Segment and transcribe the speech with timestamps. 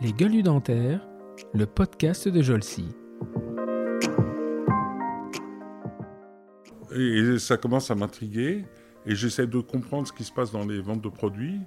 [0.00, 1.06] Les gueules dentaires,
[1.52, 2.88] le podcast de Jolcy.
[6.92, 8.64] Et ça commence à m'intriguer
[9.06, 11.60] et j'essaie de comprendre ce qui se passe dans les ventes de produits.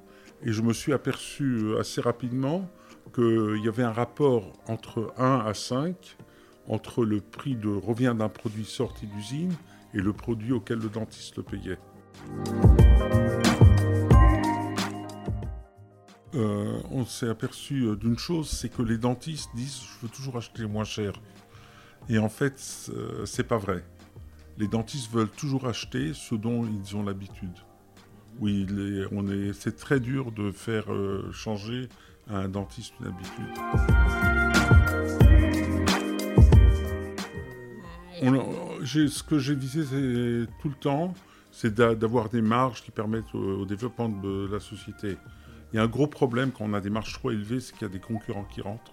[0.44, 2.69] Et je me suis aperçu euh, assez rapidement
[3.13, 6.17] qu'il y avait un rapport entre 1 à 5
[6.67, 9.53] entre le prix de revient d'un produit sorti d'usine
[9.94, 11.79] et le produit auquel le dentiste le payait.
[16.36, 20.38] Euh, on s'est aperçu euh, d'une chose, c'est que les dentistes disent je veux toujours
[20.38, 21.13] acheter moins cher.
[22.09, 22.59] Et en fait,
[23.26, 23.84] c'est pas vrai.
[24.57, 27.57] Les dentistes veulent toujours acheter ce dont ils ont l'habitude.
[28.40, 28.67] Oui,
[29.12, 31.88] on est, c'est très dur de faire euh, changer
[32.30, 33.45] à un dentiste une habitude.
[39.07, 39.84] ce que j'ai visé
[40.62, 41.13] tout le temps,
[41.52, 45.18] c'est d'avoir des marges qui permettent au, développement de la société.
[45.73, 47.82] Il y a un gros problème quand on a des marges trop élevées, c'est qu'il
[47.82, 48.91] y a des concurrents qui rentrent.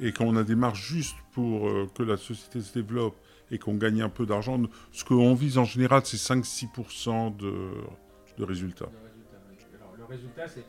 [0.00, 3.16] Et quand on a des marges justes pour euh, que la société se développe
[3.50, 7.70] et qu'on gagne un peu d'argent, ce qu'on vise en général, c'est 5-6% de,
[8.36, 8.90] de résultats.
[9.96, 10.66] le résultat, c'est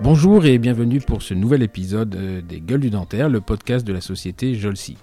[0.00, 3.92] Bonjour et bienvenue pour ce nouvel épisode euh, des Gueules du Dentaire, le podcast de
[3.92, 4.96] la société Jolsi.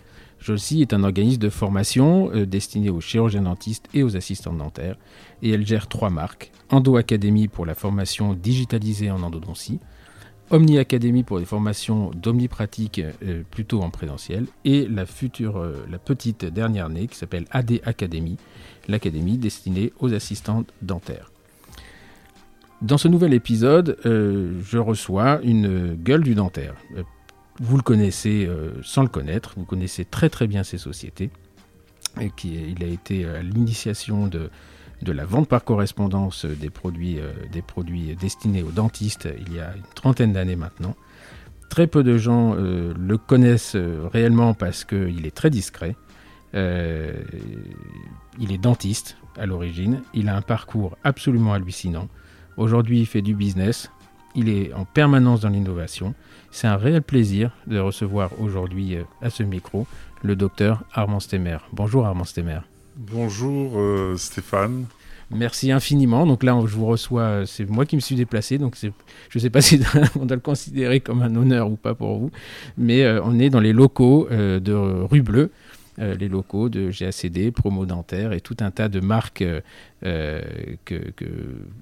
[0.46, 4.96] Jolsi est un organisme de formation euh, destiné aux chirurgiens dentistes et aux assistants dentaires
[5.42, 9.80] et elle gère trois marques Endo Academy pour la formation digitalisée en endodontie,
[10.52, 16.46] Omni Academy pour des formations d'omnipratique euh, plutôt en présentiel et la future, la petite
[16.46, 18.38] dernière née qui s'appelle AD Academy,
[18.88, 21.32] l'académie destinée aux assistants dentaires.
[22.82, 26.76] Dans ce nouvel épisode, euh, je reçois une gueule du dentaire.
[27.62, 31.30] Euh, vous le connaissez euh, sans le connaître, vous connaissez très très bien ces sociétés.
[32.44, 34.50] Il a été à l'initiation de,
[35.06, 37.20] la vente par correspondance produits,
[37.52, 40.96] des produits destinés aux dentistes il y a une trentaine d'années maintenant.
[41.70, 45.98] Très peu de gens le connaissent réellement parce qu'il est très discret.
[46.54, 46.62] il
[48.50, 50.02] est dentiste à l'origine.
[50.14, 52.08] Il a un parcours absolument hallucinant.
[52.56, 53.92] Aujourd'hui, il fait du business.
[54.36, 56.14] Il est en permanence dans l'innovation.
[56.52, 59.88] C'est un réel plaisir de recevoir aujourd'hui euh, à ce micro
[60.24, 61.58] le docteur Armand Stemmer.
[61.72, 62.60] Bonjour Armand Stemmer.
[62.98, 64.86] Bonjour euh, Stéphane.
[65.32, 66.26] Merci infiniment.
[66.26, 68.90] Donc là, je vous reçois, euh, c'est moi qui me suis déplacé, donc je
[69.34, 69.80] ne sais pas si
[70.20, 72.32] on doit le considérer comme un honneur ou pas pour vous,
[72.78, 75.52] mais on est dans les locaux de Rue Bleue,
[75.98, 79.62] les locaux de GACD, Promo Dentaire et tout un tas de marques euh,
[80.04, 80.42] euh,
[80.86, 80.96] que,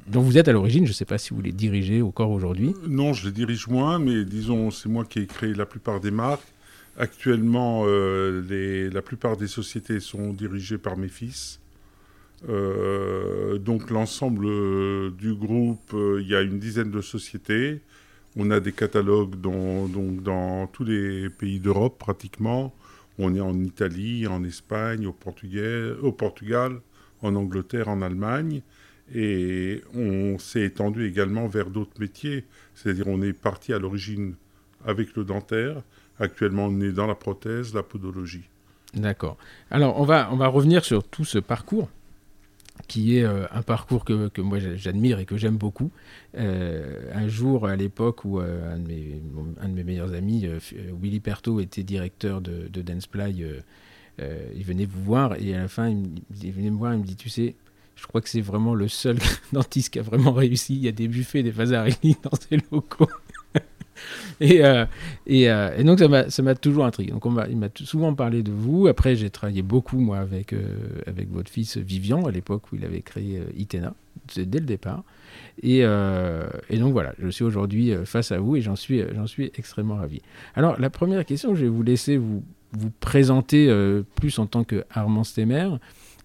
[0.07, 0.85] dont vous êtes à l'origine.
[0.85, 2.73] Je ne sais pas si vous les dirigez encore aujourd'hui.
[2.88, 6.12] Non, je les dirige moins, mais disons, c'est moi qui ai créé la plupart des
[6.12, 6.41] marques.
[6.97, 11.59] Actuellement, la plupart des sociétés sont dirigées par mes fils.
[12.47, 14.46] donc l'ensemble
[15.16, 17.81] du groupe, il y a une dizaine de sociétés.
[18.35, 22.72] On a des catalogues dans tous les pays d'Europe pratiquement.
[23.19, 25.16] On est en Italie, en Espagne, au,
[26.01, 26.79] au Portugal,
[27.22, 28.62] en Angleterre, en Allemagne.
[29.13, 32.46] Et on s'est étendu également vers d'autres métiers.
[32.73, 34.35] C'est-à-dire on est parti à l'origine
[34.85, 35.81] avec le dentaire.
[36.19, 38.50] Actuellement, on est dans la prothèse, la podologie.
[38.94, 39.38] D'accord.
[39.72, 41.90] Alors, on va, on va revenir sur tout ce parcours
[42.88, 45.92] qui est euh, un parcours que, que moi j'admire et que j'aime beaucoup.
[46.38, 50.48] Euh, un jour, à l'époque où euh, un, de mes, meilleurs amis,
[51.02, 53.46] Willy Perto, était directeur de, de Danceply,
[54.20, 57.16] il venait vous voir et à la fin, il, venait me voir, il me dit,
[57.16, 57.56] tu sais,
[57.96, 59.18] je crois que c'est vraiment le seul
[59.54, 60.76] dentiste qui a vraiment réussi.
[60.76, 63.10] Il y a des buffets, des Fazarini dans ses locaux.
[64.40, 64.86] et, euh,
[65.30, 67.12] euh, et, donc ça m'a toujours intrigué.
[67.12, 68.88] Donc on il m'a souvent parlé de vous.
[68.88, 70.78] Après j'ai travaillé beaucoup moi avec, euh,
[71.08, 73.94] avec votre fils Vivian à l'époque où il avait créé Itena,
[74.36, 75.03] dès le départ.
[75.62, 79.52] Et, et, donc voilà, je suis aujourd'hui face à vous et j'en suis, j'en suis
[79.56, 80.22] extrêmement ravi.
[80.56, 83.72] Alors la première question, je vais vous laisser vous, vous présenter
[84.16, 85.70] plus en tant que Armand Stemmer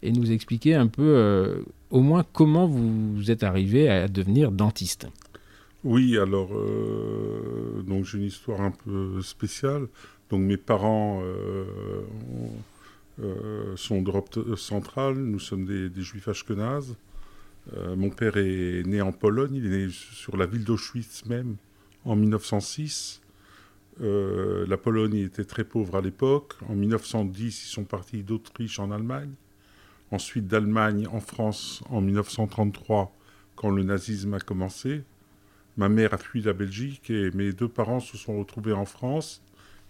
[0.03, 5.09] et nous expliquer un peu au moins comment vous êtes arrivé à devenir dentiste.
[5.85, 9.87] Oui, alors, euh, donc j'ai une histoire un peu spéciale.
[10.29, 11.65] Donc mes parents euh,
[13.23, 16.97] euh, sont d'Europe centrale, nous sommes des, juifs ashkenazes.
[17.97, 21.57] mon père est né en Pologne, il est né sur la ville d'Auschwitz même
[22.05, 23.23] en 1906.
[24.01, 26.55] la Pologne était très pauvre à l'époque.
[26.69, 29.33] En 1910, ils sont partis d'Autriche en Allemagne.
[30.11, 33.13] Ensuite d'Allemagne en France en 1933,
[33.57, 35.03] quand le nazisme a commencé.
[35.79, 39.43] Ma mère a fui la Belgique et mes deux parents se sont retrouvés en France.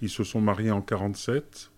[0.02, 1.70] Ils se sont mariés en 1947.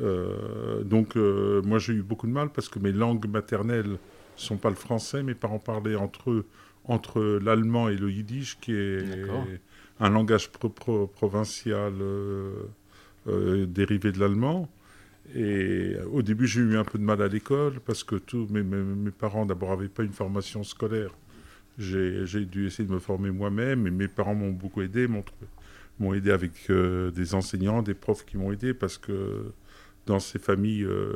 [0.00, 3.96] Euh, donc, euh, moi, j'ai eu beaucoup de mal parce que mes langues maternelles ne
[4.34, 5.22] sont pas le français.
[5.22, 6.46] Mes parents parlaient entre eux,
[6.84, 9.04] entre l'allemand et le yiddish, qui est
[10.00, 11.94] un langage provincial
[13.24, 14.68] dérivé de l'allemand.
[15.34, 18.62] Et au début, j'ai eu un peu de mal à l'école parce que tous mes,
[18.62, 21.10] mes, parents, d'abord, n'avaient pas une formation scolaire.
[21.78, 26.30] J'ai dû essayer de me former moi-même et mes parents m'ont beaucoup aidé, m'ont aidé
[26.32, 29.52] avec euh, des enseignants, des profs qui m'ont aidé parce que
[30.06, 31.12] dans ces familles, euh,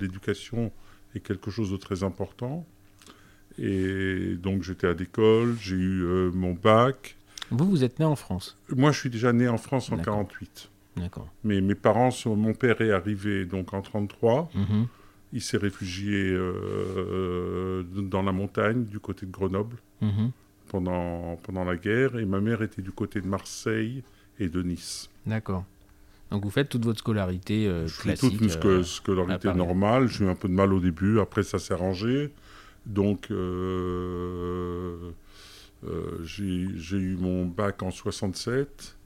[0.00, 0.70] l'éducation
[1.14, 2.66] est quelque chose de très important.
[3.58, 7.16] Et donc j'étais à l'école, j'ai eu euh, mon bac.
[7.50, 8.58] Vous, vous êtes né en France?
[8.74, 10.68] Moi, je suis déjà né en France en 48.
[10.96, 11.28] D'accord.
[11.44, 14.50] Mais mes parents, sont, mon père est arrivé donc en 33.
[14.54, 14.86] Mhm.
[15.36, 20.30] Il s'est réfugié euh, dans la montagne du côté de Grenoble mhm.
[20.68, 22.18] pendant, pendant la guerre.
[22.18, 24.02] Et ma mère était du côté de Marseille
[24.38, 25.10] et de Nice.
[25.26, 25.66] D'accord.
[26.30, 30.08] Donc vous faites toute votre scolarité euh, classique Toute une euh, scolarité normale.
[30.08, 31.20] J'ai eu un peu de mal au début.
[31.20, 32.32] Après, ça s'est rangé.
[32.86, 33.34] Donc j'ai
[36.96, 38.96] eu mon bac en 67.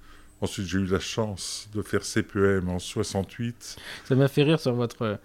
[0.42, 3.78] Ensuite, j'ai eu la chance de faire CPM en 68.
[4.04, 5.18] Ça m'a fait rire sur votre.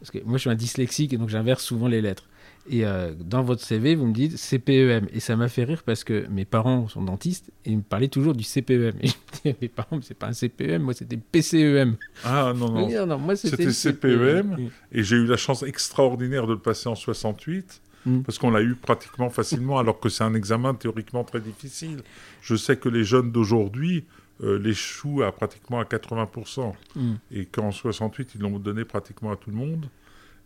[0.00, 2.24] Parce que moi, je suis un dyslexique et donc j'inverse souvent les lettres.
[2.68, 5.08] Et euh, dans votre CV, vous me dites CPEM.
[5.12, 8.08] Et ça m'a fait rire parce que mes parents sont dentistes et ils me parlaient
[8.08, 8.94] toujours du CPEM.
[9.00, 11.96] Et je me disais, mes parents, c'est pas un CPEM, moi c'était PCEM.
[12.24, 13.06] Ah non, non.
[13.06, 14.56] non, moi c'était CPEM.
[14.58, 17.80] E et j'ai eu la chance extraordinaire de le passer en 68.
[18.06, 18.20] Mm.
[18.22, 22.02] Parce qu'on l'a eu pratiquement facilement, alors que c'est un examen théoriquement très difficile.
[22.40, 24.04] Je sais que les jeunes d'aujourd'hui,
[24.42, 26.72] euh, l'échoue à pratiquement à 80%.
[26.96, 27.12] Mm.
[27.32, 29.86] Et qu'en 68, ils l'ont donné pratiquement à tout le monde.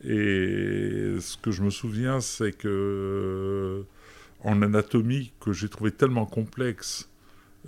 [0.03, 3.83] Et ce que je me souviens, c'est que euh,
[4.41, 7.09] en anatomie, que j'ai trouvé tellement complexe,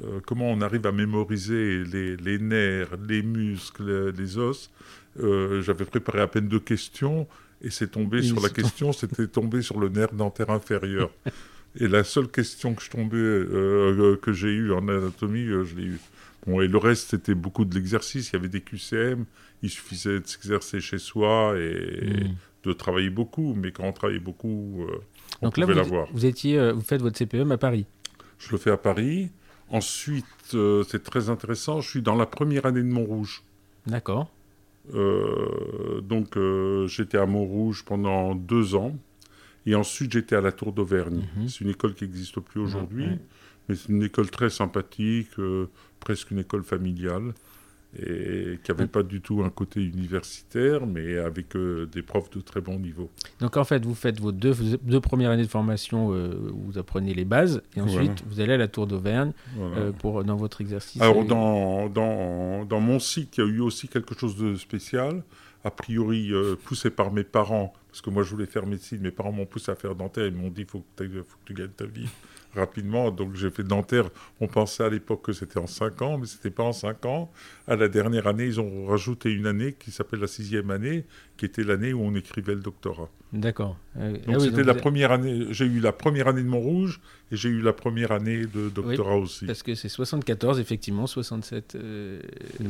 [0.03, 4.71] euh, comment on arrive à mémoriser les, nerfs, les muscles, les os,
[5.19, 7.29] j'avais préparé à peine deux questions,
[7.63, 11.11] et c'est tombé sur la question, c'était tombé sur le nerf dentaire inférieur.
[11.79, 16.01] Et la seule question que je tombais, que j'ai eue en anatomie, je l'ai eue
[16.47, 18.31] et le reste, c'était beaucoup de l'exercice.
[18.31, 19.25] Il y avait des QCM.
[19.63, 22.35] Il suffisait de s'exercer chez soi et hmm.
[22.65, 23.55] de travailler beaucoup.
[23.55, 24.99] Mais quand on travaillait beaucoup, euh,
[25.43, 26.09] on pouvait l'avoir.
[26.13, 27.87] Vous, étiez, euh, vous faites votre CPM à Paris
[28.39, 29.31] Je le fais à Paris.
[29.69, 33.43] Ensuite, euh, c'est très intéressant, je suis dans la première année de Montrouge.
[33.87, 34.31] D'accord.
[34.93, 36.39] donc,
[36.87, 38.97] j'étais à Montrouge pendant deux ans.
[39.69, 41.27] Et ensuite, j'étais à la Tour d'Auvergne.
[41.37, 41.49] Mhm.
[41.49, 43.09] C'est une école qui n'existe plus aujourd'hui.
[43.69, 45.31] Mais c'est une école très sympathique,
[46.01, 47.33] presque une école familiale
[47.99, 52.41] et qui n'avait pas du tout un côté universitaire, mais avec euh, des profs de
[52.41, 53.11] très bon niveau.
[53.41, 56.79] Donc en fait, vous faites vos deux, deux premières années de formation euh, où vous
[56.79, 60.61] apprenez les bases, et ensuite vous allez à la Tour d'Auvergne euh, pour dans votre
[60.61, 61.01] exercice.
[61.01, 65.23] Alors dans, dans, dans, mon cycle, il y a eu aussi quelque chose de spécial,
[65.65, 66.33] a priori
[66.65, 69.73] poussé par mes parents, parce que moi je voulais faire médecine, mes parents m'ont poussé
[69.73, 72.09] à faire dentaire, ils m'ont dit il faut, faut, que tu gagnes ta vie
[72.55, 73.11] rapidement.
[73.11, 74.11] Donc j'ai fait dentaire.
[74.41, 77.31] On pensait à l'époque que c'était en 5 ans, mais c'était pas en 5 ans.
[77.69, 81.05] À la dernière année, ils ont rajouté une année qui s'appelle la sixième année,
[81.37, 83.11] qui était l'année où on écrivait le doctorat.
[83.33, 83.77] D'accord.
[83.99, 85.47] Euh, donc ah c'était la première année.
[85.51, 87.01] J'ai eu la première année de Montrouge
[87.33, 89.47] et j'ai eu la première année de doctorat aussi.
[89.47, 91.75] Parce que c'est 74, effectivement, 67.
[91.75, 92.21] Euh,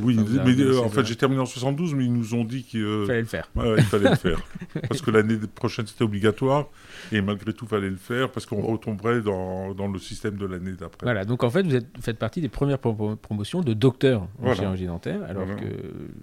[0.01, 3.05] oui, mais euh, en fait j'ai terminé en 72, mais ils nous ont dit qu'il
[3.05, 3.49] fallait le faire.
[3.55, 4.41] il fallait le faire.
[4.87, 6.69] Parce que l'année prochaine c'était obligatoire
[7.11, 10.45] et malgré tout il fallait le faire parce qu'on retomberait dans, dans, le système de
[10.45, 11.05] l'année d'après.
[11.05, 14.85] Voilà, donc en fait vous êtes, faites partie des premières promotions de docteur en chirurgie
[14.85, 15.65] dentaire, alors que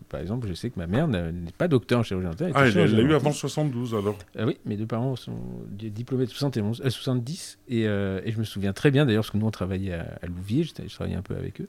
[0.08, 2.52] par exemple je sais que ma mère n'est pas docteur en chirurgie dentaire.
[2.54, 4.16] Ah, elle l'a eu avant 72 alors.
[4.44, 5.38] oui, mes deux parents sont
[5.70, 9.38] diplômés de 71, 70 et, euh, et, je me souviens très bien d'ailleurs parce que
[9.38, 11.68] nous on travaillait à, Louvier, je, travaillais un peu avec eux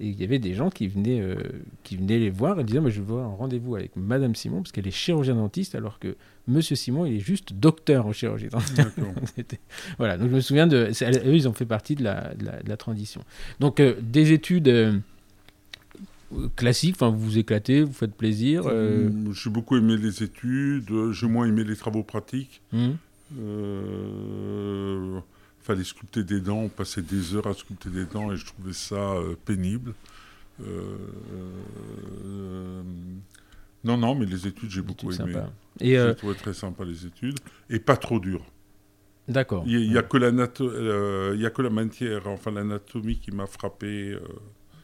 [0.00, 1.36] et il y avait des gens qui venaient, euh,
[1.82, 4.70] qui venaient les voir et disaient moi je veux un rendez-vous avec Madame Simon parce
[4.70, 8.92] qu'elle est chirurgien dentiste alors que Monsieur Simon il est juste docteur en chirurgie dentaire.
[9.98, 12.76] voilà donc je me souviens de eux ils ont fait partie de la, de la,
[12.76, 13.22] transition.
[13.58, 15.02] Donc euh, des études
[16.56, 18.64] classique, enfin vous vous éclatez, vous faites plaisir.
[18.66, 19.10] Euh...
[19.32, 22.60] J'ai beaucoup aimé les études, j'ai moins aimé les travaux pratiques.
[22.72, 22.90] Mmh.
[25.68, 28.46] Euh, fallait sculpter des dents, on passait des heures à sculpter des dents et je
[28.46, 29.94] trouvais ça euh, pénible.
[30.60, 30.96] Euh,
[33.84, 35.34] non, non, mais les études, j'ai beaucoup aimé.
[35.80, 37.38] Et j'ai trouvé très sympa les études
[37.70, 38.44] et pas trop dur.
[39.28, 39.64] D'accord.
[39.66, 40.16] Il n'y a, a, que
[41.62, 44.16] la matière, enfin l'anatomie qui m'a frappé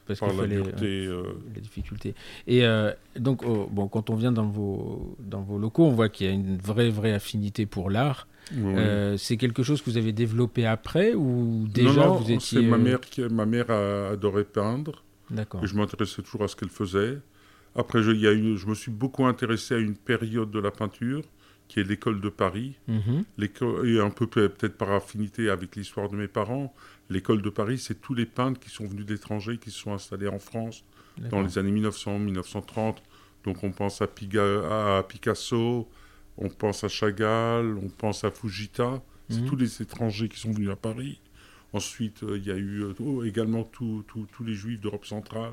[0.07, 2.15] parce qu'il fallait euh, euh, la difficulté.
[2.47, 6.09] Et euh, donc, oh, bon, quand on vient dans vos, dans vos locaux, on voit
[6.09, 8.29] qu'il y a une vraie, vraie affinité pour l'art.
[9.17, 12.63] C'est quelque chose que vous avez développé après ou déjà vous étiez...
[12.63, 15.03] ma mère qui ma mère adorait peindre.
[15.31, 15.65] D'accord.
[15.65, 17.19] Et je m'intéressais toujours à ce qu'elle faisait.
[17.77, 20.71] Après, je, y a eu, je me suis beaucoup intéressé à une période de la
[20.71, 21.23] peinture,
[21.67, 22.75] qui est l'école de Paris.
[23.39, 26.73] L'école- Et un peu peut- peut-être par affinité avec l'histoire de mes parents,
[27.11, 30.29] l'école de Paris, c'est tous les peintres qui sont venus d'étrangers, qui se sont installés
[30.29, 30.85] en France
[31.31, 32.97] dans les années 1900-1930.
[33.45, 35.89] Donc on pense à, Piga- à Picasso,
[36.39, 39.03] on pense à Chagall, on pense à Fujita.
[39.31, 39.47] C'est Mhm.
[39.49, 41.19] tous les étrangers qui sont venus à Paris.
[41.73, 44.05] Ensuite, euh, il y a eu euh, oh, également tous
[44.45, 45.53] les juifs d'Europe centrale.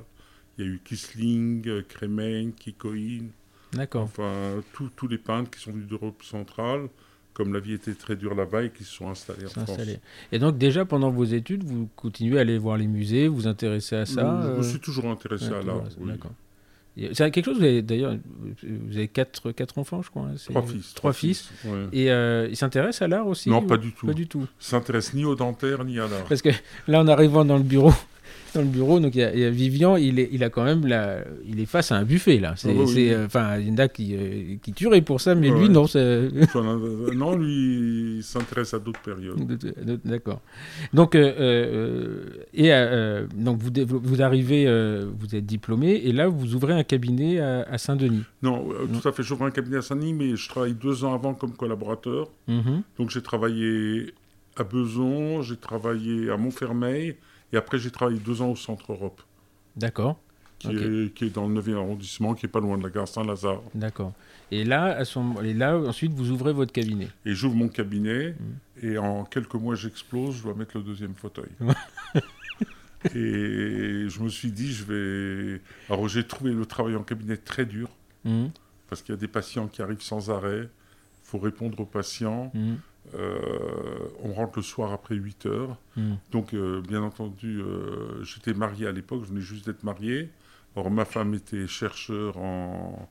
[0.57, 3.27] Il y a eu Kisling, euh, Kremen, Kikoïn,
[3.73, 4.03] D'accord.
[4.03, 6.89] enfin tous les peintres qui sont venus d'Europe centrale,
[7.33, 9.77] comme la vie était très dure là-bas et qui se sont installés en France.
[10.33, 13.95] Et donc déjà pendant vos études, vous continuez à aller voir les musées, vous intéressez
[13.95, 15.83] à ça je euh, me suis toujours intéressé ouais, à l'art.
[15.99, 16.11] oui.
[16.11, 16.33] D'accord.
[17.13, 18.15] C'est quelque chose, vous avez d'ailleurs,
[18.63, 20.23] vous avez quatre, quatre enfants, je crois.
[20.23, 20.93] hein, Trois fils.
[20.93, 21.49] Trois fils.
[21.65, 21.85] ouais.
[21.93, 24.07] Et euh, ils s'intéressent à l'art aussi Non, ou- pas du tout.
[24.07, 24.45] Pas du tout?
[24.59, 26.25] S'intéresse ni au dentaire ni à l'art.
[26.27, 26.49] Parce que
[26.87, 27.93] là, en arrivant dans le bureau,
[28.53, 30.49] dans le bureau, donc il y, a- il y a Vivian, il est, il a
[30.49, 32.53] quand même la, il est face à un buffet là.
[32.57, 33.09] C'est, Ah bah oui.
[33.11, 35.69] euh, enfin, il y en a qui, euh, qui tueraient pour ça, mais Ouais, lui
[35.69, 35.85] non.
[35.95, 36.29] euh,
[37.13, 39.37] non, lui, il s'intéresse à d'autres périodes.
[40.05, 40.41] D'accord.
[40.93, 42.71] Donc, et
[43.35, 44.65] donc vous, vous arrivez,
[45.19, 48.23] vous êtes diplômé, et là vous ouvrez un cabinet à, à Saint-Denis.
[48.41, 48.99] Non, Non.
[48.99, 49.23] tout à fait.
[49.23, 52.29] J'ouvre un cabinet à Saint-Denis, mais je travaille deux ans avant comme collaborateur.
[52.47, 52.81] Mhm.
[52.97, 54.13] Donc j'ai travaillé
[54.57, 57.15] à Beson, j'ai travaillé à Montfermeil,
[57.53, 59.21] et après j'ai travaillé deux ans au Centre Europe,
[59.75, 60.19] D'accord.
[60.59, 63.07] qui, est, qui est dans le 9e arrondissement, qui est pas loin de la gare
[63.07, 63.61] Saint-Lazare.
[63.73, 64.13] D'accord.
[64.51, 67.07] Et là, à son, et là, ensuite, vous ouvrez votre cabinet.
[67.25, 68.31] Et j'ouvre mon cabinet,
[68.81, 68.85] Mm.
[68.87, 71.49] et en quelques mois j'explose, je dois mettre le deuxième fauteuil.
[73.15, 75.61] et je me suis dit, je vais...
[75.89, 77.89] Alors j'ai trouvé le travail en cabinet très dur,
[78.25, 78.51] Mhm.
[78.89, 80.69] parce qu'il y a des patients qui arrivent sans arrêt, il
[81.23, 82.77] faut répondre aux patients, Mhm.
[83.15, 83.39] Euh,
[84.23, 85.77] on rentre le soir après 8 heures.
[85.97, 86.17] Mhm.
[86.31, 90.29] Donc, euh, bien entendu, euh, j'étais marié à l'époque, je venais juste d'être marié.
[90.75, 93.09] Or, ma femme était chercheur en,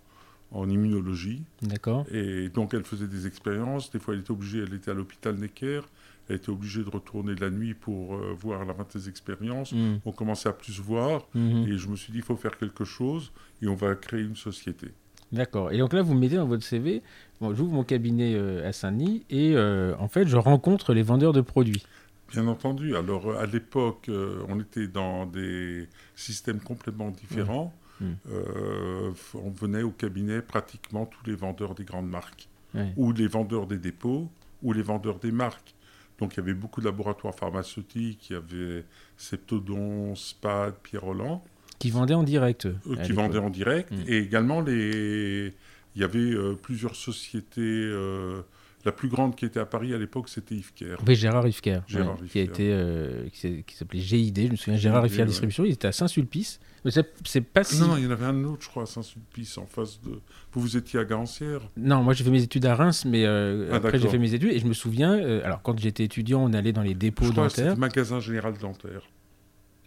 [0.53, 1.43] en immunologie.
[1.63, 2.07] D'accord.
[2.11, 3.91] Et donc, elle faisait des expériences.
[3.91, 5.83] Des fois, elle était obligée, elle était à l'hôpital Necker.
[6.29, 9.73] Elle était obligée de retourner la nuit pour euh, voir la fin de ses expériences.
[9.73, 10.01] Mhm.
[10.05, 11.27] On commençait à plus voir.
[11.35, 11.67] Mhm.
[11.69, 13.33] Et je me suis dit, il faut faire quelque chose.
[13.61, 14.89] Et on va créer une société.
[15.33, 15.71] D'accord.
[15.71, 17.03] Et donc là, vous mettez dans votre CV,
[17.41, 21.33] bon, j'ouvre mon cabinet euh, à Saint-Denis et euh, en fait, je rencontre les vendeurs
[21.33, 21.83] de produits.
[22.31, 22.95] Bien entendu.
[22.97, 27.73] Alors, euh, à l'époque, euh, on était dans des systèmes complètement différents.
[28.01, 28.05] Mm.
[28.33, 32.49] Euh, f- on venait au cabinet pratiquement tous les vendeurs des grandes marques,
[32.97, 34.31] ou les vendeurs des dépôts,
[34.63, 35.75] ou les vendeurs des marques.
[36.21, 38.31] Donc, il y avait beaucoup de laboratoires pharmaceutiques.
[38.31, 38.85] Il y avait
[39.17, 41.43] Septodon, Spad, Pierre Roland,
[41.79, 42.69] Qui vendaient en direct.
[43.05, 43.91] qui vendaient en direct.
[43.91, 44.05] Mm.
[44.07, 45.53] Et également, les...
[45.95, 47.61] il y avait euh, plusieurs sociétés.
[47.61, 48.43] euh,
[48.85, 50.97] La plus grande qui était à Paris à l'époque, c'était Ifker.
[51.07, 54.79] Oui, Gérard Rifker, Gérard ouais, qui a été, euh, qui s'appelait GID, je me souviens,
[54.79, 55.27] Gérard GID, Rifker ouais.
[55.29, 56.61] Distribution, il était à Saint-Sulpice.
[56.83, 57.79] Mais c'est pas si...
[57.79, 60.13] Non, il y en avait un autre, je crois, à Saint-Sulpice, en face de.
[60.53, 63.69] Vous, vous étiez à Garancière Non, moi j'ai fait mes études à Reims, mais euh,
[63.71, 66.43] Ah, après j'ai fait mes études et je me souviens, euh, alors quand j'étais étudiant,
[66.43, 69.03] on allait dans les dépôts Je crois c'était dentaires, le magasin général dentaire.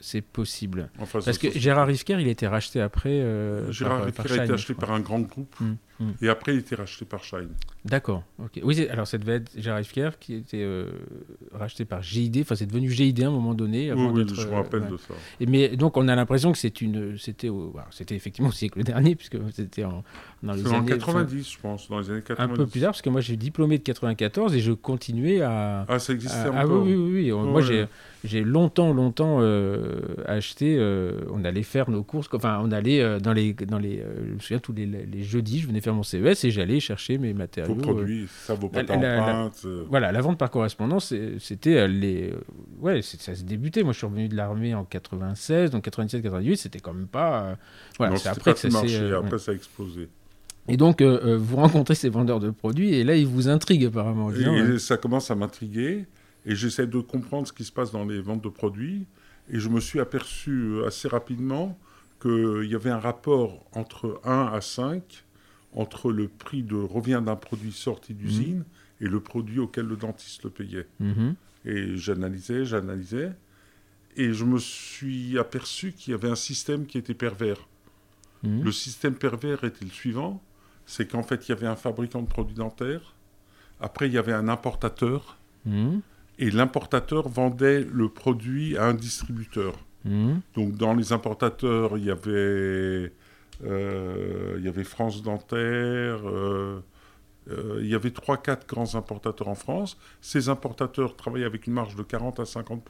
[0.06, 0.90] C'est possible.
[1.14, 3.10] Parce que Gérard Rifker, il a été racheté après.
[3.22, 5.56] euh, Gérard par- Rifker par a été acheté par un grand groupe.
[5.62, 6.14] Hum, hum.
[6.22, 7.48] Et après, il a été racheté par Shine.
[7.86, 8.24] D'accord.
[8.38, 8.60] ok.
[8.64, 10.88] Oui, alors ça devait être Gérard Rifker qui était euh,
[11.54, 12.40] racheté par GID.
[12.42, 13.86] Enfin, c'est devenu GID à un moment donné.
[13.86, 14.90] Oui, Avant oui, je me euh, rappelle ouais.
[14.92, 15.14] de ça.
[15.40, 17.50] Et mais donc on a l'impression que c'est une, c'était,
[18.12, 20.04] effectivement au siècle dernier puisque c'était en,
[20.44, 22.58] dans les C'est en années 90, je pense, dans les années un 90.
[22.58, 25.86] peu plus tard parce que moi j'ai diplômé de 94 et je continuais à.
[25.88, 27.32] Ah, ça existait à- ah encore oui, oui, oui, oui.
[27.32, 27.64] Moi Ouais.
[27.64, 27.86] j'ai,
[28.24, 30.77] j'ai longtemps, longtemps euh, acheté.
[30.80, 32.30] euh, on allait faire nos courses.
[32.32, 34.01] Enfin, on allait euh, dans les, dans les.
[34.27, 37.18] je me souviens tous les, les jeudis, je venais faire mon CES et j'allais chercher
[37.18, 37.75] mes matériaux.
[37.75, 39.51] Vos produits, ça, la- pâtes la- la-
[39.89, 42.34] voilà, la vente par correspondance, c'était les.
[42.80, 43.84] Ouais, ça se débutait.
[43.84, 47.58] Moi, je suis revenu de l'armée en 96, donc 97-98, c'était quand même pas.
[47.98, 49.12] Voilà, c'est après pas que ça s'est.
[49.12, 50.08] Après, ça a explosé.
[50.70, 54.32] Et donc, vous rencontrez ces vendeurs de produits, et là, ils vous intriguent apparemment.
[54.32, 56.06] Et, ça commence à m'intriguer.
[56.46, 59.06] Et j'essaie de comprendre ce qui se passe dans les ventes de produits.
[59.50, 61.78] Et je me suis aperçu euh, assez rapidement
[62.22, 65.26] qu'il y avait un rapport entre 1 à 5
[65.76, 68.64] entre le prix de revient d'un produit sorti d'usine
[69.02, 70.88] et le produit auquel le dentiste le payait.
[71.00, 71.36] mhm,
[71.66, 73.32] Et j'analysais, j'analysais.
[74.16, 77.68] Et je me suis aperçu qu'il y avait un système qui était pervers.
[78.44, 78.64] mhm.
[78.64, 80.42] Le système pervers était le suivant?
[80.86, 83.16] C'est qu'en fait, il y avait un fabricant de produits dentaires.
[83.80, 85.38] Après, il y avait un importateur.
[86.40, 89.74] Et l'importateur vendait le produit à un distributeur.
[90.06, 93.13] mhm, Donc, dans les importateurs, il y avait,
[93.63, 96.82] euh, il y avait France Dentaire, euh,
[97.50, 99.98] euh, il y avait 3-4 grands importateurs en France.
[100.22, 102.84] Ces importateurs travaillaient avec une marge de 40 à 50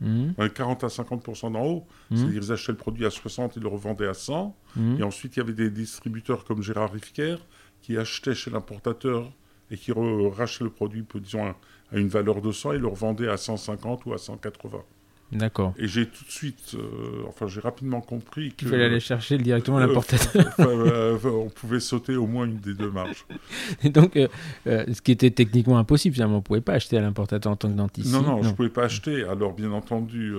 [0.00, 0.34] Mhm.
[0.54, 1.86] 40 à 50% d'en haut.
[2.10, 2.16] Mhm.
[2.16, 4.56] C'est-à-dire qu'ils achetaient le produit à 60 et le revendaient à 100.
[4.76, 4.96] Mhm.
[4.98, 7.36] Et ensuite, il y avait des distributeurs comme Gérard Rifker
[7.82, 9.30] qui achetaient chez l'importateur
[9.70, 11.54] et qui rachetaient le produit, disons,
[11.92, 14.78] à, une valeur de 100 et le revendaient à 150 ou à 180.
[15.32, 15.74] D'accord.
[15.78, 18.64] Et j'ai tout de suite, euh, enfin, j'ai rapidement compris que.
[18.64, 20.52] Il fallait aller chercher directement euh, l'importateur.
[20.58, 23.24] euh, on pouvait sauter au moins une des deux marges.
[23.84, 24.26] Et donc, euh,
[24.66, 27.68] ce qui était techniquement impossible, finalement, on ne pouvait pas acheter à l'importateur en tant
[27.68, 28.12] que dentiste.
[28.12, 29.22] Non, non, je ne pouvais pas acheter.
[29.22, 30.34] Alors, bien entendu,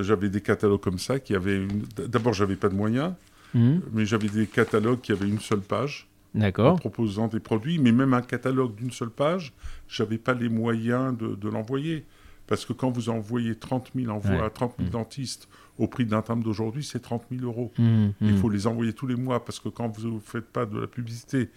[0.00, 1.56] j'avais des catalogues comme ça qui avaient.
[1.56, 1.84] Une...
[2.08, 3.12] D'abord, j'avais pas de moyens,
[3.54, 3.82] Mhm.
[3.92, 6.06] mais j'avais des catalogues qui avaient une seule page.
[6.34, 6.78] En D'accord.
[6.78, 9.52] proposant des produits, mais même un catalogue d'une seule page,
[9.88, 12.04] j'avais pas les moyens de, de l'envoyer.
[12.46, 14.42] Parce que quand vous envoyez 30 000 envois Ouais.
[14.42, 14.92] à 30 000 Mm.
[14.92, 17.72] dentistes au prix d'un timbre d'aujourd'hui, c'est 30 000 euros.
[17.78, 18.36] Mhm, Il mhm.
[18.38, 20.86] faut les envoyer tous les mois parce que quand vous ne faites pas de la
[20.88, 21.48] publicité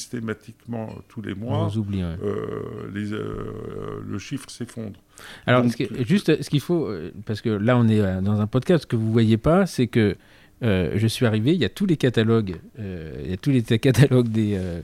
[0.00, 2.16] systématiquement euh, tous les mois, vous oublie, ouais.
[2.22, 4.98] euh, les, euh, le chiffre s'effondre.
[5.46, 6.88] Alors, Donc, ce que- juste ce qu'il faut,
[7.26, 10.16] parce que là on est dans un podcast, ce que vous voyez pas, c'est que
[10.62, 13.50] euh, je suis arrivé, il y a tous les catalogues, euh, il y a tous
[13.50, 14.56] les catalogues des.
[14.56, 14.80] euh,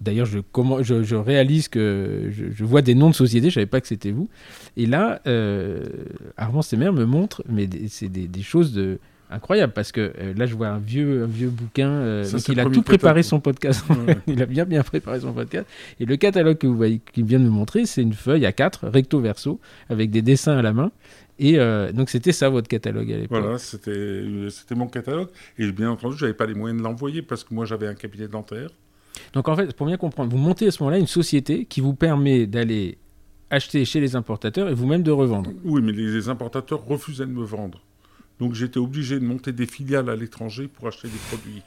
[0.00, 0.38] D'ailleurs, je,
[0.82, 3.88] je, je réalise que je, je vois des noms de sociétés, je savais pas que
[3.88, 4.28] c'était vous.
[4.76, 5.20] Et là,
[6.36, 8.98] Armand Semer me montre, mais c'est des, des choses de
[9.28, 11.88] incroyables parce que euh, là, je vois un vieux, un vieux bouquin.
[11.88, 13.84] euh, Ça, donc il a tout préparé son podcast.
[13.90, 14.16] Ouais.
[14.28, 15.66] il a bien bien préparé son podcast.
[15.98, 18.52] Et le catalogue que vous voyez, qu'il vient de me montrer, c'est une feuille à
[18.52, 19.58] 4, recto verso,
[19.90, 20.92] avec des dessins à la main.
[21.38, 23.40] Et euh, donc c'était ça votre catalogue à l'époque.
[23.42, 25.28] Voilà, c'était c'était mon catalogue.
[25.58, 28.28] Et bien entendu, j'avais pas les moyens de l'envoyer parce que moi, j'avais un cabinet
[28.28, 28.70] dentaire.
[29.32, 31.94] Donc en fait, pour bien comprendre, vous montez à ce moment-là une société qui vous
[31.94, 32.98] permet d'aller
[33.50, 35.50] acheter chez les importateurs et vous-même de revendre.
[35.64, 37.80] Oui, mais les, les importateurs refusaient de me vendre.
[38.40, 41.62] Donc j'étais obligé de monter des filiales à l'étranger pour acheter des produits.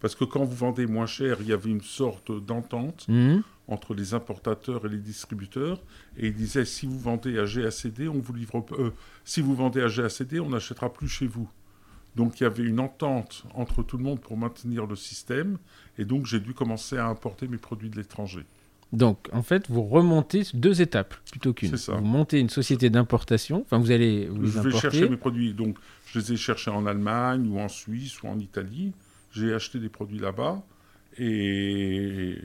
[0.00, 3.42] Parce que quand vous vendez moins cher, il y avait une sorte d'entente Mhm.
[3.68, 5.80] Entre les importateurs et les distributeurs.
[6.16, 8.64] Et ils disaient, si vous vendez à GACD, on vous livre...
[8.78, 8.92] euh,
[9.24, 11.48] si vous vendez à GACD, on n'achètera plus chez vous.
[12.16, 15.58] Donc il y avait une entente entre tout le monde pour maintenir le système.
[15.98, 18.44] Et donc j'ai dû commencer à importer mes produits de l'étranger.
[18.92, 21.70] Donc en fait, vous remontez deux étapes plutôt qu'une.
[21.70, 21.96] C'est ça.
[21.96, 25.52] Vous montez une société d'importation, enfin vous allez vous les Je vais chercher mes produits.
[25.52, 25.76] Donc,
[26.06, 28.92] je les ai cherchés en Allemagne ou en Suisse ou en Italie.
[29.32, 30.62] J'ai acheté des produits là-bas
[31.18, 32.38] et,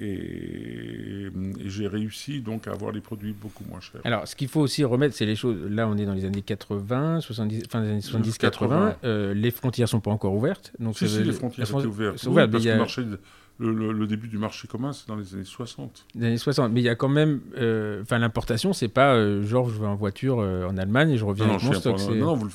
[0.00, 4.00] et, et j'ai réussi donc à avoir les produits beaucoup moins chers.
[4.04, 5.56] Alors, ce qu'il faut aussi remettre, c'est les choses.
[5.70, 8.68] Là, on est dans les années 80, 70, fin des années 70, 80.
[8.68, 8.96] 80.
[9.04, 10.72] Euh, les frontières sont pas encore ouvertes.
[10.78, 12.18] Donc, Si, si, les frontières ouvertes.
[12.18, 13.02] sont Oui, ouvertes, mais parce que le, marché,
[13.58, 16.06] le, le- le début du marché commun, c'est dans les années 60.
[16.14, 16.72] des années 60.
[16.72, 17.40] Mais il y a quand même.
[17.56, 21.16] euh, Enfin, l'importation, c'est pas euh, genre je vais en voiture euh, en Allemagne et
[21.16, 22.14] je reviens Non, non, avec mon je suis stock.
[22.16, 22.50] non, non, vous le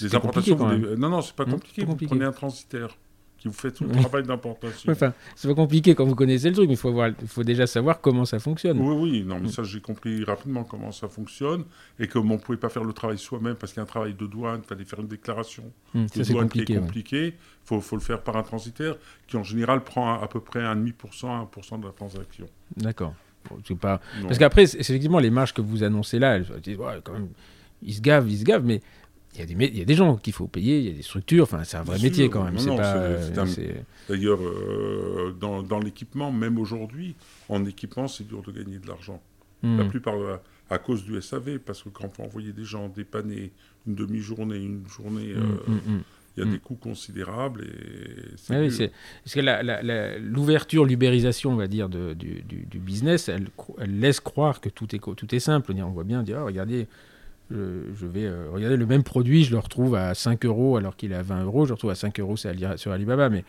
[0.00, 1.82] les importations, vous les- non, non, c'est pas Hum, compliqué.
[1.82, 2.10] Vous compliqué.
[2.14, 2.96] prenez un transitaire
[3.40, 4.92] qui vous fait tout le travail d'importation.
[4.92, 8.24] Enfin, c'est pas compliqué quand vous connaissez le truc, mais il faut, déjà savoir comment
[8.26, 8.78] ça fonctionne.
[8.78, 9.52] Oui, oui, non, mais Mm.
[9.52, 11.64] ça, j'ai compris rapidement comment ça fonctionne
[11.98, 13.86] et comme on ne pouvait pas faire le travail soi-même parce qu'il y a un
[13.86, 16.76] travail de douane, il fallait faire une déclaration Hum, de ça, douane qui est ouais.
[16.78, 17.26] compliqué.
[17.28, 17.32] Il
[17.64, 20.62] faut, faut le faire par un transitaire qui, en général, prend à, à peu près
[20.62, 22.46] un demi pour cent, 1% de la transaction.
[22.76, 23.14] D'accord.
[23.48, 24.00] Bon, pas...
[24.22, 26.46] Parce qu'après, effectivement les marges que vous annoncez là, elles
[27.02, 27.28] quand même,
[27.82, 28.82] ils se gavent, ils se gavent, mais
[29.34, 30.90] il y, a des mé- il y a des gens qu'il faut payer, il y
[30.90, 32.32] a des structures, enfin, c'est un vrai Bien métier sûr.
[32.32, 32.58] quand même.
[34.08, 37.14] D'ailleurs, euh, dans, dans l'équipement, même aujourd'hui,
[37.48, 39.22] en équipement, c'est dur de gagner de l'argent.
[39.62, 39.78] Hmm.
[39.78, 40.36] La plupart, euh,
[40.68, 43.52] à cause du SAV, parce que quand on envoyer des gens dépanner
[43.86, 46.02] une demi-journée, une journée, euh, Hmm, hmm, hmm.
[46.36, 48.68] il y a des coûts considérables et c'est Ah oui,
[49.24, 53.48] parce que l'ouverture, l'ubérisation, on va dire, de- du, du- du business, elle,
[54.00, 55.72] laisse croire que tout est, co- tout est simple.
[55.72, 56.86] On voit bien, dire, Ah, regardez,
[57.50, 60.96] je, je vais euh, regarder le même produit, je le retrouve à 5 euros alors
[60.96, 63.44] qu'il est à 20 euros, je le retrouve à 5 euros sur Alibaba, mais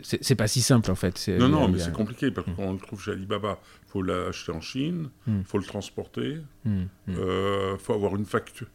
[0.00, 1.26] c'est pas si simple en fait.
[1.38, 2.56] Non, a- non, mais a- c'est compliqué parce que Mm.
[2.56, 5.44] quand on le trouve chez Alibaba, il faut l'acheter en Chine, il Mm.
[5.44, 8.66] faut le transporter, Hmm, il hmm, faut avoir une facture,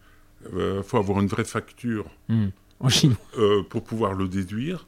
[0.55, 2.47] euh, faut avoir une vraie facture hmm.
[2.79, 3.13] En Chine.
[3.37, 4.87] euh, pour pouvoir le déduire.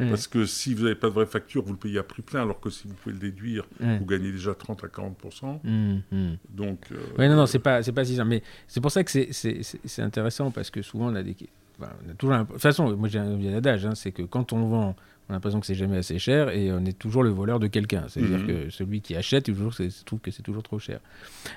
[0.00, 0.08] Ouais.
[0.10, 2.42] Parce que si vous n'avez pas de vraie facture, vous le payez à prix plein,
[2.42, 3.98] alors que si vous pouvez le déduire, Ouais.
[3.98, 6.34] vous gagnez déjà 30 à 40% Hmm, hmm.
[6.50, 8.28] Donc, euh, Ouais, non, non, c'est pas, c'est pas si simple.
[8.28, 11.22] Mais c'est pour ça que c'est, c'est, c'est- c'est intéressant parce que souvent on a
[11.22, 11.34] des.
[11.80, 14.52] enfin, on a toujours de toute façon, moi j'ai un, adage, hein, c'est que quand
[14.52, 14.96] on vend,
[15.28, 17.66] on a l'impression que c'est jamais assez cher et on est toujours le voleur de
[17.66, 18.04] quelqu'un.
[18.08, 18.46] C'est-à-dire Mhm.
[18.46, 19.74] que celui qui achète, toujours,
[20.06, 21.00] trouve que c'est toujours trop cher.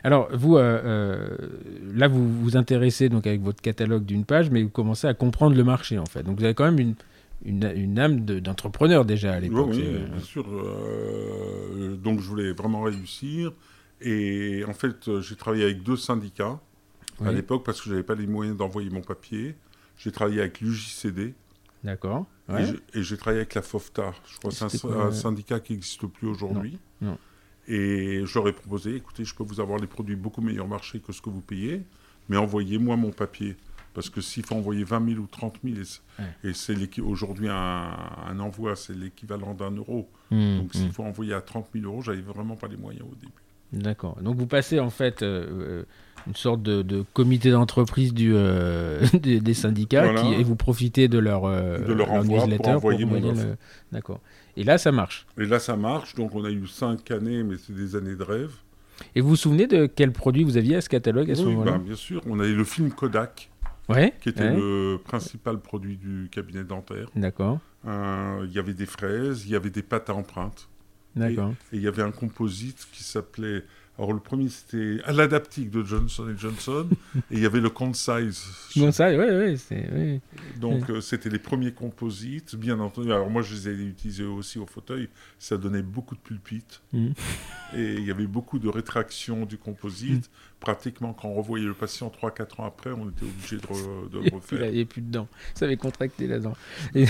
[0.04, 1.38] Alors, vous, euh, euh,
[1.94, 5.56] là, vous vous intéressez donc avec votre catalogue d'une page, mais vous commencez à comprendre
[5.56, 6.24] le marché en fait.
[6.24, 6.96] Donc vous avez quand même une,
[7.44, 9.70] une, une âme de- d'entrepreneur déjà à l'époque.
[9.72, 10.46] oui, C'est- bien sûr.
[10.50, 13.52] euh, donc, je voulais vraiment réussir.
[14.02, 16.60] Et en fait, euh, j'ai travaillé avec deux syndicats
[17.24, 19.56] à l'époque parce que je n'avais pas les moyens d'envoyer mon papier.
[19.98, 21.34] J'ai travaillé avec l'UJCD,
[21.84, 22.26] D'accord.
[22.50, 22.66] Et Ouais.
[22.66, 24.12] j'ai- Et j'ai travaillé avec la FOFTA.
[24.32, 26.78] Je crois que c'est un, euh, syndicat qui n'existe plus aujourd'hui.
[27.02, 27.18] Non, non.
[27.68, 31.00] Et je leur ai proposé, écoutez, je peux vous avoir des produits beaucoup meilleur marché
[31.00, 31.84] que ce que vous payez,
[32.30, 33.56] mais envoyez-moi mon papier.
[33.94, 36.54] Parce que s'il faut envoyer 20 000 ou 30 000, et Ouais.
[36.54, 37.90] c'est aujourd'hui un,
[38.28, 40.10] un envoi, c'est l'équivalent d'un euro.
[40.32, 43.16] Hmm, Donc s'il faut envoyer à 30 000 euros, j'avais vraiment pas les moyens au
[43.16, 43.34] début.
[43.74, 44.18] D'accord.
[44.22, 45.84] Donc vous passez en fait euh, euh,
[46.28, 50.22] une sorte de, de comité d'entreprise du, euh, des, des syndicats Voilà.
[50.22, 53.56] qui, et vous profitez de leur, euh, De leur envoi pour envoyer envoyer le-
[53.92, 54.20] D'accord.
[54.58, 55.26] Et là, ça marche.
[55.38, 56.16] Et là, ça marche.
[56.16, 58.52] Donc on a eu 5 années, mais c'est des années de rêve.
[59.16, 61.54] Et vous vous souvenez de quel produit vous aviez à ce catalogue à ce Oui,
[61.54, 61.72] moment-là?
[61.74, 62.22] ben, bien sûr.
[62.28, 63.50] On avait le film Kodak,
[63.92, 64.14] Ouais.
[64.22, 64.56] qui était ouais.
[64.56, 67.08] le principal produit du cabinet dentaire.
[67.16, 67.60] D'accord.
[67.86, 70.68] Euh, Il y avait des fraises, il y avait des pâtes à empreintes.
[71.16, 71.54] D'accord.
[71.74, 73.64] Et il y avait un composite qui s'appelait.
[73.98, 76.88] Alors, le premier, c'était à l'adaptique de Johnson Johnson.
[77.16, 78.46] et il y avait le Concise.
[78.78, 78.92] Ouais,
[79.58, 79.92] c'est.
[79.92, 80.22] ouais.
[80.60, 83.12] Donc, euh, c'était les premiers composites, bien entendu.
[83.12, 85.10] Alors, moi, je les ai utilisés aussi au fauteuil.
[85.38, 86.82] Ça donnait beaucoup de pulpite.
[86.94, 87.14] Mhm.
[87.76, 90.32] Et il y avait beaucoup de rétraction du composite.
[90.62, 94.18] Pratiquement, quand on revoyait le patient 3-4 ans après, on était obligé de, re- de
[94.20, 94.66] Il le n'y refaire.
[94.70, 95.28] il y a plus de dents.
[95.56, 96.54] Ça avait contracté la dent.
[96.96, 97.06] Et,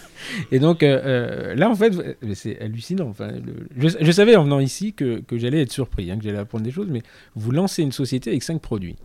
[0.52, 1.92] et donc, euh, euh, là, en fait,
[2.34, 3.08] c'est hallucinant.
[3.08, 6.24] Enfin, le- je, je savais en venant ici que, que j'allais être surpris, hein, que
[6.24, 7.02] j'allais apprendre des choses, mais
[7.36, 8.96] vous lancez une société avec cinq produits.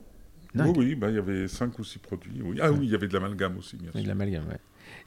[0.53, 0.77] Oui, Dingue.
[0.77, 2.41] oui, bah, il y avait 5 ou 6 produits.
[2.43, 2.57] Oui.
[2.61, 4.01] Ah oui, il y avait de l'amalgame aussi, bien sûr.
[4.01, 4.59] de l'amalgame, ouais.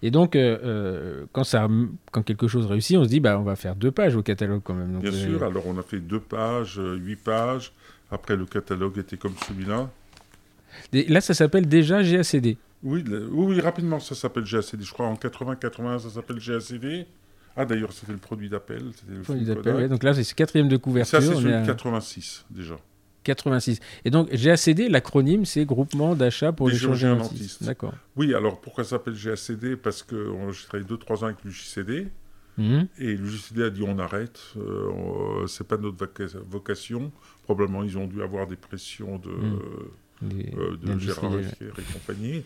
[0.02, 1.68] Et donc, euh, quand, ça,
[2.12, 4.62] quand quelque chose réussit, on se dit, bah, on va faire deux pages au catalogue
[4.64, 4.92] quand même.
[4.94, 7.72] Donc, Bien sûr, alors on a fait 2 pages, 8 pages.
[8.14, 9.90] Après, le catalogue était comme celui-là.
[10.92, 12.57] Là, ça s'appelle déjà GACD.
[12.85, 14.83] Oui, le- oui, rapidement, ça s'appelle GACD.
[14.83, 17.07] Je crois en 80-81, ça s'appelle GACD.
[17.57, 18.83] Ah, d'ailleurs, c'était le produit d'appel.
[19.09, 19.88] Le Produit d'appel, ouais.
[19.88, 21.20] Donc là, c'est ce quatrième de Et couverture.
[21.20, 22.77] ça, c'est celui est à de 86, déjà.
[23.24, 23.81] 86.
[24.05, 27.62] Et donc, GACD, l'acronyme, c'est Groupement d'achat pour les chirurgiens dentistes.
[27.64, 27.94] D'accord.
[28.16, 32.09] Oui, alors pourquoi ça s'appelle GACD Parce que j'ai travaillé 2-3 ans avec l'UJCD.
[32.56, 32.86] Mhm.
[32.98, 37.10] Et l'UJCD a dit on arrête, euh, c'est pas notre voca- vocation.
[37.44, 40.28] Probablement, ils ont dû avoir des pressions de, Mm.
[40.30, 41.32] Les- euh, de Gérard.
[41.34, 42.44] Yves et compagnie.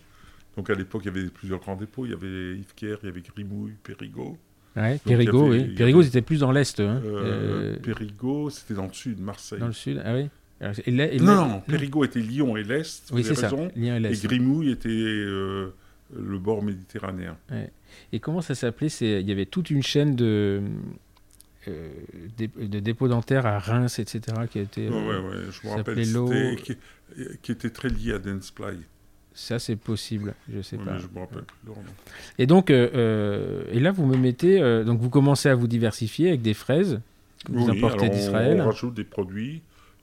[0.56, 2.06] Donc à l'époque, il y avait plusieurs grands dépôts.
[2.06, 4.34] Il y avait Kerr, il y avait Grimouille, Périgueux.
[4.76, 5.74] Ouais, avait- oui.
[6.04, 7.00] c'était plus dans l'Est, hein.
[7.04, 7.76] Euh, Euh,
[8.50, 9.58] c'était dans le sud, Marseille.
[9.60, 10.28] dans le Sud, ah oui
[10.60, 13.96] Alors, et là- et Non, non, Périgueux était Lyon et l'Est, Oui, c'est ça, lien
[13.96, 14.26] et Et.
[14.26, 14.88] Grimouille était
[16.16, 17.36] le bord méditerranéen.
[18.12, 20.62] Et comment ça s'appelait Il y avait toute une chaîne de,
[21.68, 21.88] euh,
[22.38, 24.88] de dépôts dentaires à Reims, etc., qui a été...
[24.88, 26.76] Ouais, euh, ouais, je me rappelle, c'était- qui,
[27.42, 28.78] qui était très lié à Danceply.
[29.34, 30.94] Ça, c'est possible, je sais Ouais, pas.
[30.94, 31.82] mais je me rappelle plus leur nom.
[32.38, 34.60] Et donc, euh, euh, et là, vous me mettez...
[34.60, 37.00] euh, donc, vous commencez à vous diversifier avec des fraises
[37.44, 38.60] que vous Oui, importez d'Israël.
[38.60, 39.62] On rajoute des produits.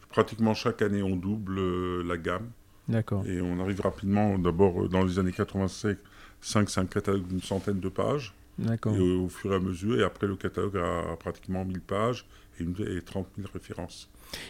[0.10, 2.48] Pratiquement chaque année, on double euh, la gamme.
[2.88, 3.26] D'accord.
[3.28, 5.98] Et on arrive rapidement, d'abord euh, dans les années 85,
[6.42, 8.34] 5, c'est un catalogue d'une centaine de pages.
[8.60, 8.96] D'accord.
[8.96, 12.26] Et au, au fur et à mesure, et après le catalogue a pratiquement 1000 pages
[12.60, 14.10] et, une, et 30 000 références.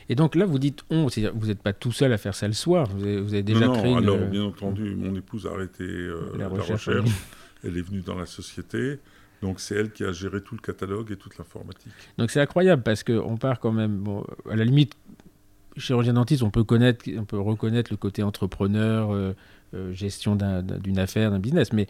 [0.10, 2.48] Et donc là, vous dites on, c'est-à-dire vous n'êtes pas tout seul à faire ça
[2.48, 2.88] le soir.
[2.90, 5.52] Vous avez, vous avez déjà non, non, créé une- alors bien entendu, mon épouse a
[5.52, 6.88] arrêté euh, la la recherche.
[6.88, 7.10] recherche.
[7.64, 9.00] Elle est venue dans la société.
[9.42, 11.92] Donc c'est elle qui a géré tout le catalogue et toute l'informatique.
[12.18, 14.96] Donc c'est incroyable parce qu'on part quand même, bon, à la limite,
[15.78, 19.34] chirurgien dentiste, on peut, connaître, on peut reconnaître le côté entrepreneur, euh,
[19.74, 21.88] euh, gestion d'un- d'un- d'une affaire, d'un business, mais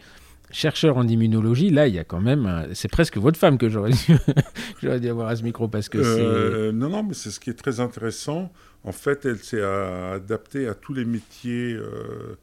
[0.50, 3.68] chercheur en immunologie, là, il y a quand même, un- c'est presque votre femme que
[3.68, 7.50] j'aurais dû, avoir à ce micro parce que Euh, non, non, mais c'est ce qui
[7.50, 8.52] est très intéressant.
[8.84, 12.36] En fait, elle s'est adaptée à tous les métiers euh,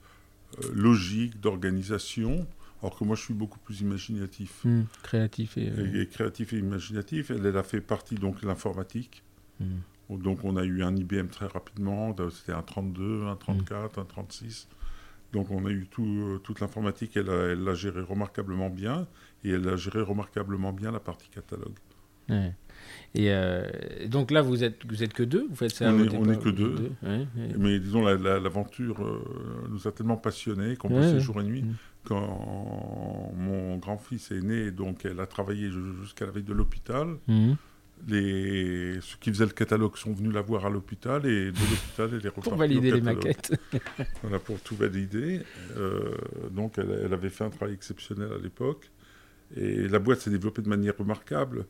[0.73, 2.45] logiques, d'organisation,
[2.82, 4.51] alors que moi, je suis beaucoup plus imaginatif.
[4.65, 5.69] hmm, créatif et...
[5.69, 7.32] euh, Et, et créatif et imaginatif.
[7.32, 9.23] Elle, elle a fait partie donc de l'informatique.
[9.60, 9.65] hmm.
[10.10, 14.68] Donc on a eu un IBM très rapidement, c'était un 32, un 34, un 36.
[15.32, 17.26] Donc on a eu tout, euh, toute l'informatique, elle
[17.63, 19.08] l'a géré remarquablement bien,
[19.44, 21.74] et elle a géré remarquablement bien la partie catalogue.
[22.30, 22.54] Ouais.
[23.16, 23.63] Et euh,
[24.08, 25.48] donc là, vous êtes, vous êtes que deux?
[25.50, 26.92] Vous faites ça On au est- départ, on est vous que deux.
[27.04, 27.48] ouais, ouais.
[27.58, 29.22] Mais disons, la- la- l'aventure euh,
[29.70, 31.20] nous a tellement passionnés qu'on ouais.
[31.20, 31.63] jour et nuit.
[31.63, 31.74] Mm.
[32.06, 37.16] Quand mon grand-fils est né, donc elle a travaillé ju- jusqu'à la veille de l'hôpital.
[38.08, 39.00] Les...
[39.02, 42.26] Ceux qui faisaient le catalogue sont venus la voir à l'hôpital et de l'hôpital, elle
[42.26, 43.54] est repartie Pour au valider les maquettes.
[44.22, 45.42] Voilà, pour tout valider.
[45.78, 46.16] Euh,
[46.52, 48.92] donc, elle, elle avait fait un travail exceptionnel à l'époque.
[49.56, 51.66] Et la boîte s'est développée de manière remarquable.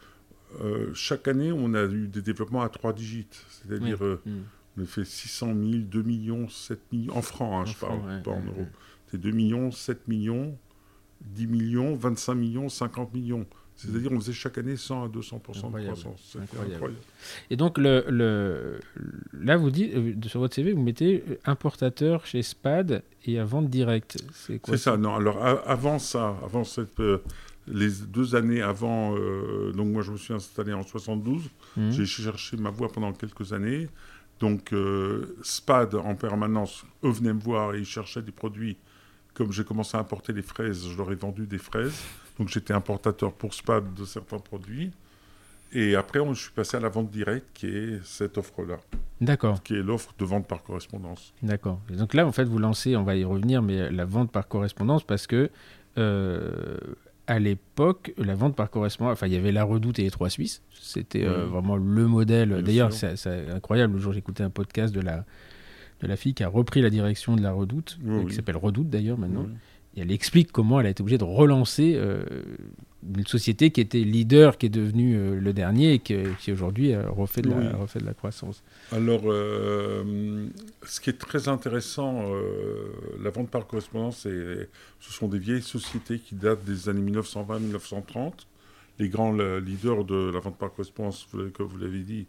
[0.62, 3.28] Euh, chaque année, on a eu des développements à trois digits.
[3.50, 4.44] C'est-à-dire, euh, Mhm.
[4.78, 8.22] on a fait 600 000, 2 millions, 7 millions, en francs, hein, je parle, ouais,
[8.24, 8.60] pas en ouais, euros.
[8.62, 8.68] ouais.
[9.12, 10.58] C'est 2 millions, 7 millions,
[11.22, 13.46] 10 millions, 25 millions, 50 millions.
[13.76, 16.30] C'est-à-dire on faisait chaque année 100 à 200 de croissance.
[16.32, 16.94] C'est incroyable.
[17.50, 18.80] Et donc le, le,
[19.34, 23.70] là, vous dites, euh, sur votre CV, vous mettez importateur chez SPAD et à vente
[23.70, 24.24] directe.
[24.34, 25.16] C'est quoi C'est ça, non.
[25.16, 27.24] Alors avant ça, avant cette, euh,
[27.68, 31.44] les deux années avant, euh, donc moi je me suis installé en 72,
[31.76, 31.92] mmh.
[31.92, 33.88] j'ai cherché ma voie pendant quelques années.
[34.40, 34.74] Donc
[35.42, 38.76] SPAD en permanence, eux venaient me voir et ils cherchaient des produits.
[39.34, 42.04] Comme j'ai commencé à importer les fraises, je leur ai vendu des fraises.
[42.40, 44.92] Donc j'étais importateur pour SPAD de certains produits.
[45.76, 48.78] Et après, je suis passé à la vente directe, qui est cette offre-là.
[49.22, 49.62] D'accord.
[49.64, 51.34] Qui est l'offre de vente par correspondance.
[51.42, 51.80] D'accord.
[51.90, 55.04] Donc là, en fait, vous lancez, on va y revenir, mais la vente par correspondance,
[55.04, 55.50] parce que
[55.98, 56.78] euh,
[57.26, 60.30] à l'époque, la vente par correspondance, enfin, il y avait la Redoute et les Trois
[60.30, 60.62] Suisses.
[60.80, 62.62] C'était euh, vraiment le modèle.
[62.62, 63.94] D'ailleurs, c'est incroyable.
[63.94, 65.26] Le jour, j'écoutais un podcast de la,
[66.02, 69.18] de la fille qui a repris la direction de la Redoute, qui s'appelle Redoute d'ailleurs
[69.18, 69.48] maintenant
[69.96, 72.24] et elle explique comment elle a été obligée de relancer euh,
[73.16, 76.94] une société qui était leader, qui est devenue euh, le dernier et qui, qui aujourd'hui
[76.94, 78.64] euh, refait, de la, refait de la croissance.
[78.92, 82.24] Alors, ce qui est très intéressant,
[83.22, 84.68] la vente par correspondance, ce
[85.00, 88.32] sont des vieilles sociétés qui datent des années 1920-1930.
[89.00, 92.26] Les grands leaders de la vente par correspondance, comme vous l'avez dit,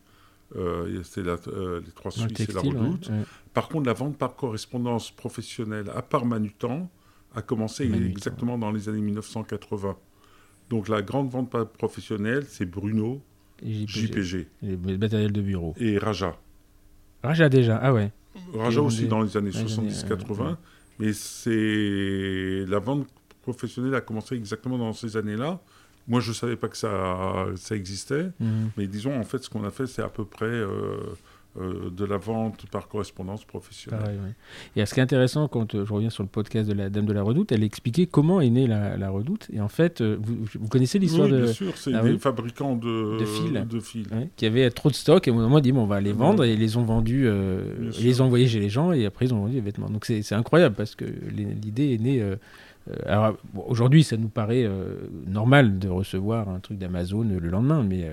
[1.03, 3.11] c'était les trois Suisses et la Redoute.
[3.55, 6.91] Par contre, la vente par correspondance professionnelle, à part Manutan,
[7.35, 9.97] a commencé exactement dans les années 1980.
[10.71, 13.23] Donc la grande vente professionnelle, c'est Bruno,
[13.63, 14.49] JPG.
[14.63, 15.75] Les matériels de bureau.
[15.79, 16.39] Et Raja.
[17.23, 18.13] Raja déjà, ah ouais.
[18.55, 20.57] Raja aussi dans les années 70-80.
[20.99, 23.07] Mais c'est la vente
[23.43, 25.61] professionnelle a commencé exactement dans ces années-là.
[26.07, 28.31] Moi, je ne savais pas que ça, ça existait.
[28.39, 28.71] Mhm.
[28.77, 30.47] Mais disons, en fait, ce qu'on a fait, c'est à peu près...
[30.47, 30.99] Euh,
[31.57, 34.35] euh, de la vente par correspondance professionnelle.
[34.75, 37.07] Et ce qui est intéressant, quand euh, je reviens sur le podcast de la Dame
[37.07, 39.47] de la Redoute, elle expliquait comment est née la, Redoute.
[39.53, 41.43] Et en fait, euh, vous, connaissez l'histoire oui, de.
[41.45, 43.21] Bien sûr, c'est des fabricants de,
[43.65, 44.09] de fils.
[44.35, 46.55] qui avaient trop de stock et au moment, dit bon, on va les vendre et
[46.55, 49.39] ils les ont vendus, ils les ont envoyés chez les gens et après ils ont
[49.39, 49.89] vendu les vêtements.
[49.89, 52.21] Donc c'est incroyable parce que l'idée est née.
[53.07, 53.37] alors
[53.69, 54.69] aujourd'hui, ça nous paraît
[55.29, 58.11] normal de recevoir un truc d'Amazon le lendemain, mais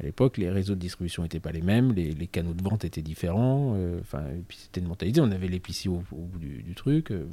[0.00, 3.02] à l'époque, les réseaux de distribution n'étaient pas les mêmes, les, canaux de vente étaient
[3.02, 3.74] différents.
[3.76, 5.20] Euh, enfin, puis c'était une mentalité.
[5.20, 7.10] On avait l'épicier au, bout du, truc.
[7.10, 7.26] Euh,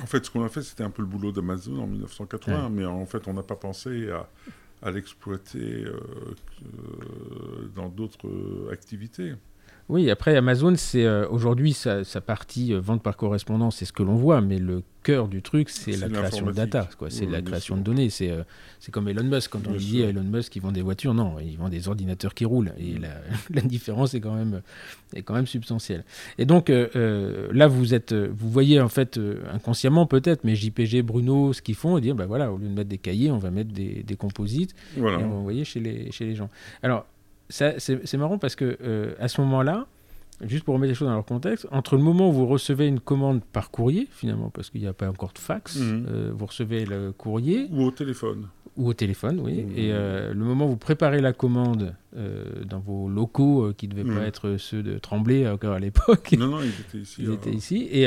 [0.00, 2.86] en fait, ce qu'on a fait, c'était un peu le boulot d'Amazon en 1980, mais
[2.86, 4.08] en fait, on n'a pas pensé
[4.82, 5.98] à, l'exploiter euh,
[7.74, 9.34] dans d'autres activités.
[9.88, 14.40] Oui, après Amazon, c'est aujourd'hui sa, partie vente par correspondance, c'est ce que l'on voit,
[14.40, 17.10] mais le cœur du truc, c'est la création de data, quoi.
[17.10, 18.10] C'est la création de données.
[18.10, 18.42] C'est euh,
[18.80, 19.52] c'est comme Elon Musk.
[19.52, 22.44] Quand on dit Elon Musk, il vend des voitures, non, il vend des ordinateurs qui
[22.44, 22.72] roulent.
[22.76, 23.20] Et la,
[23.54, 24.62] la différence est quand même
[25.14, 26.04] est quand même substantielle.
[26.38, 29.20] Et donc euh, euh, là, vous êtes, vous voyez en fait
[29.52, 32.74] inconsciemment peut-être, mais JPG, Bruno, ce qu'ils font, ils disent bah voilà, au lieu de
[32.74, 36.10] mettre des cahiers, on va mettre des, des composites et on va envoyer chez les
[36.10, 36.50] chez les gens.
[36.82, 37.06] Alors
[37.48, 39.86] c'est marrant parce que à ce moment-là
[40.44, 43.00] juste pour remettre les choses dans leur contexte, entre le moment où vous recevez une
[43.00, 46.06] commande par courrier, finalement, parce qu'il n'y a pas encore de fax, mhm.
[46.08, 47.68] euh, vous recevez le courrier.
[47.70, 48.48] Ou au téléphone.
[48.76, 49.66] Ou au téléphone, oui.
[49.74, 53.94] Et euh, le moment où vous préparez la commande euh, dans vos locaux, qui ne
[53.94, 54.26] devaient pas mhm.
[54.26, 56.34] être ceux de Tremblay encore à l'époque.
[56.38, 57.22] Non, non, ils étaient ici.
[57.22, 57.88] ils étaient ici.
[57.90, 58.06] Et,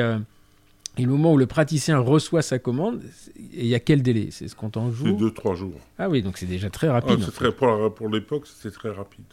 [0.97, 3.01] et, le moment où le praticien reçoit sa commande,
[3.37, 4.29] il y a quel délai?
[4.31, 5.05] C'est ce qu'on en joue?
[5.05, 5.79] C'est deux, trois jours.
[5.97, 7.19] Ah oui, donc c'est déjà très rapide.
[7.25, 9.25] Ah, très, pour, pour l'époque, c'était très rapide.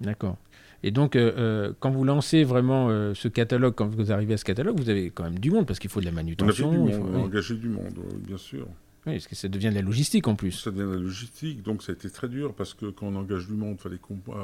[0.00, 0.36] D'accord.
[0.82, 4.36] Et donc, euh, euh, quand vous lancez vraiment euh, ce catalogue, quand vous arrivez à
[4.36, 6.68] ce catalogue, vous avez quand même du monde parce qu'il faut de la manutention.
[6.68, 8.66] On a, du monde, faut, engager du monde, bien sûr.
[9.06, 10.52] Oui, parce que ça devient de la logistique en plus.
[10.52, 13.14] Ça devient de la logistique, donc ça a été très dur parce que quand on
[13.14, 14.00] engage du monde, il fallait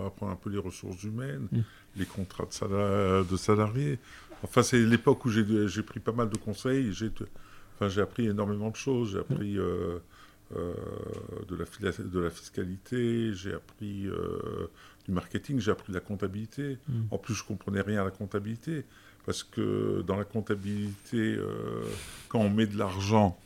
[0.07, 1.61] apprendre un peu les ressources humaines, mm.
[1.97, 3.99] les contrats de, de salariés.
[4.43, 6.93] Enfin, c'est l'époque où j'ai pris pas mal de conseils.
[6.93, 7.11] J'ai
[7.81, 9.13] enfin, appris énormément de choses.
[9.13, 10.03] J'ai appris de,
[11.51, 14.09] la, de la fiscalité, j'ai appris
[15.05, 16.79] du marketing, j'ai appris la comptabilité.
[16.89, 17.03] Mm.
[17.11, 18.85] En plus, je comprenais rien à la comptabilité.
[19.25, 21.83] Parce que dans la comptabilité, euh,
[22.29, 23.39] quand on met de l'argent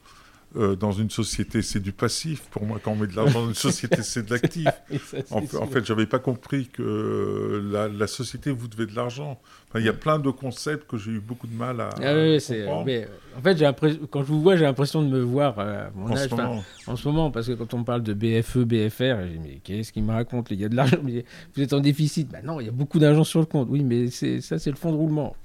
[0.56, 2.42] euh, dans une société, c'est du passif.
[2.50, 4.66] Pour moi, quand on met de l'argent dans une société, c'est de l'actif.
[5.30, 9.38] en, en, fait, je n'avais pas compris que la, société vous devait de l'argent.
[9.74, 12.38] il y a plein de concepts que j'ai eu beaucoup de mal à, ah, oui,
[12.40, 12.84] comprendre.
[12.86, 13.62] Mais, en fait,
[14.10, 16.64] quand je vous vois, j'ai l'impression de me voir euh, mon en, âge, ce moment.
[16.86, 17.30] en ce moment.
[17.30, 20.60] Parce que quand on parle de BFE, BFR, j'ai mais qu'est-ce qu'il me raconte Il
[20.60, 22.30] y a de l'argent, vous êtes en déficit.
[22.30, 23.68] Ben non, il y a beaucoup d'argent sur le compte.
[23.70, 25.36] Oui, mais ça, c'est le fonds de roulement.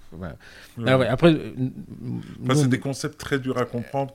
[0.86, 1.36] Ah après,
[2.54, 4.14] c'est des concepts très durs à comprendre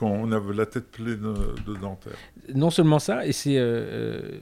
[0.00, 1.20] quand, on a la tête pleine
[1.66, 2.14] de, dentaire.
[2.54, 4.40] Non seulement ça, et c'est euh,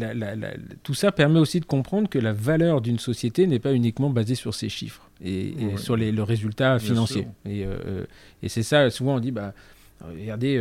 [0.00, 4.10] euh, tout ça permet aussi de comprendre que la valeur d'une société n'est pas uniquement
[4.10, 7.26] basée sur ses chiffres et, sur les, le résultat financier.
[7.44, 8.04] Et, euh,
[8.42, 9.52] et c'est ça, souvent on dit, bah,
[10.04, 10.60] Regardez,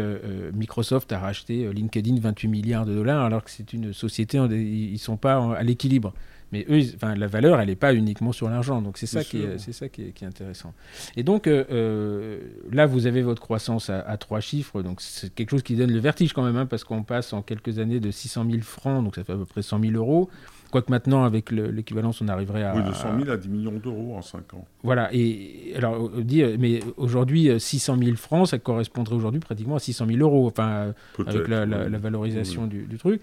[0.53, 4.97] Microsoft a racheté LinkedIn 28 milliards de dollars alors que c'est une société, ils ne
[4.97, 6.13] sont pas à l'équilibre.
[6.51, 8.81] Mais eux, enfin, la valeur, elle n'est pas uniquement sur l'argent.
[8.81, 10.73] Donc c'est ça, qui est, c'est ça qui est, intéressant.
[11.15, 12.39] Et donc euh, euh,
[12.71, 14.81] là, vous avez votre croissance à, trois chiffres.
[14.81, 17.41] Donc c'est quelque chose qui donne le vertige quand même, hein, parce qu'on passe en
[17.41, 20.29] quelques années de 600 000 francs, donc ça fait à peu près 100 000 euros.
[20.71, 22.73] Quoique maintenant, avec l'équivalence, on arriverait à.
[22.73, 24.65] Oui, de 100 000 à 10 millions d'euros en 5 ans.
[24.83, 25.09] Voilà.
[25.11, 30.19] Et alors, dire, mais aujourd'hui, 600 000 francs, ça correspondrait aujourd'hui pratiquement à 600 000
[30.19, 30.93] euros, enfin,
[31.25, 31.65] avec la,
[31.97, 33.21] valorisation du, du, truc.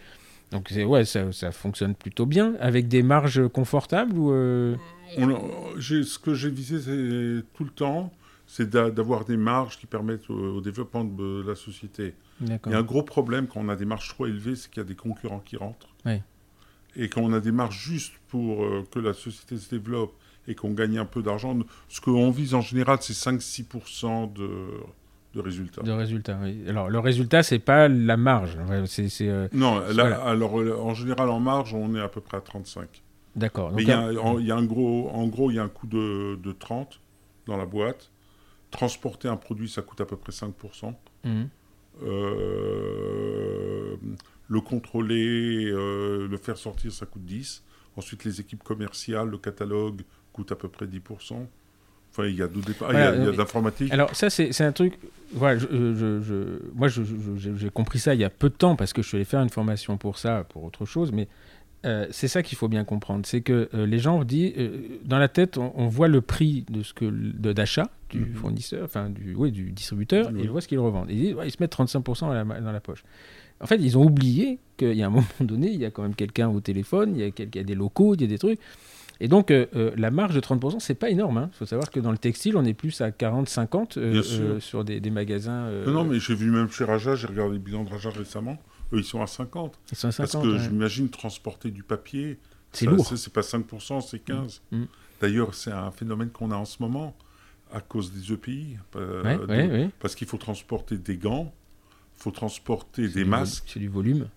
[0.51, 4.77] Donc ouais, ça, ça, fonctionne plutôt bien, avec des marges confortables ou euh...
[5.17, 8.13] Ce que j'ai visé tout le temps,
[8.47, 12.15] c'est d'avoir des marges qui permettent au, développement de, la société.
[12.41, 14.83] Il y a un gros problème quand on a des marges trop élevées, c'est qu'il
[14.83, 15.89] y a des concurrents qui rentrent.
[16.97, 20.15] Et quand on a des marges juste pour euh, que la société se développe
[20.49, 21.57] et qu'on gagne un peu d'argent,
[21.89, 24.49] ce qu'on vise en général, c'est 5-6% de
[25.35, 25.83] de résultats.
[25.83, 26.65] De résultats, oui.
[26.69, 28.57] Alors, le résultat, c'est pas la marge.
[28.87, 29.83] C'est, euh, non,
[30.25, 33.03] alors euh, en général, en marge, on est à peu près à 35.
[33.37, 33.73] D'accord.
[33.73, 33.99] Mais il y, a,
[34.57, 37.01] un gros, en gros, il y a un coût de, de, 30
[37.47, 38.11] dans la boîte.
[38.71, 40.95] Transporter un produit, ça coûte à peu près 5%.
[41.25, 41.49] Mhm.
[42.03, 43.97] Euh,
[44.49, 47.63] le contrôler, le faire sortir, ça coûte 10.
[47.97, 51.47] Ensuite, les équipes commerciales, le catalogue coûte à peu près 10%
[52.27, 53.93] il y a il y a, de l'informatique.
[53.93, 54.95] Alors ça, c'est un truc.
[55.33, 59.09] Voilà, je, moi, j'ai compris ça il y a peu de temps parce que je
[59.09, 61.29] suis allé faire une formation pour ça, pour autre chose, mais
[61.87, 65.19] euh, c'est ça qu'il faut bien comprendre, c'est que euh, les gens disent, euh, dans
[65.19, 68.35] la tête, on, voit le prix de ce que d'achat du mhm.
[68.35, 71.09] fournisseur, enfin du, oui, du distributeur, et ils voient ce qu'ils revendent.
[71.09, 73.05] Ils, disent, ils se mettent 35% dans la, poche.
[73.61, 76.03] En fait, ils ont oublié qu'il y a un moment donné, il y a quand
[76.03, 78.29] même quelqu'un au téléphone, il y a, il y a des locaux, il y a
[78.29, 78.59] des trucs.
[79.21, 81.37] Et donc, euh, euh, la marge de 30%, c'est pas énorme.
[81.37, 81.51] Il hein.
[81.53, 85.71] faut savoir que dans le textile, on est plus à 40-50 euh, sur des, magasins.
[85.87, 88.59] Non, mais j'ai vu même chez Raja, j'ai regardé le bilan de Raja récemment.
[88.93, 89.79] Eux, ils sont à 50.
[89.91, 90.33] Ils sont à 50.
[90.33, 92.39] Parce que j'imagine transporter du papier.
[92.73, 93.07] C'est lourd.
[93.07, 94.61] C'est pas 5%, c'est 15%.
[94.71, 94.77] Mm.
[94.79, 94.87] Mm.
[95.21, 97.17] D'ailleurs, c'est un phénomène qu'on a en ce moment
[97.73, 98.77] à cause des EPI.
[99.99, 101.53] Parce qu'il faut transporter des gants,
[102.17, 103.65] il faut transporter des masques.
[103.67, 104.29] C'est du volume.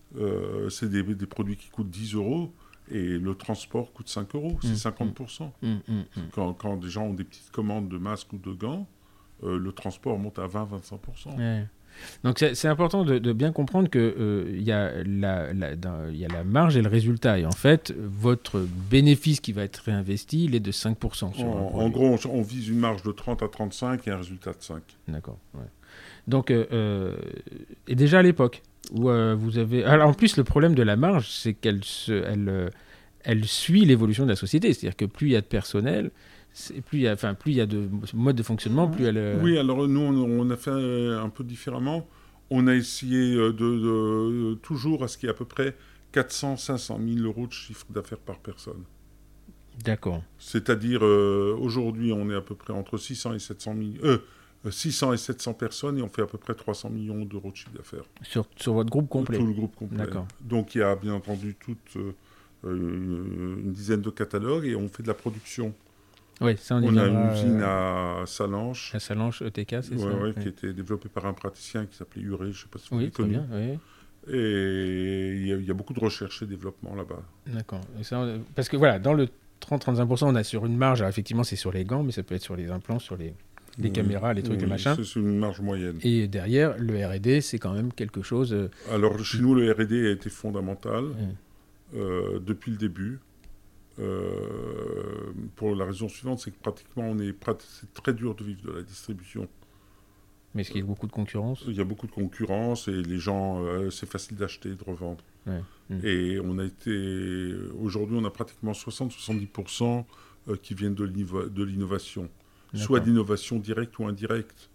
[0.69, 2.51] c'est des, des, produits qui coûtent 10 euros.
[2.91, 5.49] Et le transport coûte 5 euros, c'est 50%.
[5.61, 5.75] Mmh, mmh.
[5.87, 8.85] mmh, quand, quand, des gens ont des petites commandes de masques ou de gants,
[9.43, 11.65] euh, le transport monte à 20-25%.
[12.23, 15.51] Donc c'est important de, bien comprendre qu'il euh, y, a la,
[16.11, 17.39] y a la marge et le résultat.
[17.39, 21.33] Et en fait, votre bénéfice qui va être réinvesti, il est de 5%.
[21.33, 24.61] Sur en, gros, on, vise une marge de 30 à 35 et un résultat de
[24.61, 24.81] 5.
[25.07, 25.37] D'accord.
[26.27, 27.17] Donc, euh,
[27.87, 29.83] et déjà à l'époque, où euh, vous avez.
[29.83, 32.69] Alors en plus, le problème de la marge, c'est qu'elle se, elle, euh,
[33.23, 34.73] elle suit l'évolution de la société.
[34.73, 36.11] C'est-à-dire que plus il y a de personnel,
[36.85, 39.17] plus il y a, enfin, plus il y a de modes de fonctionnement, plus elle.
[39.17, 42.07] Euh, oui, alors nous, on, a fait un peu différemment.
[42.49, 45.77] On a essayé de, toujours à ce qu'il y ait à peu près
[46.11, 48.83] 400, 500 000 euros de chiffre d'affaires par personne.
[49.85, 50.21] D'accord.
[50.37, 54.17] C'est-à-dire, aujourd'hui, on est à peu près entre 600 et 700 000.
[54.69, 57.71] 600 et 700 personnes et on fait à peu près 300 millions d'euros de chiffre
[57.75, 58.03] d'affaires.
[58.21, 60.05] Sur, sur, votre groupe complet Tout le groupe complet.
[60.41, 62.13] Donc il y a bien entendu toute euh,
[62.63, 65.73] une dizaine de catalogues et on fait de la production.
[66.41, 68.93] Oui, ça on, on a une usine à Salanches.
[68.95, 72.45] À Salanches ETK, c'est ça Oui, qui était développée par un praticien qui s'appelait Uré,
[72.45, 73.33] je ne sais pas si vous oui, connu.
[73.33, 73.79] Bien, oui.
[74.31, 77.23] Et il y, a, beaucoup de recherche et développement là-bas.
[77.47, 77.81] D'accord.
[78.53, 79.27] Parce que voilà, dans le
[79.61, 82.43] 30-35%, on a sur une marge, effectivement c'est sur les gants, mais ça peut être
[82.43, 83.33] sur les implants, sur les,
[83.81, 84.95] les caméras, les trucs, les machins.
[84.95, 85.99] C'est une marge moyenne.
[86.03, 88.53] Et derrière, le R&D, c'est quand même quelque chose.
[88.53, 91.05] Euh, Alors chez nous, le R&D a été fondamental
[91.95, 93.19] euh, depuis le début.
[93.99, 98.61] Euh, pour la raison suivante, c'est que pratiquement, on est, c'est très dur de vivre
[98.63, 99.47] de la distribution.
[100.53, 101.63] Mais est-ce qu'il y a beaucoup de concurrence?
[101.67, 105.23] Il y a beaucoup de concurrence et les gens, c'est facile d'acheter et de revendre.
[106.03, 110.03] Et on a été, aujourd'hui, on a pratiquement 60-70%
[110.61, 112.29] qui viennent de l'innovation
[112.73, 114.69] soit d'innovation directe ou indirecte.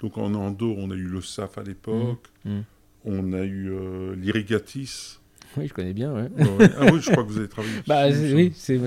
[0.00, 2.62] Donc en Ando, on a eu le SAF à l'époque, mmh, mmh.
[3.04, 5.18] on a eu euh, l'Irrigatis.
[5.56, 6.30] Oui, je connais bien, ouais.
[6.78, 8.78] Ah oui, je crois que vous avez travaillé bah, Oui, c'est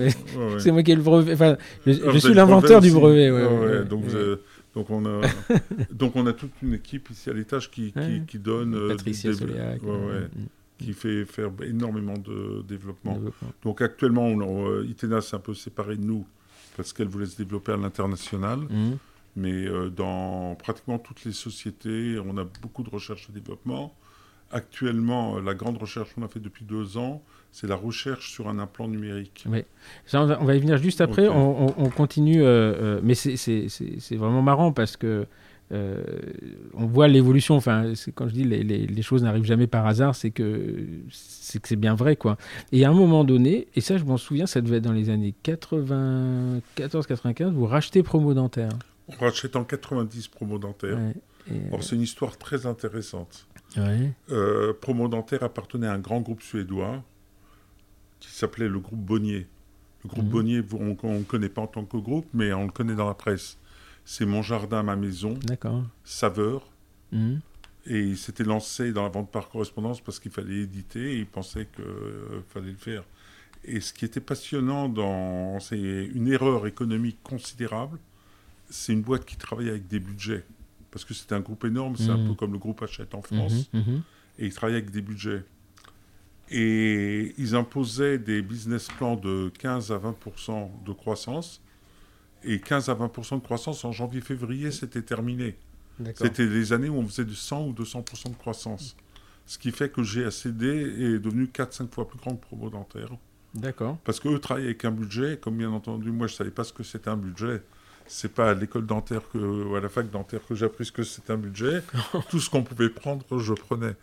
[0.72, 1.34] moi qui ai le brevet.
[1.34, 3.84] Enfin, je, ah, suis l'inventeur du brevet.
[3.84, 4.04] donc,
[4.74, 5.20] donc, on a,
[5.92, 7.94] donc on a toute une équipe ici à l'étage qui,
[8.26, 8.74] qui, donne...
[8.74, 10.28] Euh, Patricia des, Soléac, mmh.
[10.78, 13.20] qui fait faire énormément de développement.
[13.62, 16.26] Donc actuellement, on, euh, Itena s'est un peu séparé de nous
[16.76, 18.60] parce qu'elle voulait se développer à l'international.
[18.70, 18.98] Mhm.
[19.36, 23.94] Mais euh, dans pratiquement toutes les sociétés, on a beaucoup de recherche et développement.
[24.52, 28.48] Actuellement, euh, la grande recherche qu'on a fait depuis deux ans, c'est la recherche sur
[28.48, 29.44] un implant numérique.
[29.48, 29.64] Oui.
[30.12, 31.28] on, va, y venir juste après.
[31.28, 35.26] On, continue, euh, mais c'est vraiment marrant parce que
[35.70, 37.56] on voit l'évolution.
[37.56, 41.68] Enfin, quand je dis les, les, choses n'arrivent jamais par hasard, c'est que c'est que
[41.68, 42.36] c'est bien vrai, quoi.
[42.72, 45.10] Et à un moment donné, et ça, je m'en souviens, ça devait être dans les
[45.10, 48.70] années 94-95, vous rachetez Promo Dentaire.
[49.08, 50.98] On rachète en 90 Promo Dentaire.
[51.80, 53.46] c'est une histoire très intéressante.
[54.80, 57.02] Promo Dentaire appartenait à un grand groupe suédois
[58.20, 59.46] qui s'appelait le groupe Bonnier.
[60.04, 60.30] Le groupe mhm.
[60.30, 63.14] Bonnier, on ne connaît pas en tant que groupe, mais on le connaît dans la
[63.14, 63.58] presse.
[64.04, 65.38] C'est Mon Jardin, Ma Maison,
[66.04, 66.70] Saveur.
[67.12, 67.40] Mhm.
[67.86, 71.26] Et il s'était lancé dans la vente par correspondance parce qu'il fallait éditer et il
[71.26, 73.04] pensait qu'il euh, fallait le faire.
[73.64, 75.58] Et ce qui était passionnant dans.
[75.60, 77.98] C'est une erreur économique considérable.
[78.70, 80.44] C'est une boîte qui travaillait avec des budgets.
[80.90, 82.28] Parce que c'était un groupe énorme, c'est un mhm.
[82.28, 83.70] peu comme le groupe Hachette en France.
[84.38, 85.44] Et il travaillait avec des budgets.
[86.50, 91.60] Et ils imposaient des business plans de 15 à 20% de croissance.
[92.44, 95.56] Et 15 à 20% de croissance en janvier-février, c'était terminé.
[96.16, 98.96] C'était des années où on faisait du 100 ou 200% de croissance.
[99.46, 103.10] Ce qui fait que GACD est devenu 4-5 fois plus grand que Promo Dentaire.
[103.54, 103.98] D'accord.
[104.04, 106.72] Parce qu'eux travaillaient avec un budget, comme bien entendu, moi je ne savais pas ce
[106.72, 107.62] que c'était un budget.
[108.06, 110.92] C'est pas à l'école dentaire que, ou à la fac dentaire que j'ai appris ce
[110.92, 111.82] que c'était un budget.
[112.30, 113.94] Tout ce qu'on pouvait prendre, je prenais.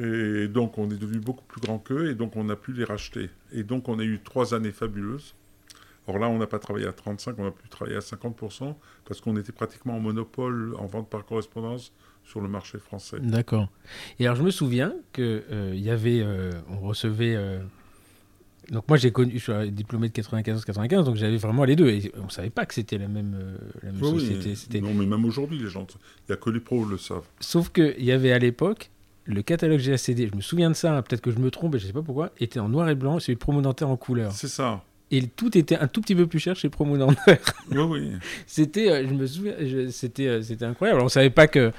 [0.00, 2.84] Et donc, on est devenu beaucoup plus grand qu'eux, et donc on a pu les
[2.84, 3.30] racheter.
[3.52, 5.34] Et donc, on a eu trois années fabuleuses.
[6.06, 8.74] Or là, on n'a pas travaillé à 35, on a pu travailler à 50%,
[9.06, 11.92] parce qu'on était pratiquement en monopole en vente par correspondance
[12.24, 13.18] sur le marché français.
[13.20, 13.68] D'accord.
[14.18, 17.34] Et alors, je me souviens qu'il euh, y avait, euh, on recevait...
[17.36, 17.60] Euh,
[18.70, 21.88] donc moi, j'ai connu, je suis diplômé de 95-95, donc j'avais vraiment les deux.
[21.88, 23.36] Et on ne savait pas que c'était la même,
[23.82, 24.80] la même société.
[24.80, 27.26] Non, mais même aujourd'hui, les gens, il n'y a que les pros le savent.
[27.40, 28.90] Sauf qu'il y avait à l'époque
[29.26, 31.82] le catalogue GACD, je me souviens de ça, hein, peut-être que je me trompe, je
[31.82, 34.32] ne sais pas pourquoi, était en noir et blanc, celui de promo dentaire en couleur.
[34.32, 34.82] C'est ça.
[35.10, 37.40] Et tout était un tout petit peu plus cher chez promo dentaire.
[37.70, 38.12] Oui, oui.
[38.46, 39.54] c'était, euh, je me souviens,
[39.90, 41.00] c'était, euh, c'était incroyable.
[41.02, 41.72] On savait pas que.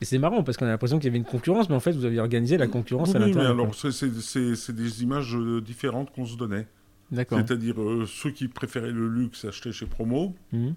[0.00, 1.92] Et c'est marrant parce qu'on a l'impression qu'il y avait une concurrence, mais en fait,
[1.92, 3.52] vous aviez organisé la concurrence à l'intérieur.
[3.52, 6.66] Oui, mais alors, c'est des images euh, différentes qu'on se donnait.
[7.10, 7.38] D'accord.
[7.38, 10.34] C'est-à-dire, ceux qui préféraient le luxe achetaient chez Promo.
[10.52, 10.70] Mmh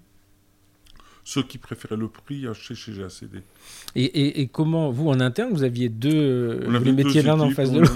[1.22, 3.42] ceux qui préféraient le prix acheter chez GACD.
[3.94, 6.60] Et, et, comment, vous, en interne, vous aviez deux...
[6.66, 7.94] On vous les l'un en face de l'autre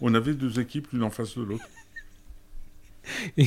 [0.00, 1.64] on, avait deux équipes, l'une en face de l'autre.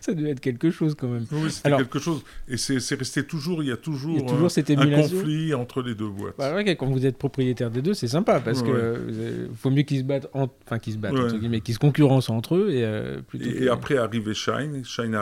[0.00, 1.26] ça devait être quelque chose quand même.
[1.32, 2.24] Oui, c'était quelque chose.
[2.48, 6.36] Et c'est resté toujours, il y a toujours, toujours un conflit entre les deux boîtes.
[6.38, 9.98] Bah, quand vous êtes propriétaire des deux, c'est sympa parce qu'il que faut mieux qu'ils
[9.98, 12.70] se battent, enfin qu'ils se battent, mais qu'ils se concurrencent entre eux.
[12.70, 14.84] Et, euh, et, après arrivé Shine.
[14.84, 15.18] Shine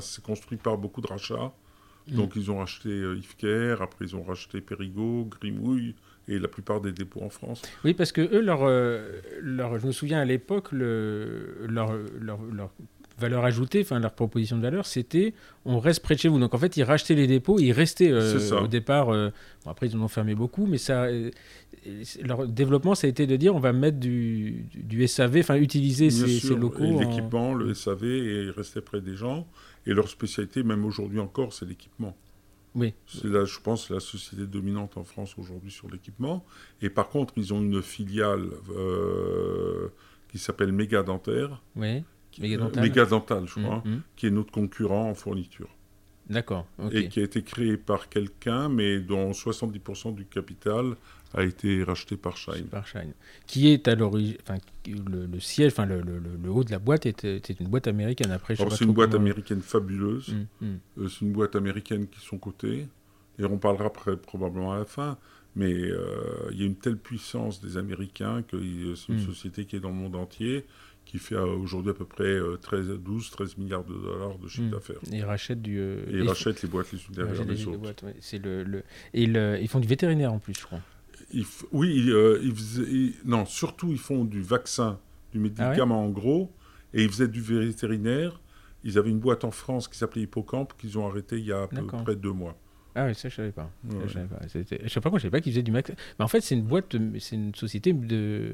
[0.00, 1.52] s'est construit par beaucoup de rachats.
[2.08, 2.16] Mm.
[2.16, 5.94] Donc ils ont racheté euh, Ifker, après ils ont racheté Périgot, Grimouille
[6.28, 7.62] et la plupart des dépôts en France.
[7.84, 12.70] Oui, parce que eux, leur, euh, leur je me souviens à l'époque, le, leur, leur,
[13.16, 16.40] valeur ajoutée, enfin leur proposition de valeur, c'était on reste près de chez vous.
[16.40, 19.10] Donc en fait, ils rachetaient les dépôts, ils restaient euh, au départ.
[19.66, 21.06] après, ils en ont fermé beaucoup, mais ça,
[22.22, 26.10] leur développement, ça a été de dire on va mettre du, du, SAV, enfin utiliser
[26.10, 26.98] ces, locaux.
[27.00, 29.46] L'équipement, le SAV, et rester près des gens.
[29.86, 32.16] Et leur spécialité, même aujourd'hui encore, c'est l'équipement.
[32.74, 32.94] Oui.
[33.06, 36.44] C'est là, je pense, la société dominante en France aujourd'hui sur l'équipement.
[36.82, 39.88] Et par contre, ils ont une filiale euh,
[40.28, 41.62] qui s'appelle Méga Dentaire.
[41.76, 42.02] Oui.
[42.40, 44.02] Méga Dental, je crois, mmh, mmh.
[44.16, 45.68] qui est notre concurrent en fourniture.
[46.28, 46.66] D'accord.
[46.90, 50.96] Et qui a été créé par quelqu'un, mais dont 70% du capital
[51.34, 52.66] a été racheté par Shine.
[52.66, 53.12] Par Shine.
[53.46, 54.36] Qui est à l'origine.
[54.42, 58.30] Enfin, le, siège, enfin, le, le, haut de la boîte était, une boîte américaine.
[58.30, 60.28] Après, c'est une boîte américaine fabuleuse.
[60.30, 60.78] Hum, hum.
[60.98, 62.86] Euh, c'est une boîte américaine qui sont cotées.
[63.38, 65.18] Et on parlera après, probablement à la fin.
[65.56, 68.56] Mais euh, il y a une telle puissance des Américains que
[68.94, 69.26] c'est une hum.
[69.26, 70.64] société qui est dans le monde entier
[71.04, 74.70] qui fait euh, aujourd'hui à peu près 13, 12, 13 milliards de dollars de chiffre
[74.70, 74.96] d'affaires.
[75.12, 75.78] Et ils rachètent du.
[75.78, 78.04] et ils rachètent les boîtes les unes derrière les, autres.
[78.20, 78.82] c'est le,
[79.12, 80.80] Et ils font du vétérinaire en plus, je crois
[81.72, 82.40] oui, euh,
[83.24, 84.98] non, surtout ils font du vaccin,
[85.32, 86.52] du médicament ah en gros,
[86.92, 88.40] et ils faisaient du vétérinaire.
[88.84, 91.62] Ils avaient une boîte en France qui s'appelait Hippocampe qu'ils ont arrêté il y a
[91.62, 92.56] à peu près deux mois.
[92.96, 93.70] Ah oui, ça je savais pas.
[94.06, 94.40] Je savais pas.
[94.46, 95.82] Je sais pas quoi, je savais pas qu'ils faisaient du Mais
[96.18, 98.52] en fait, c'est une boîte, c'est une société de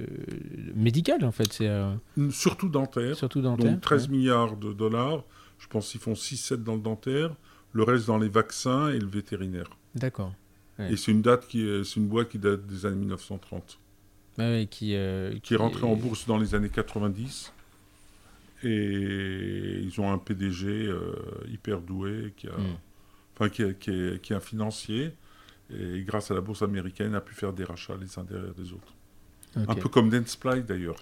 [0.75, 1.53] médicale en fait.
[1.53, 1.93] C'est euh,
[2.31, 3.17] surtout dentaire.
[3.17, 3.73] Surtout dentaire.
[3.73, 5.25] Donc 13 milliards de dollars.
[5.59, 7.37] Je pense qu'ils font 6-7 dans le dentaire,
[7.73, 9.69] le reste dans les vaccins et le vétérinaire.
[9.95, 10.33] D'accord.
[10.89, 13.79] Et c'est une date qui, c'est une boîte qui date des années 1930.
[14.39, 17.53] Ah qui, euh, qui, est rentrée en bourse dans les années 90.
[18.63, 21.15] Et ils ont un PDG euh,
[21.49, 22.77] hyper doué qui, a, hmm.
[23.35, 25.13] enfin, qui, qui, est, qui, est, un financier.
[25.71, 28.73] Et grâce à la bourse américaine, a pu faire des rachats les uns derrière les
[28.73, 28.95] autres.
[29.57, 30.97] Un peu comme Dentsply d'ailleurs.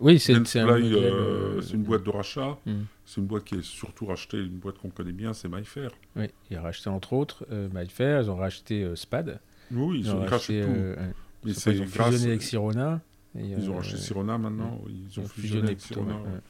[0.00, 2.58] Oui, c'est euh, euh, une boîte de rachat.
[2.66, 2.72] mm.
[3.04, 5.90] C'est une boîte qui est surtout rachetée, une boîte qu'on connaît bien, c'est MyFair.
[6.16, 9.40] Oui, ils ont racheté entre autres euh, Myfair, ils ont racheté euh, Spad.
[9.72, 10.68] Oui, ils, ont racheté tout.
[10.70, 10.96] Mais
[11.44, 13.00] Ils ont- c'est ils ont grâce- fusionné avec Sirona.
[13.38, 14.80] et, Ils ont racheté Sirona maintenant.
[14.88, 16.14] Ils ont fusionné avec plutôt, Sirona.
[16.16, 16.40] ouais.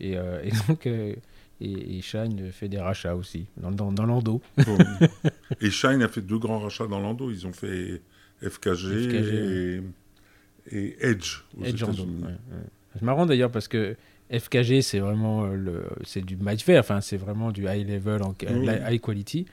[0.00, 1.14] Et, euh, et donc, euh,
[1.60, 4.40] et, et Shine fait des rachats aussi, dans, dans, dans l'endo.
[4.58, 4.78] Bon.
[5.60, 7.30] et Shine a fait deux grands rachats dans l'endo.
[7.30, 8.00] Ils ont fait
[8.42, 9.82] FKG, et,
[10.70, 12.16] et Edge aux États-Unis.
[12.22, 12.62] ouais, ouais.
[12.94, 13.96] C'est marrant d'ailleurs parce que
[14.32, 18.34] FKG, c'est vraiment euh, le, c'est du Myfair, enfin, c'est vraiment du high level, en,
[18.50, 18.66] Oui.
[18.66, 19.46] la- high quality.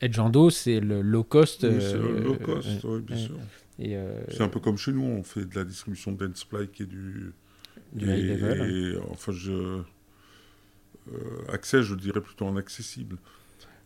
[0.00, 1.62] Edge Endo, c'est le low cost.
[1.64, 3.36] Oui, c'est euh, le low euh, cost, euh, oui, bien sûr.
[3.80, 6.82] Euh, C'est un peu comme chez nous, on fait de la distribution de Dentsply qui
[6.84, 7.32] est du.
[7.92, 8.70] du high level.
[8.70, 9.80] et, enfin, je.
[11.52, 13.16] accès, je dirais plutôt en accessible.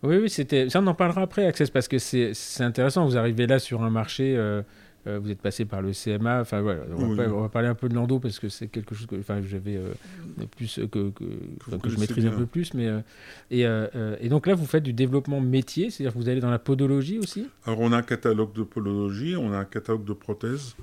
[0.03, 0.69] Oui, oui, c'était.
[0.69, 3.07] Ça, on en parlera après, Access, parce que c'est c'est intéressant.
[3.07, 4.37] Vous arrivez là sur un marché.
[5.07, 6.41] Euh, vous êtes passé par le CMA.
[6.41, 6.83] Enfin, voilà.
[6.97, 7.17] On, va, Oui.
[7.17, 9.41] pas- on va parler un peu de l'endo parce que c'est quelque chose que, enfin,
[9.49, 9.93] j'avais euh,
[10.57, 12.75] plus euh, que, que, je maîtrise un peu plus.
[12.75, 13.01] Mais euh,
[13.51, 16.59] et, et donc là, vous faites du développement métier, c'est-à-dire que vous allez dans la
[16.59, 17.47] podologie aussi?
[17.65, 20.75] Alors, on a un catalogue de podologie, on a un catalogue de prothèses.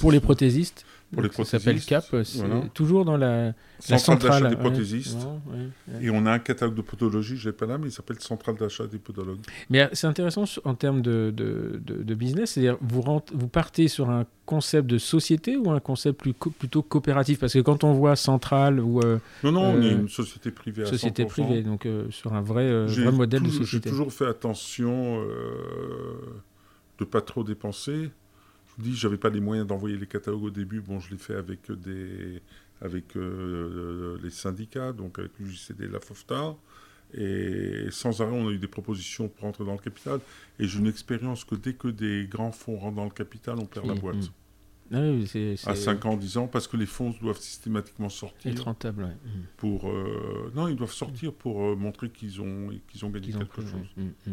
[0.00, 0.24] Pour les ça.
[0.24, 0.86] prothésistes?
[1.12, 2.24] Pour les Donc, ça s'appelle prothésistes, CAP.
[2.24, 2.62] C'est voilà.
[2.74, 3.52] toujours dans la,
[3.88, 5.16] la Centrale d'achat des prothésistes.
[5.24, 6.04] Non, ouais, ouais.
[6.04, 8.56] Et on a un catalogue de podologie, je l'ai pas là, mais il s'appelle Centrale
[8.56, 9.38] d'achat des podologues.
[9.70, 13.02] Mais euh, c'est intéressant en termes de, de, de- de business, c'est-à-dire vous,
[13.32, 17.38] vous partez sur un concept de société ou un concept plus co- plutôt coopératif?
[17.38, 20.50] Parce que quand on voit Centrale ou euh, Non, non, on Euh, est une société
[20.50, 21.28] privée à société 100%.
[21.28, 23.84] privée, donc euh, sur un vrai, euh, vrai modèle de société.
[23.84, 26.42] J'ai toujours fait attention euh,
[26.98, 28.10] de pas trop dépenser.
[28.78, 30.80] Je vous dis, j'avais pas les moyens d'envoyer les catalogues au début.
[30.80, 32.42] Bon, je l'ai fait avec des,
[32.82, 36.54] avec euh, les syndicats, donc avec l'UJCD et la FOFTA.
[37.14, 40.20] Et sans arrêt, on a eu des propositions pour rentrer dans le capital.
[40.58, 43.64] Et j'ai une expérience que dès que des grands fonds rentrent dans le capital, on
[43.66, 44.16] perd la Mm, boîte.
[44.16, 44.28] mm.
[44.92, 48.52] Ah oui, À 5 ans, 10 ans, parce que les fonds doivent systématiquement sortir.
[48.52, 49.02] être rentable.
[49.04, 49.08] ouais.
[49.10, 49.42] Mm.
[49.56, 53.38] Pour, euh, non, ils doivent sortir pour euh, montrer qu'ils ont, qu'ils ont gagné ont
[53.38, 53.72] quelque chose.
[53.96, 54.32] ouais.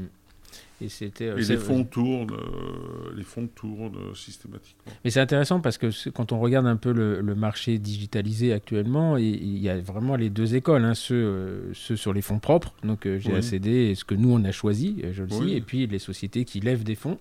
[0.83, 0.85] Mm, mm.
[0.85, 1.27] Et c'était.
[1.29, 4.91] euh, Et c'est- les fonds tournent, euh, les fonds tournent euh, systématiquement.
[5.03, 9.17] Mais c'est intéressant parce que quand on regarde un peu le, le marché digitalisé actuellement,
[9.17, 12.73] il, y a vraiment les deux écoles, hein, ceux, euh, ceux sur les fonds propres,
[12.83, 15.45] donc euh, GACD et ce que nous on a choisi, euh, je le Oui.
[15.47, 17.17] dis, et puis les sociétés qui lèvent des fonds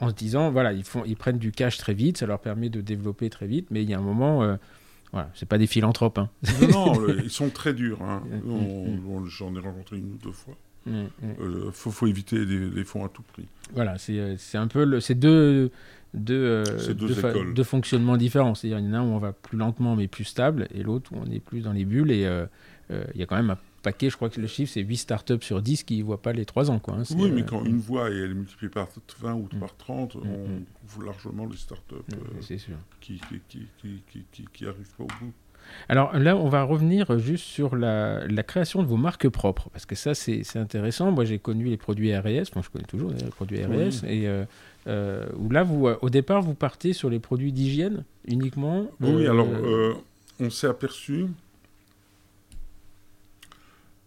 [0.00, 2.68] en se disant voilà ils font ils prennent du cash très vite, ça leur permet
[2.70, 4.56] de développer très vite, mais il y a un moment euh,
[5.12, 6.18] voilà c'est pas des philanthropes.
[6.18, 6.28] hein.
[6.60, 8.02] Non, non, ils sont très durs.
[8.02, 8.22] hein.
[8.44, 9.06] Mm, On- mm.
[9.08, 10.54] on- J'en ai rencontré une ou deux fois.
[10.86, 11.06] Mm, mm.
[11.66, 13.46] Il faut, faut éviter les, les fonds à tout prix.
[13.74, 15.70] Voilà, c'est euh, un peu le, c'est deux
[16.14, 18.54] deux, euh, deux fonctionnements différents.
[18.54, 20.82] C'est-à-dire il y en a un où on va plus lentement mais plus stable, et
[20.82, 22.10] l'autre où on est plus dans les bulles.
[22.10, 22.44] Et euh,
[22.90, 24.96] euh, il y a quand même un paquet, je crois que le chiffre c'est 8
[24.96, 26.78] startups sur 10 qui ne voient pas les 3 ans.
[26.78, 27.02] Quoi, hein.
[27.16, 28.88] Oui, mais euh, quand une voie et elle est multipliée par
[29.20, 29.58] 20 ou Mm.
[29.58, 30.64] par 30, Mm, on mm.
[30.86, 32.40] couvre largement les startups euh, euh,
[33.00, 33.20] qui-
[34.52, 35.32] qui arrivent pas au bout.
[35.88, 39.86] Alors là, on va revenir juste sur la, la création de vos marques propres, parce
[39.86, 41.10] que ça, c'est intéressant.
[41.12, 44.44] Moi, j'ai connu les produits RS, moi je connais toujours les produits RS, et euh,
[44.86, 48.86] euh, où là, vous, euh, au départ, vous partez sur les produits d'hygiène uniquement.
[49.00, 49.46] Oui, euh, alors
[50.40, 51.26] on s'est aperçu,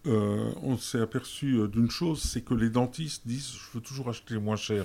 [0.04, 4.56] on s'est aperçu d'une chose, c'est que les dentistes disent je veux toujours acheter moins
[4.56, 4.84] cher.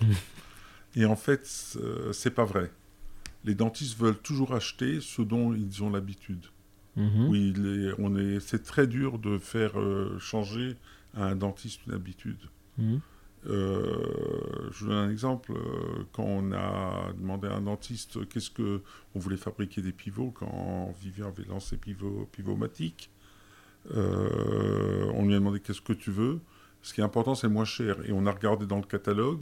[0.95, 1.79] Et en fait, c'est-
[2.11, 2.69] c'est pas vrai.
[3.45, 6.45] Les dentistes veulent toujours acheter ce dont ils ont l'habitude.
[7.29, 10.75] Oui, les- on est, c'est très dur de faire euh, changer
[11.15, 12.39] à un dentiste une habitude.
[12.77, 12.99] Mhm.
[13.47, 15.51] Euh, je vous donne un exemple.
[15.53, 18.81] euh, Quand on a demandé à un dentiste euh, qu'est-ce que
[19.15, 23.09] on voulait fabriquer des pivots, quand Vivien avait lancé Pivot, Pivomatique,
[23.95, 26.39] euh, on lui a demandé qu'est-ce que tu veux?
[26.83, 27.97] Ce qui est important, c'est moins cher.
[28.07, 29.41] Et on a regardé dans le catalogue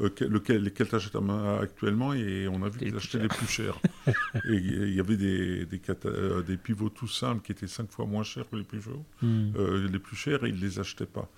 [0.00, 1.16] euh, que- lequel, lesquels tu achètes
[1.60, 3.80] actuellement et on a vu qu'ils plus achetaient les plus chers.
[4.44, 5.66] et il y avait des,
[6.06, 9.52] euh, des pivots tout simples qui étaient cinq fois moins chers que les pivots Mhm.
[9.56, 11.30] euh, les plus chers et ils ne les achetaient pas.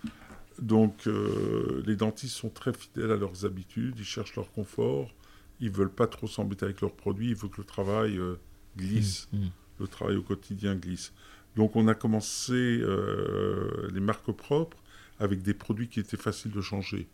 [0.60, 1.08] Donc
[1.86, 5.14] les dentistes sont très fidèles à leurs habitudes, ils cherchent leur confort,
[5.60, 8.18] ils veulent pas trop s'embêter avec leurs produits, ils veulent que le travail
[8.76, 9.50] glisse, Mhm.
[9.78, 11.12] le travail au quotidien glisse.
[11.54, 12.82] Donc on a commencé
[13.92, 14.78] les marques propres
[15.20, 17.06] avec des produits qui étaient faciles de changer.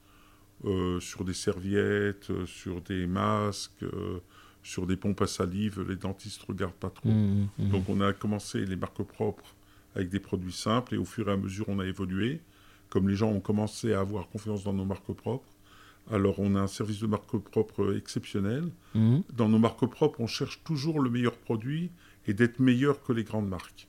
[0.64, 4.20] Euh, sur des serviettes, euh, sur des masques, euh,
[4.62, 7.10] sur des pompes à salive, les dentistes regardent pas trop.
[7.10, 7.48] Mhm.
[7.58, 7.68] Mhm.
[7.68, 9.54] Donc on a commencé les marques propres
[9.94, 12.40] avec des produits simples et au fur et à mesure on a évolué.
[12.88, 15.48] Comme les gens ont commencé à avoir confiance dans nos marques propres,
[16.10, 18.70] alors on a un service de marque propre exceptionnel.
[18.94, 21.90] Dans nos marques propres, on cherche toujours le meilleur produit
[22.26, 23.88] et d'être meilleur que les grandes marques.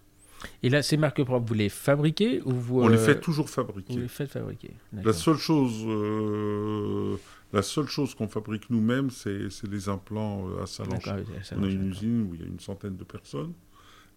[0.64, 3.50] Et là, ces marques propres, vous les fabriquez ou vous On les euh, fait toujours
[3.50, 3.94] fabriquer.
[3.94, 4.72] Vous les faites fabriquer.
[4.94, 7.16] La seule chose, euh,
[7.54, 10.88] la seule chose qu'on fabrique nous-mêmes, c'est les implants euh, à.
[10.88, 13.54] D'accord, oui, On a une usine où il y a une centaine de personnes.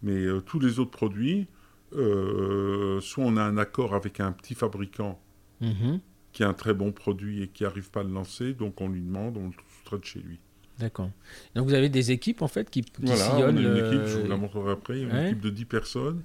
[0.02, 1.48] Mais tous les autres produits,
[1.92, 5.20] soit on a un accord avec un petit fabricant
[5.60, 6.00] Mhm,
[6.32, 8.88] qui a un très bon produit et qui n'arrive pas à le lancer, donc on
[8.88, 10.38] lui demande, on le sous-traite chez lui.
[10.78, 11.10] D'accord.
[11.54, 13.58] Donc vous avez des équipes en fait qui, qui Voilà, on a sillonnent.
[13.58, 15.26] une euh, équipe, je vous la montrerai après, une ouais.
[15.26, 16.22] équipe de 10 personnes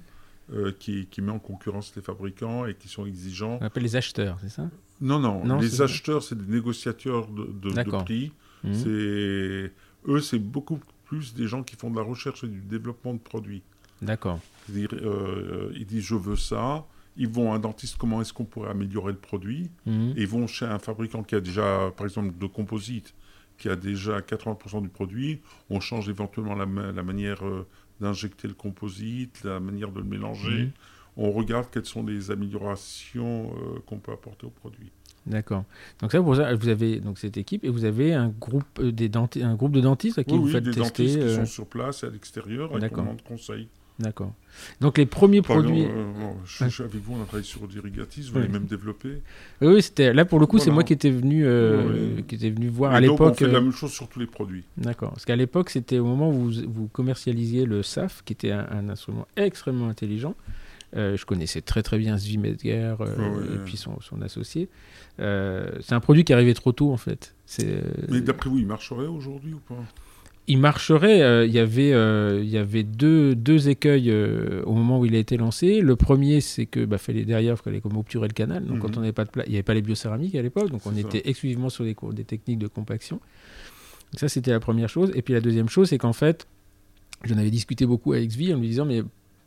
[0.52, 3.58] euh, qui, qui met en concurrence les fabricants et qui sont exigeants.
[3.60, 4.68] On appelle les acheteurs, c'est ça?
[5.00, 8.04] Non, non, Non, les acheteurs, c'est des négociateurs de, de- de D'accord.
[8.04, 8.32] prix.
[8.72, 9.72] C'est
[10.06, 13.18] Eux, c'est beaucoup plus des gens qui font de la recherche et du développement de
[13.18, 13.62] produits.
[14.02, 14.38] D'accord.
[14.66, 16.84] C'est-à-dire, euh, ils disent je veux ça,
[17.16, 19.70] ils vont à un dentiste, comment est-ce qu'on pourrait améliorer le produit?
[19.86, 23.14] Et ils vont chez un fabricant qui a déjà, par exemple, de composite,
[23.58, 25.40] qui a déjà 80% du produit.
[25.70, 27.66] On change éventuellement la, ma- la manière euh,
[28.00, 30.64] d'injecter le composite, la manière de le mélanger.
[30.64, 30.70] Mhm.
[31.16, 34.90] On regarde quelles sont les améliorations euh, qu'on peut apporter au produit.
[35.26, 35.64] D'accord.
[36.00, 38.92] Donc ça, pour ça, vous avez donc cette équipe et vous avez un groupe euh,
[38.92, 39.10] des
[39.42, 41.04] un groupe de dentistes à qui Oui, vous oui, faites des tester.
[41.04, 43.04] dentistes qui sont sur place et à l'extérieur qu'on D'accord.
[43.04, 43.68] demande conseil.
[43.98, 44.32] D'accord.
[44.80, 45.84] Donc les premiers produits.
[45.84, 48.40] euh, bon, je, je- avec vous, on a travaillé sur l'irrigatis, vous Ouais.
[48.40, 49.22] l'avez même développé.
[49.60, 52.50] Oui, oui, c'était là pour le coup, c'est moi qui étais venu, euh, qui était
[52.50, 53.38] venu voir Et à donc, on l'époque.
[53.38, 54.64] fait la euh, même chose sur tous les produits.
[54.76, 55.10] D'accord.
[55.10, 58.66] Parce qu'à l'époque, c'était au moment où vous, vous commercialisiez le SAF, qui était un,
[58.70, 60.34] un instrument extrêmement intelligent.
[60.96, 63.06] Euh, je connaissais très très bien Zvi euh, Ouais.
[63.54, 64.68] et puis son, son associé.
[65.20, 67.34] Euh, c'est un produit qui arrivait trop tôt en fait.
[68.08, 69.74] Mais d'après vous, il marcherait aujourd'hui ou pas?
[70.46, 71.22] Il marcherait.
[71.22, 75.06] euh, Il y avait, euh, il y avait deux, deux écueils euh, au moment où
[75.06, 75.80] il a été lancé.
[75.80, 78.64] Le premier, c'est que bah, fallait derrière, il fallait comme obturer le canal.
[78.64, 78.82] Donc Mhm.
[78.82, 80.84] quand on n'avait pas de pla- il n'y avait pas les biocéramiques à l'époque, donc
[80.86, 81.00] on ça.
[81.00, 83.16] était exclusivement sur des, des techniques de compaction.
[84.12, 85.10] Donc ça, c'était la première chose.
[85.14, 86.46] Et puis la deuxième chose, c'est qu'en fait,
[87.24, 89.02] j'en avais discuté beaucoup avec Zvi en lui disant, mais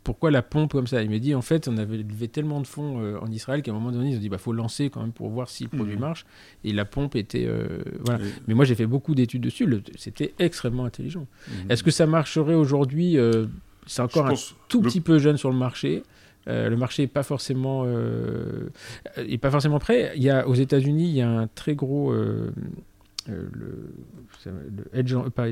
[0.08, 1.04] pourquoi la pompe comme ça?
[1.04, 3.72] Il m'a dit, en fait, on avait levé tellement de fonds euh, en Israël qu'à
[3.72, 5.70] un moment donné, ils ont dit, bah faut lancer quand même pour voir si le
[5.70, 6.00] produit Mhm.
[6.00, 6.26] marche.
[6.64, 7.68] Et la pompe était, euh,
[8.06, 8.20] voilà.
[8.48, 9.68] Mais moi, j'ai fait beaucoup d'études dessus.
[9.98, 11.28] C'était extrêmement intelligent.
[11.50, 11.72] Mhm.
[11.72, 13.48] Est-ce que ça marcherait aujourd'hui euh,
[13.86, 14.34] C'est encore un
[14.70, 16.04] tout le- petit peu jeune sur le marché.
[16.48, 18.70] Euh, le marché n'est pas forcément euh,
[19.18, 20.14] est pas forcément prêt.
[20.16, 22.52] Il y a aux États-Unis, il y a un très gros euh,
[23.28, 23.94] le,
[24.94, 25.52] Edge, pas euh,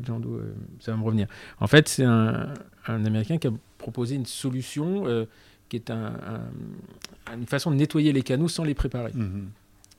[0.80, 1.28] ça va me revenir.
[1.60, 2.54] En fait, c'est un,
[2.88, 5.26] un Américain qui a proposé une solution euh,
[5.70, 6.14] qui est un-
[7.28, 9.12] un- une façon de nettoyer les canaux sans les préparer.
[9.14, 9.48] Mhm.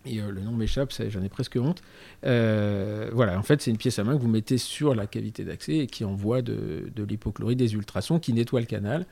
[0.08, 1.82] Et euh, le nom m'échappe, j'en ai presque honte.
[2.24, 5.44] Euh, voilà, en fait, c'est une pièce à main que vous mettez sur la cavité
[5.44, 9.06] d'accès et qui envoie de, de l'hypochlorite, des ultrasons, qui nettoie le canal.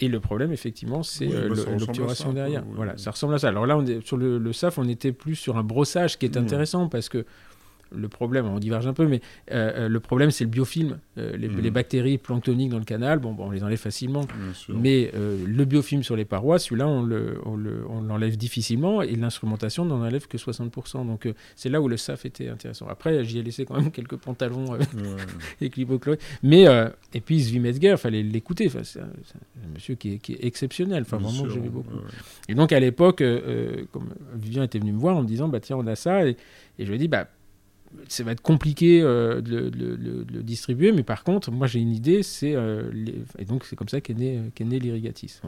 [0.00, 2.64] Et le problème, effectivement, c'est Oui, bah, l'obturation derrière.
[2.66, 2.98] oui, voilà, oui.
[3.00, 3.48] ça ressemble à ça.
[3.48, 6.26] Alors là, on est, sur le, le SAF, on était plus sur un brossage qui
[6.26, 6.42] est Mhm.
[6.44, 7.24] intéressant parce que
[7.94, 9.20] le problème, on diverge un peu, mais
[9.50, 10.98] euh, euh, le problème, c'est le biofilm.
[11.18, 11.60] Euh, les, Mhm.
[11.60, 14.26] les bactéries planctoniques dans le canal, bon, bon, on les enlève facilement.
[14.68, 19.02] Mais euh, le biofilm sur les parois, celui-là, on le- on le- on l'enlève difficilement
[19.02, 21.04] et l'instrumentation n'en enlève que 60%.
[21.04, 22.86] Donc c'est là où le SAF était intéressant.
[22.88, 24.84] Après, j'y ai laissé quand même quelques pantalons euh, Ouais.
[25.60, 26.20] avec l'hypochlorite.
[26.42, 26.64] Mais,
[27.14, 28.66] et puis Zvi Metzger, il fallait l'écouter.
[28.68, 29.08] Enfin, c'est un,
[29.74, 31.02] monsieur qui est, qui est exceptionnel.
[31.02, 31.94] Enfin, Bien vraiment, j'aimais beaucoup.
[31.94, 32.02] ouais.
[32.48, 33.22] Et donc à l'époque,
[33.92, 36.26] comme Vivien était venu me voir en me disant, bah tiens, on a ça.
[36.26, 36.36] Et,
[36.78, 37.28] et je lui ai dit, bah
[38.08, 41.50] ça va être compliqué euh, de, le- de le- de le distribuer, mais par contre,
[41.50, 44.78] moi j'ai une idée, c'est euh, les- et donc c'est comme ça qu'est né, né
[44.78, 45.40] l'irrigatis.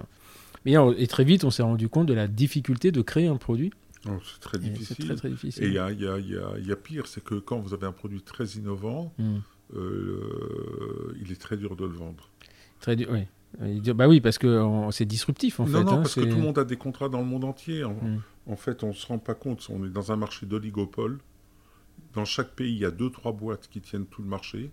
[0.66, 3.70] Et très vite, on s'est rendu compte de la difficulté de créer un produit.
[4.24, 5.64] C'est très difficile.
[5.64, 8.20] Et il y a, y y y pire, c'est que quand vous avez un produit
[8.22, 9.38] très innovant, Hmm.
[9.76, 12.28] euh, il est très dur de le vendre.
[12.80, 13.09] Très dur,
[13.61, 15.84] dire, Bah oui, parce que c'est disruptif en non, fait.
[15.84, 17.84] non, hein, parce que tout le monde a des contrats dans le monde entier.
[17.84, 18.20] En, Hmm.
[18.47, 19.66] en fait, on ne se rend pas compte.
[19.70, 21.18] On est dans un marché d'oligopole.
[22.14, 24.70] Dans chaque pays, il y a deux, trois boîtes qui tiennent tout le marché.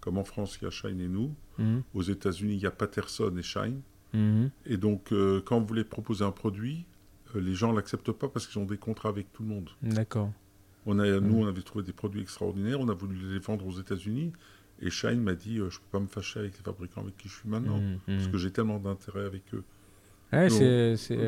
[0.00, 1.34] Comme en France, il y a Shine et nous.
[1.58, 1.82] Mhm.
[1.94, 3.82] Aux États-Unis, il y a Patterson et Shine.
[4.14, 4.50] Mhm.
[4.66, 6.86] Et donc, euh, quand vous voulez proposer un produit,
[7.36, 9.68] euh, les gens ne l'acceptent pas parce qu'ils ont des contrats avec tout le monde.
[9.82, 10.32] D'accord.
[10.86, 13.78] On a, Nous, on avait trouvé des produits extraordinaires, on a voulu les vendre aux
[13.78, 14.32] États-Unis,
[14.80, 17.16] et Shine m'a dit euh, Je ne peux pas me fâcher avec les fabricants avec
[17.18, 17.98] qui je suis maintenant, Mhm.
[18.06, 18.32] parce Mhm.
[18.32, 19.62] que j'ai tellement d'intérêt avec eux.
[20.32, 20.48] Ouais,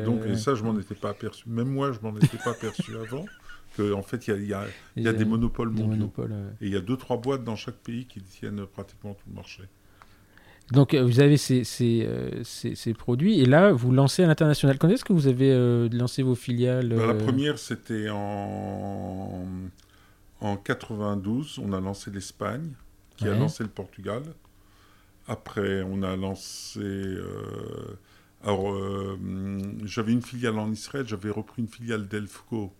[0.05, 1.47] Donc- et ça, je m'en étais pas aperçu.
[1.47, 3.25] Même moi, je m'en étais pas aperçu avant,
[3.75, 4.65] qu'en fait, il y a, il y a-
[4.97, 5.97] il y a des- monopoles des mondiaux.
[5.97, 6.37] monopoles, ouais.
[6.61, 9.35] Et il y a deux, trois boîtes dans chaque pays qui tiennent pratiquement tout le
[9.35, 9.63] marché.
[10.71, 14.27] Donc euh, vous avez ces, ces, euh, ces- ces produits et là vous lancez à
[14.27, 14.77] l'international.
[14.79, 19.45] Quand est-ce que vous avez euh, lancé vos filiales Bah, la première, c'était en...
[20.39, 21.59] en 92.
[21.61, 22.71] On a lancé l'Espagne,
[23.17, 24.23] qui a lancé le Portugal.
[25.27, 26.79] Après, on a lancé.
[26.79, 27.97] euh,
[28.43, 28.73] Alors,
[29.85, 32.73] j'avais une filiale en Israël, j'avais repris une filiale d'Elfco.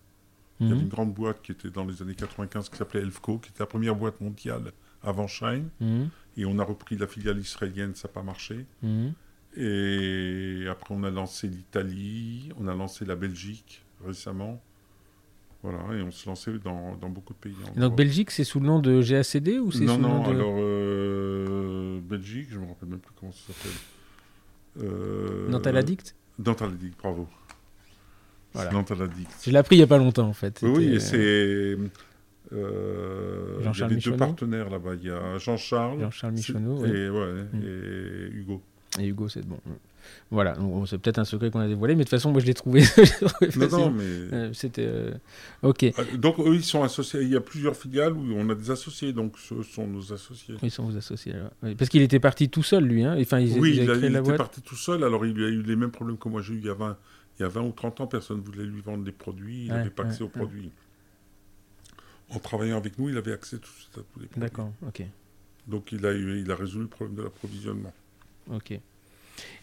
[0.64, 3.01] Il y avait mhm, une grande boîte qui était dans les années 95 qui s'appelait
[3.01, 4.72] Elfco, qui était la première boîte mondiale
[5.03, 5.70] avant Shine.
[5.82, 8.66] mhm, Et on a repris la filiale israélienne, ça n'a pas marché.
[8.82, 9.14] mhm.
[9.55, 14.59] Et après, on a lancé l'Italie, on a lancé la Belgique récemment.
[15.61, 17.55] Voilà, et on se lançait dans, dans beaucoup de pays.
[17.78, 20.30] Donc Belgique, c'est sous le nom de GACD ou c'est Non, sous non, nom de...
[20.36, 23.72] alors euh, Belgique, je me rappelle même plus comment ça s'appelle.
[24.82, 27.28] Euh, Nantaladdict Nantaladdict, bravo.
[28.54, 28.72] Voilà.
[29.43, 30.60] Je l'ai appris il n'y a pas longtemps en fait.
[30.62, 31.18] Oui, et c'est.
[31.18, 34.91] euh, il y Jean-Charles avait deux partenaires là-bas.
[35.01, 36.89] Il y a Jean-Charles Jean-Charles Michonneau oui.
[36.89, 37.62] et, ouais, Mm.
[37.64, 38.62] et Hugo.
[38.99, 39.58] et Hugo, c'est bon.
[40.30, 42.54] Voilà, c'est peut-être un secret qu'on a dévoilé, mais de toute façon, moi je l'ai
[42.54, 42.82] trouvé,
[43.56, 44.04] Non, non, mais.
[44.04, 44.86] Euh, C'était.
[44.86, 45.12] euh,
[45.62, 45.86] Ok.
[45.97, 47.22] Ah, Donc, eux, ils sont associés.
[47.22, 50.56] Il y a plusieurs filiales où on a des associés, donc ce sont nos associés.
[50.62, 51.34] Ils sont vos associés.
[51.34, 51.51] alors.
[51.64, 53.04] Oui, Parce qu'il était parti tout seul, lui.
[53.06, 53.16] Hein.
[53.22, 54.38] Enfin, ils, oui, il, a- il était boîte.
[54.38, 56.66] parti tout seul, alors il a eu les mêmes problèmes que moi j'ai eu il
[56.66, 56.97] y a 20,
[57.40, 58.08] il y a 20 ou 30 ans.
[58.08, 60.72] Personne ne voulait lui vendre des produits, il Ouais, n'avait pas accès ouais, aux produits.
[62.30, 64.42] En travaillant avec nous, il avait accès tout de suite à tous les produits.
[64.42, 65.04] D'accord, ok.
[65.68, 67.94] Donc il a, eu, il a résolu le problème de l'approvisionnement.
[68.50, 68.80] Ok.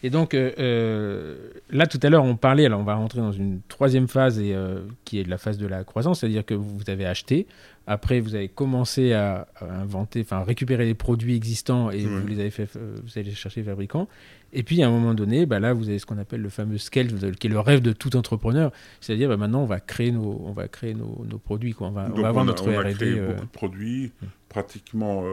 [0.03, 3.31] Et donc, euh, euh, là, tout à l'heure, on parlait, alors on va rentrer dans
[3.31, 6.81] une troisième phase, et, euh, qui est la phase de la croissance, c'est-à-dire que vous
[6.87, 7.45] avez acheté,
[7.87, 12.19] après vous avez commencé à, à inventer, enfin récupérer les produits existants et Ouais.
[12.19, 14.07] vous les avez fait, vous allez chercher les fabricants.
[14.53, 16.77] Et puis, à un moment donné, bah, là, vous avez ce qu'on appelle le fameux
[16.77, 20.41] scale, qui est le rêve de tout entrepreneur, c'est-à-dire bah, maintenant, on va créer nos,
[20.45, 21.87] on va créer nos, nos produits, quoi.
[21.87, 23.51] On, va, on Donc va avoir on a, notre on a créé euh, beaucoup de
[23.51, 24.11] produits,
[24.49, 25.23] pratiquement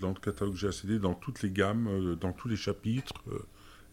[0.00, 3.14] dans le catalogue GACD, dans toutes les gammes, dans tous les chapitres.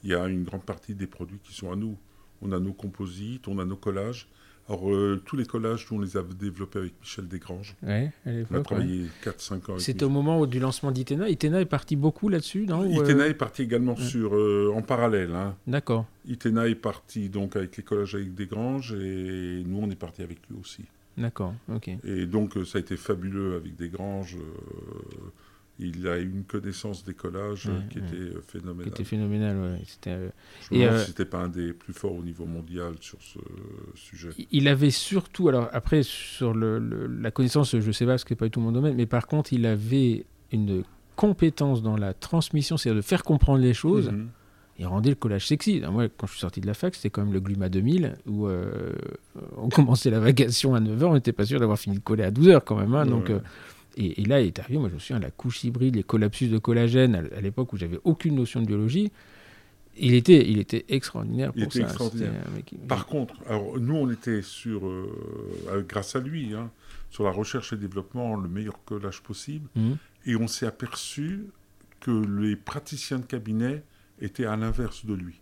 [0.04, 1.97] Il y a une grande partie des produits qui sont à nous.
[2.41, 4.28] On a nos composites, on a nos collages.
[4.70, 7.76] Alors, euh, tous les collages, nous, on les a développés avec Michel Desgranges.
[7.84, 8.64] ouais, On a l'époque, ouais.
[8.64, 11.28] travaillé 4-5 ans C'était au moment où- du lancement d'Itena.
[11.28, 14.01] Itena est parti beaucoup là-dessus, non Ou, euh, Itena est parti également ouais.
[14.04, 15.36] sur, euh, en parallèle.
[15.36, 15.56] hein.
[15.68, 16.06] D'accord.
[16.26, 20.38] Itena est parti donc avec les collages avec Desgranges et nous on est parti avec
[20.49, 20.86] lui aussi.
[21.18, 21.89] D'accord, ok.
[22.06, 24.38] Et donc ça a été fabuleux avec Desgranges.
[25.82, 28.05] Euh, il a eu une connaissance des collages euh, Ouais, qui ouais.
[28.07, 28.88] était euh, Qui phénoménale.
[28.88, 29.82] était phénoménal, ouais.
[29.86, 30.30] C'était, euh,
[30.69, 33.17] Je me Et, demande euh, c'était pas un des plus forts au niveau mondial sur
[33.21, 33.39] ce
[33.95, 34.30] sujet.
[34.51, 38.30] Il avait surtout, alors après, sur le, le- la connaissance, je sais pas, parce que
[38.30, 40.84] c'est pas du tout mon domaine, mais par contre, il avait une
[41.15, 44.09] compétence dans la transmission, c'est-à-dire de faire comprendre les choses.
[44.11, 44.30] Mhm.
[44.80, 45.78] Il rendait le collage sexy.
[45.78, 48.15] Alors, moi, quand je suis sorti de la fac, c'était quand même le Gluma 2000,
[48.26, 48.91] où euh,
[49.57, 52.32] on commençait la vacation à 9h, on n'était pas sûr d'avoir fini de coller à
[52.32, 52.95] 12h quand même.
[52.95, 53.39] hein, donc, euh,
[53.97, 56.47] et, et là, il est arrivé, moi je me souviens, la couche hybride, les collapsus
[56.47, 59.11] de collagène, à, à l'époque où j'avais aucune notion de biologie,
[59.95, 61.85] il était, il était extraordinaire pour Il était ça.
[61.85, 62.33] extraordinaire.
[62.55, 65.11] Mec- Par contre, alors, nous on était sur, euh,
[65.69, 66.71] euh, grâce à lui, hein,
[67.11, 69.69] sur la recherche et développement, le meilleur collage possible.
[69.75, 69.97] Mhm.
[70.25, 71.45] Et on s'est aperçu
[71.99, 73.83] que les praticiens de cabinet
[74.19, 75.39] étaient à l'inverse de lui.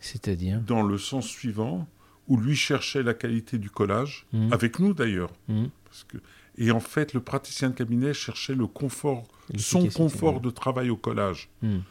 [0.00, 1.86] C'est-à-dire Dans le sens suivant,
[2.26, 4.52] où lui cherchait la qualité du collage, Mhm.
[4.52, 5.32] avec nous d'ailleurs.
[5.48, 5.68] Mhm.
[5.84, 6.16] Parce que...
[6.58, 9.24] Et en fait, le praticien de cabinet cherchait le confort,
[9.56, 11.48] son confort de travail au collage.
[11.62, 11.82] Mhm.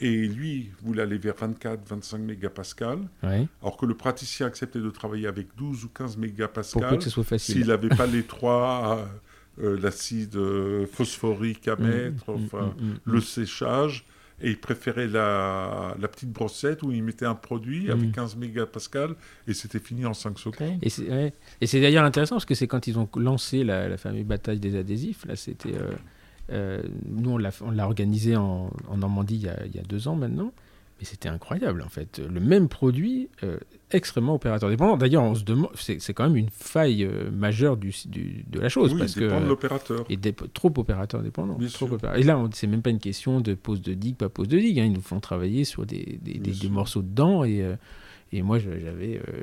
[0.00, 3.46] Et lui voulait aller vers 24-25 mégapascals, Ouais.
[3.60, 7.04] alors que le praticien acceptait de travailler avec 12 ou 15 Pour peu mégapascals que
[7.04, 7.54] ce soit facile.
[7.56, 9.06] s'il n'avait pas les trois,
[9.60, 11.86] euh, l'acide euh, phosphorique à Mhm.
[11.86, 12.44] mettre, Mhm.
[12.44, 12.98] enfin, Mhm.
[13.04, 14.04] le séchage,
[14.42, 18.12] et il préférait la, la petite brossette où il mettait un produit avec Mhm.
[18.12, 19.14] 15 mégapascals,
[19.46, 20.78] et c'était fini en 5 secondes.
[20.82, 21.32] Et c'est ouais.
[21.80, 25.24] D'ailleurs intéressant parce que c'est quand ils ont lancé la, la fameuse bataille des adhésifs.
[25.26, 25.74] Là, c'était.
[25.74, 25.92] euh,
[26.50, 29.78] euh, nous, on l'a, on l'a organisé en, en Normandie il y, a, il y
[29.78, 30.52] a deux ans maintenant.
[31.02, 32.20] Mais c'était incroyable, en fait.
[32.20, 33.58] Le même produit, euh,
[33.90, 34.96] extrêmement opérateur dépendant.
[34.96, 38.60] D'ailleurs, on se demande, c'est, c'est quand même une faille euh, majeure du, du- de
[38.60, 38.92] la chose.
[38.92, 40.04] oui, parce il dépend que, de l'opérateur.
[40.08, 41.58] et dép- trop opérateur dépendant.
[41.72, 41.86] Trop
[42.16, 44.60] Et là, on- c'est même pas une question de pose de digue, pas pose de
[44.60, 44.78] digue.
[44.78, 44.84] hein.
[44.84, 47.74] Ils nous font travailler sur des, des- des- morceaux de dents et, euh,
[48.30, 49.42] et moi, j'avais, euh,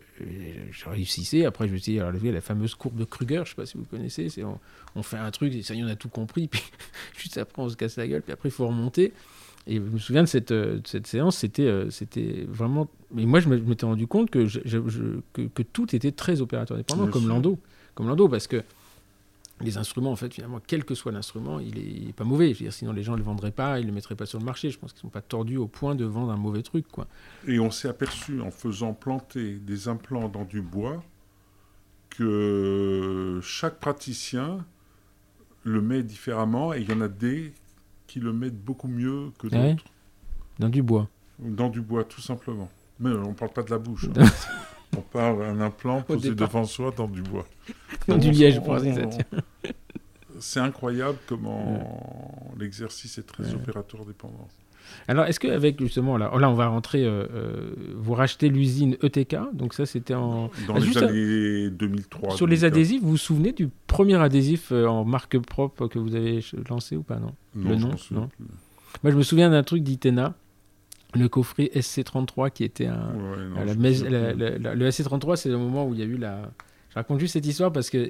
[0.71, 1.43] je réussissais.
[1.43, 3.77] Après, je me suis dit, alors, la fameuse courbe de Kruger, je sais pas si
[3.77, 4.59] vous connaissez, c'est on,
[4.95, 6.63] on fait un truc, et ça y on a tout compris, puis
[7.17, 9.11] juste après, on se casse la gueule, puis après, il faut remonter.
[9.67, 12.89] Et je me souviens de cette, euh, de cette séance, c'était, euh, c'était vraiment.
[13.13, 16.41] Mais moi, je m'étais rendu compte que, je- je- je- que, que tout était très
[16.41, 17.29] opérateur dépendant, Bien comme sûr.
[17.29, 17.59] Lando.
[17.95, 18.63] Comme Lando, parce que
[19.61, 22.53] les instruments, en fait, finalement, quel que soit l'instrument, il est, il est pas mauvais.
[22.53, 24.25] Je veux dire, sinon, les gens ne le vendraient pas, ils ne le mettraient pas
[24.25, 24.69] sur le marché.
[24.69, 27.07] Je pense qu'ils ne sont pas tordus au point de vendre un mauvais truc, quoi.
[27.47, 31.03] Et on s'est aperçu en faisant planter des implants dans du bois
[32.29, 34.65] que chaque praticien
[35.63, 37.53] le met différemment et il y en a des
[38.09, 39.85] qui le mettent beaucoup mieux que Ah ouais d'autres.
[40.57, 41.07] Dans du bois.
[41.37, 42.67] Dans du bois, tout simplement.
[42.99, 44.07] Mais on ne parle pas de la bouche.
[44.17, 44.25] hein.
[44.97, 47.45] on parle d'un implant posé devant soi dans du bois.
[48.07, 49.25] Dans Donc, du liège, pour ainsi on- dire.
[50.39, 53.55] C'est incroyable comment l'exercice est très Ouais.
[53.55, 54.47] opérateur dépendant.
[55.07, 59.35] Alors, est-ce qu'avec, justement, là, là, on va rentrer, euh, euh, vous rachetez l'usine ETK,
[59.53, 60.49] donc ça, c'était en...
[60.67, 62.35] Dans Ah, les années 2003.
[62.35, 62.73] Sur les 2004.
[62.73, 66.95] adhésifs, vous vous souvenez du premier adhésif euh, en marque propre que vous avez lancé
[66.95, 67.33] ou pas, non?
[67.55, 68.29] Non, le nom, non.
[69.03, 70.33] Moi, je me souviens d'un truc d'Itena.
[71.15, 73.13] le coffret SC33 qui était un.
[73.15, 76.51] le SC33, c'est le moment où il y a eu la.
[76.89, 78.09] Je raconte juste cette histoire parce que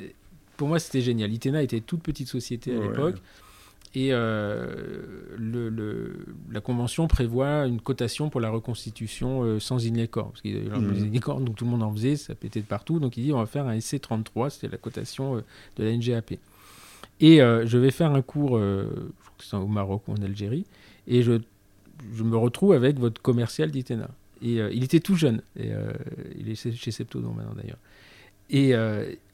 [0.57, 1.31] pour moi, c'était génial.
[1.31, 3.15] Itena était toute petite société à l'époque.
[3.95, 10.29] Et euh, le, la convention prévoit une cotation pour la reconstitution euh, sans Inécor.
[10.29, 11.43] Parce que mmh.
[11.43, 12.99] donc tout le monde en faisait, ça pétait de partout.
[12.99, 15.41] Donc il dit on va faire un SC33, c'était la cotation euh,
[15.77, 16.33] de la NGAP.
[17.21, 20.65] Et je vais faire un cours, je crois que c'est au Maroc ou en Algérie,
[21.05, 21.33] et je,
[22.13, 24.09] je me retrouve avec votre commercial d'Itena.
[24.41, 25.69] Et il était tout jeune, et,
[26.37, 27.77] il est chez Septodon maintenant d'ailleurs.
[28.49, 28.73] Et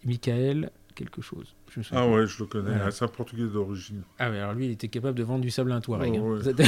[0.04, 1.54] Michael, quelque chose.
[1.92, 2.92] Ah ouais, je le connais.
[2.92, 4.02] C'est un Portugais d'origine.
[4.20, 6.20] Ah mais alors lui, il était capable de vendre du sable à un Touareg.
[6.22, 6.66] Oh, C'était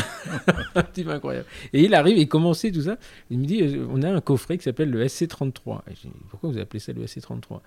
[0.75, 1.47] un petit peu incroyable.
[1.73, 2.97] Et il arrive, il commençait tout ça.
[3.29, 5.81] Il me dit, euh, on a un coffret qui s'appelle le SC33.
[5.89, 7.61] Et je dis, pourquoi vous appelez ça le SC33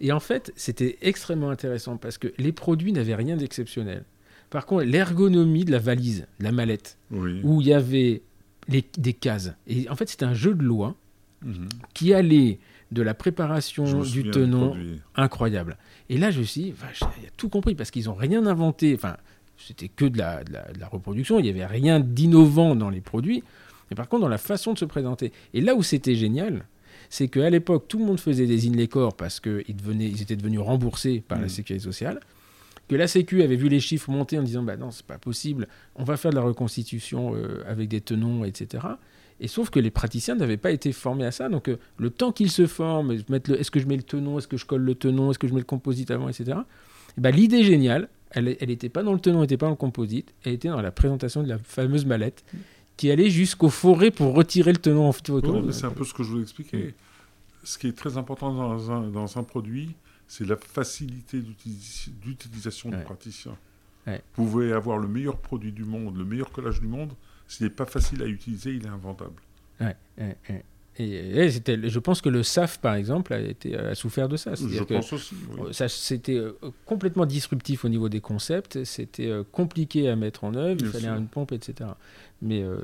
[0.00, 4.04] Et en fait, c'était extrêmement intéressant parce que les produits n'avaient rien d'exceptionnel.
[4.50, 8.22] Par contre, l'ergonomie de la valise, de la mallette, où il y avait
[8.68, 9.52] les, des cases.
[9.66, 10.96] Et en fait, c'était un jeu de loi
[11.42, 11.68] mhm.
[11.94, 12.58] qui allait
[12.90, 14.76] de la préparation du tenon
[15.14, 15.76] incroyable.
[16.08, 16.74] Et là, je me suis dit,
[17.20, 18.94] il a tout compris parce qu'ils n'ont rien inventé.
[18.94, 19.16] Enfin,
[19.56, 23.44] c'était que de la, de, la, reproduction, il n'y avait rien d'innovant dans les produits.
[23.90, 25.32] Mais par contre, dans la façon de se présenter.
[25.54, 26.64] Et là où c'était génial,
[27.08, 29.64] c'est qu'à l'époque, tout le monde faisait des in les corps parce qu'ils
[30.00, 31.50] ils étaient devenus remboursés par la mmh.
[31.50, 32.20] sécurité sociale.
[32.88, 35.68] Que la Sécu avait vu les chiffres monter en disant bah non, c'est pas possible,
[35.94, 38.84] on va faire de la reconstitution euh, avec des tenons, etc.
[39.40, 41.48] Et sauf que les praticiens n'avaient pas été formés à ça.
[41.48, 44.58] Donc euh, le temps qu'ils se forment, est-ce que je mets le tenon, est-ce que
[44.58, 46.58] je colle le tenon, est-ce que je mets le composite avant, etc.
[47.16, 49.76] Et ben, L'idée géniale, elle n'était pas dans le tenon, elle n'était pas dans le
[49.76, 52.44] composite, elle était dans la présentation de la fameuse mallette
[52.96, 55.72] qui allait jusqu'au forêt pour retirer le tenon en photo.
[55.72, 56.94] c'est un peu ce que je voulais expliquer.
[57.64, 59.94] Ce qui est très important dans un, dans un produit,
[60.28, 61.42] c'est la facilité
[62.22, 63.56] d'utilisation du praticien.
[64.06, 67.12] Vous pouvez avoir le meilleur produit du monde, le meilleur collage du monde,
[67.50, 69.42] s'il n'est pas facile à utiliser, il est inventable.
[69.80, 69.96] Ouais,
[70.98, 74.54] et, je pense que le SAF, par exemple, a, été, a souffert de ça.
[74.54, 75.34] Je pense aussi.
[75.72, 76.52] Ça, c'était euh,
[76.84, 78.84] complètement disruptif au niveau des concepts.
[78.84, 80.78] C'était euh, compliqué à mettre en œuvre.
[80.80, 81.90] il fallait une pompe, etc.
[82.42, 82.78] Mais euh,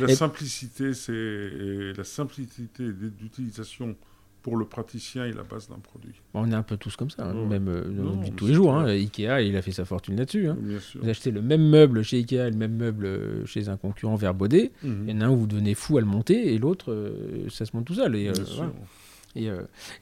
[0.00, 3.96] la simplicité, c'est la simplicité d'utilisation
[4.42, 6.14] pour le praticien et la base d'un produit.
[6.34, 8.74] On est un peu tous comme ça, hein, même euh, tous les jours.
[8.74, 8.86] Hein.
[8.86, 10.48] Ikea, il a fait sa fortune là-dessus.
[10.48, 10.56] Hein.
[11.00, 14.34] Vous achetez le même meuble chez Ikea, le même meuble euh, chez un concurrent vers
[14.34, 14.72] Baudet.
[14.82, 15.04] Mhm.
[15.08, 17.48] Il y en a un où vous devenez fou à le monter et l'autre, euh,
[17.50, 18.14] ça se monte tout seul.
[18.16, 18.32] Et, euh,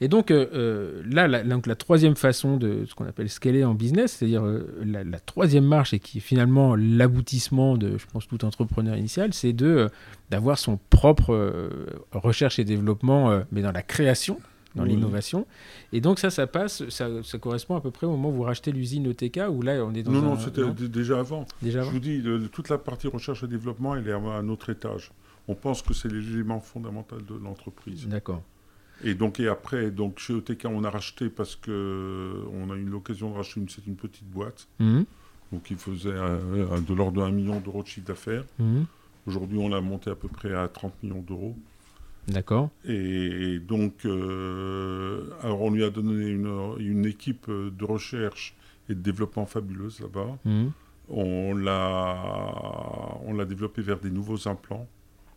[0.01, 3.63] et, donc euh, euh, là, la, donc la troisième façon de ce qu'on appelle scaler
[3.63, 4.43] en business, c'est-à-dire
[4.83, 9.53] la, troisième marche et qui est finalement l'aboutissement de, je pense, tout entrepreneur initial, c'est
[9.53, 9.89] de
[10.29, 11.69] d'avoir son propre
[12.11, 14.39] recherche et développement, mais dans la création
[14.75, 15.45] dans l'innovation.
[15.91, 18.43] Et donc ça, ça passe, ça, ça, correspond à peu près au moment où vous
[18.43, 21.45] rachetez l'usine ETK, où là, on est dans Non, non, c'était déjà avant.
[21.61, 24.69] Déjà Je vous dis, toute la partie recherche et développement, elle est à un autre
[24.69, 25.11] étage.
[25.47, 28.07] On pense que c'est l'élément fondamental de l'entreprise.
[28.07, 28.41] D'accord.
[29.03, 32.85] Et donc, et après, donc chez ETK, on a racheté parce que on a eu
[32.85, 34.67] l'occasion de racheter une, une petite boîte.
[34.79, 35.05] Mhm.
[35.51, 38.43] Donc, il faisait de l'ordre de 1 million d'euros de chiffre d'affaires.
[38.59, 38.85] Mhm.
[39.27, 41.55] Aujourd'hui, on l'a monté à peu près à 30 millions d'euros.
[42.27, 42.69] D'accord.
[42.85, 48.53] Et, donc, euh, alors on lui a donné une, une, équipe de recherche
[48.89, 50.37] et de développement fabuleuse là-bas.
[50.43, 50.71] Mhm.
[51.09, 54.87] On l'a, on l'a développé vers des nouveaux implants,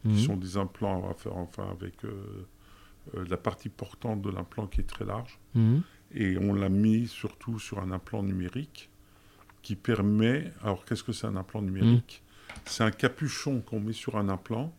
[0.04, 2.10] qui sont des implants à faire enfin avec euh,
[3.28, 5.38] la partie portante de l'implant qui est très large.
[5.54, 5.82] Mhm.
[6.14, 8.90] Et on l'a mis surtout sur un implant numérique
[9.62, 10.52] qui permet.
[10.62, 12.56] Alors, qu'est-ce que c'est un implant numérique mhm.
[12.64, 14.72] C'est un capuchon qu'on met sur un implant.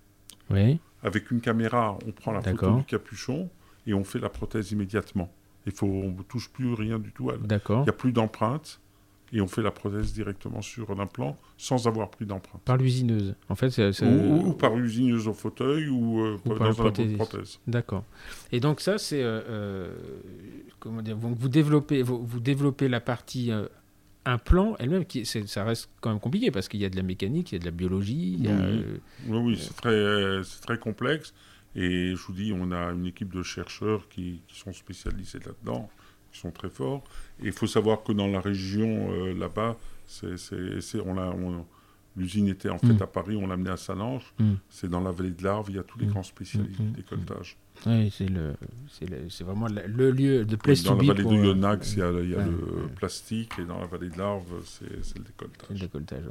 [0.50, 0.80] Oui.
[1.04, 3.50] Avec une caméra, on prend la photo du capuchon
[3.88, 5.32] et on fait la prothèse immédiatement.
[5.66, 7.32] Il faut, on ne touche plus rien du tout.
[7.32, 8.82] Il n'y a plus d'empreinte
[9.34, 12.62] et on fait la prothèse directement sur l'implant sans avoir pris d'empreinte.
[12.64, 13.82] Par l'usineuse, en fait.
[14.02, 17.60] Ou, par l'usineuse au fauteuil ou, euh, dans un prothèse.
[17.68, 18.04] D'accord.
[18.52, 19.96] Et donc ça, c'est euh, euh,
[20.80, 23.52] comment dire Vous développez, vous, vous développez la partie
[24.26, 27.52] implant elle-même, qui ça reste quand même compliqué parce qu'il y a de la mécanique,
[27.52, 28.40] il y a de la biologie.
[29.28, 31.34] oui, oui, c'est très, très complexe.
[31.74, 35.90] Et je vous dis, on a une équipe de chercheurs qui, qui sont spécialisés là-dedans
[36.32, 37.04] qui sont très forts.
[37.42, 39.78] Et il faut savoir que dans la région, euh, là-bas,
[40.24, 41.66] on
[42.18, 43.02] l'usine était en fait mm.
[43.02, 44.34] à Paris, on l'a amené à Salange.
[44.40, 44.54] Mm.
[44.70, 46.10] C'est dans la vallée de l'Arve, il y a tous les mm.
[46.10, 47.58] grands spécialistes du décolletage.
[47.88, 48.54] Oui, c'est le,
[49.30, 52.12] c'est vraiment le lieu de place Dans la vallée de euh, Yonax, il y a,
[52.22, 55.70] il y a le plastique, et dans la vallée de l'Arve, c'est le décolletage.
[55.70, 56.24] Le décolletage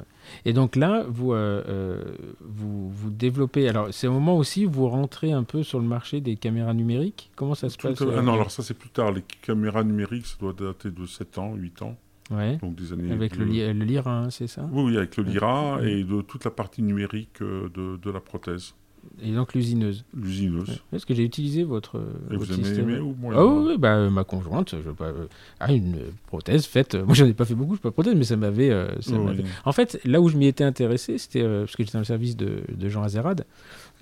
[0.45, 2.05] Et donc là, vous, euh, euh,
[2.41, 3.69] vous, vous, développez.
[3.69, 6.75] Alors, c'est au moment aussi où vous rentrez un peu sur le marché des caméras
[6.75, 7.31] numériques?
[7.35, 9.13] Comment ça se passe ah Non, alors ça, c'est plus tard.
[9.13, 11.97] Les caméras numériques, ça doit dater de 7 ans, 8 ans.
[12.31, 12.59] Ouais.
[12.59, 14.69] Donc des années Avec le, li- le Lyra, hein, c'est ça?
[14.71, 15.93] Oui, oui, avec le Ouais.
[15.93, 18.75] et de toute la partie numérique euh, de, de la prothèse,
[19.23, 20.05] Et donc l'usineuse.
[20.17, 20.81] l'usineuse.
[20.95, 21.97] Est-ce que j'ai utilisé votre,
[22.31, 24.91] Et votre vous avez système aimé ou moins Ah oui, bah, euh, ma conjointe je,
[24.91, 25.27] bah, euh,
[25.59, 25.97] a une
[26.27, 26.95] prothèse faite.
[26.95, 28.71] euh, moi, j'en ai pas fait beaucoup, je pas prothèse, mais ça m'avait.
[28.71, 29.25] euh, ça Oui.
[29.25, 31.99] m'avait- En fait, là où je m'y étais intéressé, c'était euh, parce que j'étais dans
[32.01, 33.45] le service de, de Jean Azerad.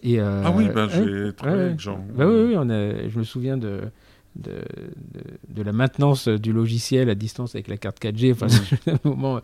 [0.02, 1.66] Et, euh, Ah oui, ouais, j'ai travaillé ouais.
[1.68, 2.04] avec Jean.
[2.16, 3.80] Bah oui, oui, on a, je me souviens de,
[4.36, 5.20] de, de,
[5.56, 8.32] de la maintenance du logiciel à distance avec la carte 4G.
[8.32, 8.46] Enfin,
[8.86, 9.40] un moment.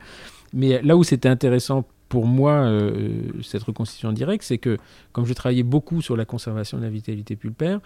[0.53, 1.85] Mais là où c'était intéressant
[2.15, 4.79] pour moi, euh, cette reconstitution en direct, c'est que
[5.13, 7.81] comme je travaillais beaucoup sur la conservation de la vitalité pulpaire,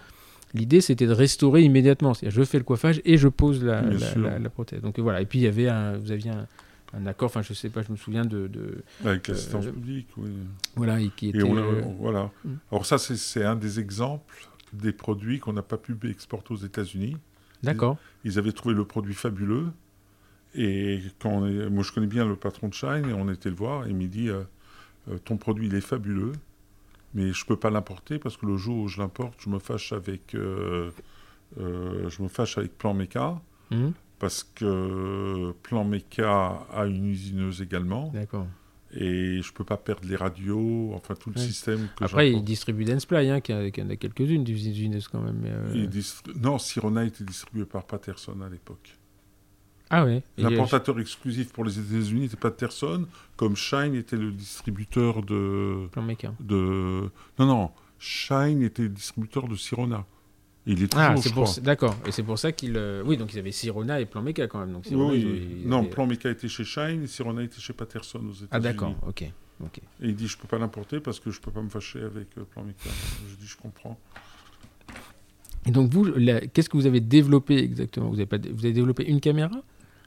[0.53, 2.13] l'idée c'était de restaurer immédiatement.
[2.13, 4.21] C'est-à-dire, je fais le coiffage et je pose la, Bien la, sûr.
[4.21, 4.83] la- la prothèse.
[4.83, 5.23] Donc voilà.
[5.23, 6.47] Et puis il y avait un, vous aviez un,
[6.93, 7.25] un accord.
[7.31, 10.29] Enfin, je sais pas, je me souviens de, de Avec l'assistance Euh, publique, oui.
[10.77, 11.39] voilà, et qui était.
[11.39, 12.31] Et on a- euh, voilà.
[12.45, 12.51] Mm.
[12.71, 16.59] Alors ça, c'est- c'est un des exemples des produits qu'on n'a pas pu exporter aux
[16.59, 17.17] États-Unis.
[17.63, 17.97] D'accord.
[18.25, 19.69] Ils avaient trouvé le produit fabuleux.
[20.55, 21.69] Et quand on est...
[21.71, 23.97] moi, je connais bien le patron de Shine, et on était le voir, et il
[23.97, 24.43] m'a dit euh,
[25.11, 26.33] euh, Ton produit, il est fabuleux,
[27.15, 29.59] mais je ne peux pas l'importer parce que le jour où je l'importe, je me
[29.59, 30.91] fâche avec, euh,
[31.61, 33.41] euh, je me fâche avec Plan Méca,
[33.71, 33.93] Mhm.
[34.19, 38.47] parce que Plan Méca a une usineuse également, D'accord.
[38.95, 41.47] et je ne peux pas perdre les radios, enfin tout le Ouais.
[41.47, 45.39] système que Après, il distribue Densplay, hein, qui, en a quelques-unes d'usineuses quand même.
[45.43, 48.98] mais, euh, Il distri- Non, Sirona était distribué par Patterson à l'époque.
[49.91, 55.87] Ah euh, L'importateur exclusif pour les États-Unis était Patterson, comme Shine était le distributeur de,
[55.93, 56.33] Plan méca.
[56.41, 57.09] de...
[57.39, 60.05] Non, non, Shine était le distributeur de Sirona.
[60.67, 61.97] Il est Ah, c'est pour d'accord.
[62.07, 62.77] Et c'est pour ça qu'il.
[62.77, 64.73] euh, Oui, donc ils avaient Sirona et Plan méca quand même.
[64.73, 65.21] Donc Oui, Sirona, oui.
[65.21, 68.49] ils- ils Non, Plan Méca était chez Shine et Sirona était chez Patterson aux États-Unis.
[68.51, 68.95] Ah d'accord.
[69.07, 69.25] Ok.
[69.65, 69.79] Ok.
[69.79, 72.27] Et il dit, je peux pas l'importer parce que je peux pas me fâcher avec
[72.37, 72.91] euh, Plan Méca.
[73.31, 73.99] je dis, je comprends.
[75.67, 78.09] Et donc vous, la- qu'est-ce que vous avez développé exactement?
[78.11, 79.51] Vous avez pas, vous avez développé une caméra,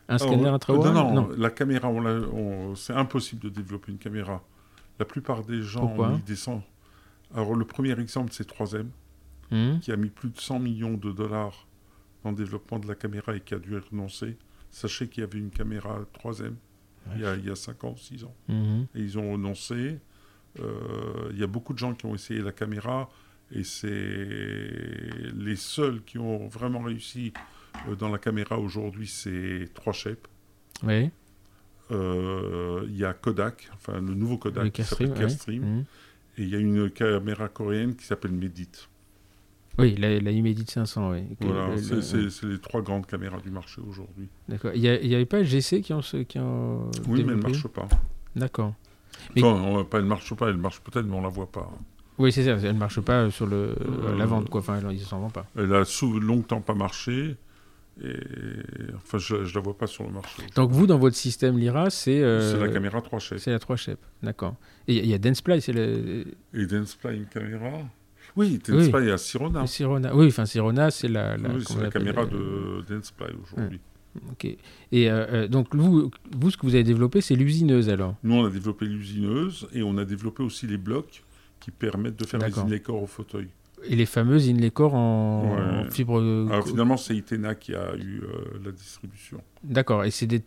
[0.09, 3.91] un scanner Alors, intraoral non, non, la caméra, on l'a- on- c'est impossible de développer
[3.91, 4.43] une caméra.
[4.99, 6.63] La plupart des gens Pourquoi ont mis des cent-
[7.33, 8.87] Alors, le premier exemple, c'est 3M,
[9.51, 11.67] Hmm qui a mis plus de 100 millions de dollars
[12.23, 14.37] dans le développement de la caméra et qui a dû renoncer.
[14.69, 16.55] Sachez qu'il y avait une caméra 3M
[17.15, 18.35] il y, a, il y a 5 ans, 6 ans.
[18.47, 18.87] Mhm.
[18.95, 19.99] Et ils ont renoncé.
[20.59, 23.09] Euh, il y a beaucoup de gens qui ont essayé la caméra
[23.51, 23.87] et c'est
[25.35, 27.33] les seuls qui ont vraiment réussi
[27.99, 30.27] dans la caméra aujourd'hui, c'est 3 Shape.
[30.83, 31.09] Oui.
[31.91, 35.63] Euh, il y a Kodak, enfin le nouveau Kodak Le qui s'appelle Carestream, ouais.
[35.63, 35.63] Carestream.
[35.77, 35.85] Mhm.
[36.37, 38.69] Et il y a une caméra coréenne qui s'appelle Medit.
[39.77, 41.23] Oui, la, la Immedit 500, oui.
[41.41, 44.27] Voilà, le- c'est- le- c'est c'est les trois grandes caméras du marché aujourd'hui.
[44.47, 44.71] D'accord.
[44.73, 47.87] Il n'y avait pas GC qui en, qui en Oui, mais elles ne marchent pas.
[48.35, 48.73] D'accord.
[49.35, 51.69] Mais- Enfin, elles ne marchent pas, elles marchent peut-être, mais on ne la voit pas.
[52.17, 52.51] Oui, c'est ça.
[52.51, 54.59] Elle ne marche pas sur le, Euh, la vente, quoi.
[54.61, 55.45] Enfin, ils ne s'en vendent pas.
[55.57, 57.35] Elle a sous longtemps pas marché.
[58.03, 58.13] Et
[58.95, 60.41] enfin, je ne la vois pas sur le marché.
[60.55, 63.39] Donc vous, dans votre système Lyra, c'est euh, C'est la caméra 3 chefs.
[63.39, 63.97] c'est la 3 chefs.
[64.23, 64.55] D'accord.
[64.87, 67.79] Et il y a Densplay, c'est le, Et Densplay, une caméra
[68.35, 69.61] Oui, Densplay est à Sirona.
[69.61, 70.15] le Sirona.
[70.15, 73.79] Oui, enfin Sirona, c'est la, la, Oui, la caméra euh, de Densplay aujourd'hui.
[74.31, 74.45] Ok.
[74.45, 74.57] Et
[75.09, 78.15] euh, donc vous, vous, ce que vous avez développé, c'est l'usineuse alors.
[78.23, 81.23] Nous, on a développé l'usineuse et on a développé aussi les blocs
[81.59, 83.47] qui permettent de faire les inlécors au fauteuil.
[83.89, 85.87] Et les fameuses Inlecor en, Ouais.
[85.87, 86.21] en fibre.
[86.49, 89.41] Alors co- finalement, c'est Itena qui a eu euh, la distribution.
[89.63, 90.03] D'accord.
[90.05, 90.39] Et c'est des,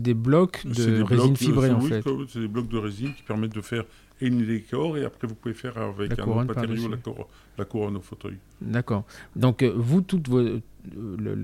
[0.00, 2.04] des blocs de des résine blocs, fibrée euh, en oui, fait.
[2.28, 3.84] C'est des blocs de résine qui permettent de faire
[4.20, 7.02] décor et après vous pouvez faire avec La un autre matériau la, par-dessus.
[7.02, 7.28] cor-
[7.58, 8.36] la couronne au fauteuil.
[8.60, 9.04] D'accord.
[9.34, 10.60] Donc euh, vous, toute vos- euh,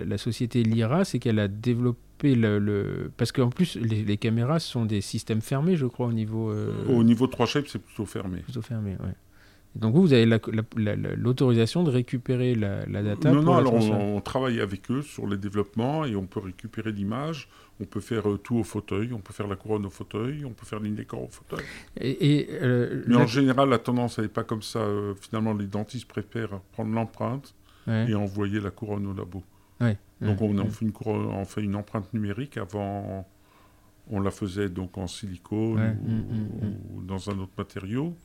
[0.07, 4.61] la société Lyra, c'est qu'elle a développé le, le- parce qu'en plus les, les caméras
[4.61, 8.07] sont des systèmes fermés, je crois, au niveau euh, Au niveau 3 shapes, c'est plutôt
[8.07, 8.39] fermé.
[8.41, 8.93] plutôt fermé.
[8.93, 9.15] Ouais.
[9.75, 13.31] Donc vous, vous avez la- la- la- la- l'autorisation de récupérer la, data.
[13.31, 16.91] non, pour non, alors on, travaille avec eux sur les développements et on peut récupérer
[16.91, 17.49] l'image,
[17.81, 20.51] on peut faire euh, tout au fauteuil, on peut faire la couronne au fauteuil, on
[20.51, 21.65] peut faire ligne décor au fauteuil.
[22.01, 24.81] Et, et, euh, Mais en général, la tendance, elle n'est pas comme ça.
[24.81, 27.55] Euh, finalement, les dentistes préfèrent prendre l'empreinte
[27.87, 29.45] ouais, et envoyer la couronne au labo.
[29.81, 32.57] ouais, Donc ouais, on, fait une couronne- on fait une empreinte numérique.
[32.57, 33.29] Avant,
[34.11, 36.15] on la faisait donc en silicone ou, mm,
[36.71, 38.17] mm, ou dans un autre matériau.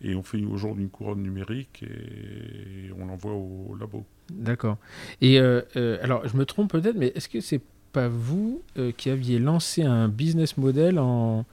[0.00, 4.04] Et on fait aujourd'hui une couronne numérique et on l'envoie au labo.
[4.30, 4.76] D'accord.
[5.20, 7.60] Et euh, euh, alors, je me trompe peut-être, mais est-ce que c'est
[7.92, 11.44] pas vous euh, qui aviez lancé un business model en,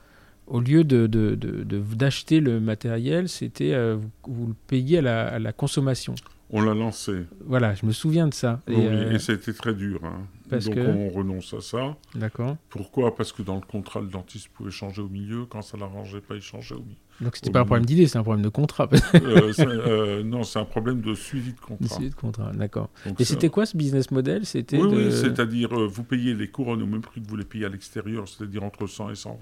[0.48, 5.02] au lieu de, de- de- de- d'acheter le matériel, c'était vous, vous le payiez à
[5.02, 6.14] la, à la consommation?
[6.52, 7.24] On l'a lancé.
[7.46, 8.62] Voilà, je me souviens de ça.
[8.68, 10.02] Et, Oui, et ça a été très dur.
[10.04, 10.22] hein.
[10.50, 11.96] Parce Donc que- on renonce à ça.
[12.16, 12.58] D'accord.
[12.70, 13.16] Pourquoi?
[13.16, 15.46] Parce que dans le contrat, le dentiste pouvait changer au milieu.
[15.46, 16.96] Quand ça l'arrangeait pas, il changeait au milieu.
[17.22, 18.90] Donc c'était pas un problème d'idée, c'est un problème de contrat.
[19.16, 21.78] Euh, euh, non, c'est un problème de suivi de contrat.
[21.80, 22.90] D'essayer de contrat, d'accord.
[23.20, 24.46] Et c'était quoi ce business model?
[24.46, 24.96] C'était Oui, de...
[24.98, 27.70] oui, c'est-à-dire euh, vous payez les couronnes au même prix que vous les payez à
[27.70, 29.38] l'extérieur, c'est-à-dire entre 100 et 120,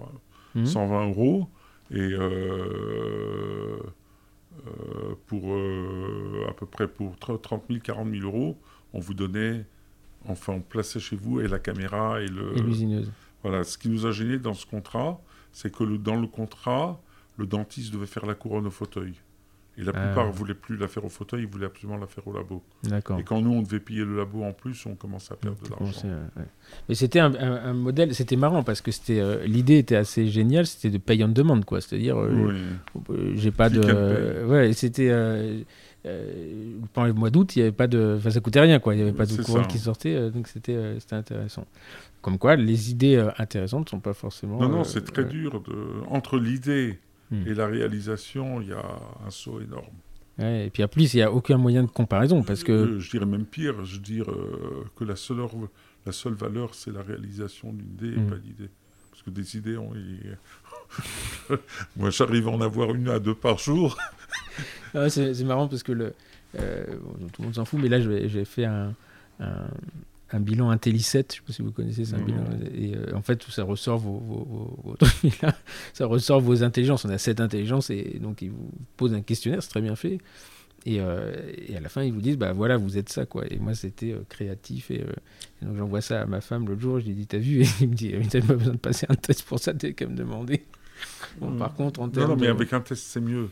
[0.56, 0.66] Mhm.
[0.68, 1.48] 120 euros.
[1.92, 2.14] Et
[5.28, 5.56] pour
[6.50, 8.58] à peu près pour 30 000, 40 000 euros,
[8.94, 9.66] on vous donnait,
[10.28, 12.58] enfin on plaçait chez vous et la caméra et le...
[12.58, 13.12] Et l'usineuse.
[13.44, 15.20] Voilà, ce qui nous a gêné dans ce contrat,
[15.52, 17.00] c'est que le- dans le contrat,
[17.38, 19.14] le dentiste devait faire la couronne au fauteuil.
[19.76, 20.06] Et la Ah.
[20.06, 22.62] plupart ne voulaient plus la faire au fauteuil, ils voulaient absolument la faire au labo.
[22.84, 23.20] D'accord.
[23.20, 25.70] Et quand nous, on devait payer le labo en plus, on commençait à perdre de
[25.72, 26.02] l'argent.
[26.06, 26.46] euh, ouais.
[26.88, 30.28] Mais c'était un, un- un modèle, c'était marrant parce que c'était euh, l'idée était assez
[30.28, 33.06] géniale, c'était de payer en demande quoi, c'est-à-dire euh, Oui.
[33.16, 35.10] euh, j'ai pas de Click ouais, c'était
[36.06, 38.94] euh, pendant le mois d'août, il y avait pas de enfin ça coûtait rien quoi,
[38.96, 39.62] il y avait pas de ça.
[39.64, 41.66] qui sortait euh, donc c'était euh, intéressant.
[42.22, 45.62] Comme quoi les idées euh, intéressantes sont pas forcément Non, non, c'est très dur.
[45.62, 45.74] De...
[46.10, 47.00] Entre l'idée
[47.32, 47.48] Hmm.
[47.48, 48.84] et la réalisation, il y a
[49.26, 49.96] un saut énorme.
[50.38, 53.10] Ouais, et puis en plus, il n'y a aucun moyen de comparaison parce que je
[53.10, 54.30] dirais même pire, je dirais
[54.98, 55.70] que la seule, or-
[56.06, 58.30] la seule valeur, c'est la réalisation d'une idée et Hmm.
[58.30, 58.70] pas l'idée.
[59.10, 60.36] Parce que des idées, on y-
[61.98, 63.98] moi j'arrive à en avoir une à deux par jour.
[64.94, 66.14] Ah, c'est marrant parce que le,
[66.60, 68.94] euh, bon, tout le monde s'en fout, mais là, j'ai fait un,
[69.40, 69.68] un,
[70.32, 71.02] un bilan Intelli7,
[71.32, 72.26] je sais pas si vous connaissez, c'est un Non.
[72.26, 72.44] bilan.
[72.76, 75.56] Et euh, en fait, tout ça ressort vos, vos, vos- vos trucs, là,
[75.94, 77.06] ça ressort vos intelligences.
[77.06, 80.20] On a sept intelligences et donc ils vous posent un questionnaire, c'est très bien fait.
[80.86, 81.32] Et, euh,
[81.68, 83.46] et à la fin, ils vous disent, bah voilà, vous êtes ça, quoi.
[83.50, 84.92] Et moi, c'était euh, créatif.
[84.92, 85.06] Et, euh,
[85.62, 87.00] et donc, j'envoie ça à ma femme l'autre jour.
[87.00, 87.62] Je lui ai dit, t'as vu?
[87.64, 89.94] Et il me dit, mais t'as pas besoin de passer un test pour ça, t'es
[89.94, 90.64] qu'à me demander.
[91.40, 91.58] Bon, Hmm.
[91.58, 93.50] par contre, en Non, termes non, mais de- avec un test, c'est mieux.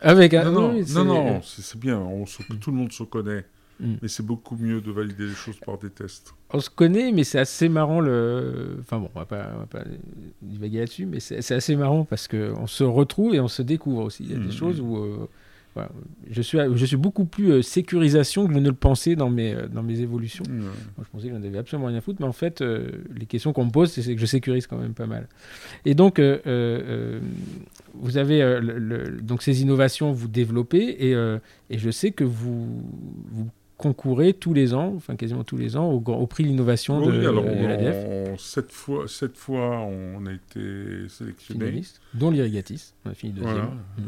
[0.00, 0.44] Avec un...
[0.44, 1.98] non, non, oui, non, c'est- non, c'est bien.
[1.98, 3.44] On se- Tout le monde se connaît.
[3.80, 3.94] Mm.
[4.02, 6.34] Mais c'est beaucoup mieux de valider les choses par des tests.
[6.52, 8.76] On se connaît, mais c'est assez marrant le.
[8.80, 9.84] Enfin bon, on va pas, on va pas
[10.42, 14.02] divaguer là-dessus, mais c'est assez marrant parce que on se retrouve et on se découvre
[14.04, 14.24] aussi.
[14.24, 14.52] Il y a des Mhm.
[14.52, 15.28] choses où euh,
[15.74, 15.90] voilà,
[16.30, 19.54] je suis, je suis beaucoup plus euh, sécurisation que je ne le pensais dans mes,
[19.54, 20.44] euh, dans mes évolutions.
[20.48, 23.26] Moi, je pensais que j'en avais absolument rien à foutre, mais en fait, euh, les
[23.26, 25.28] questions qu'on me pose, c'est que je sécurise quand même pas mal.
[25.84, 27.20] Et donc, euh, euh, euh,
[27.94, 31.12] vous avez le- le- donc ces innovations, vous développez, et,
[31.70, 32.82] et je sais que vous,
[33.30, 37.00] vous concourez tous les ans, enfin quasiment tous les ans, au, au prix de l'innovation
[37.06, 41.60] de, alors de l'ADF, sept, fois, sept fois on a été sélectionné.
[42.12, 43.54] dont l'Irrigatis, on a fini deuxième.
[43.54, 43.70] Voilà.
[43.98, 44.02] Mm.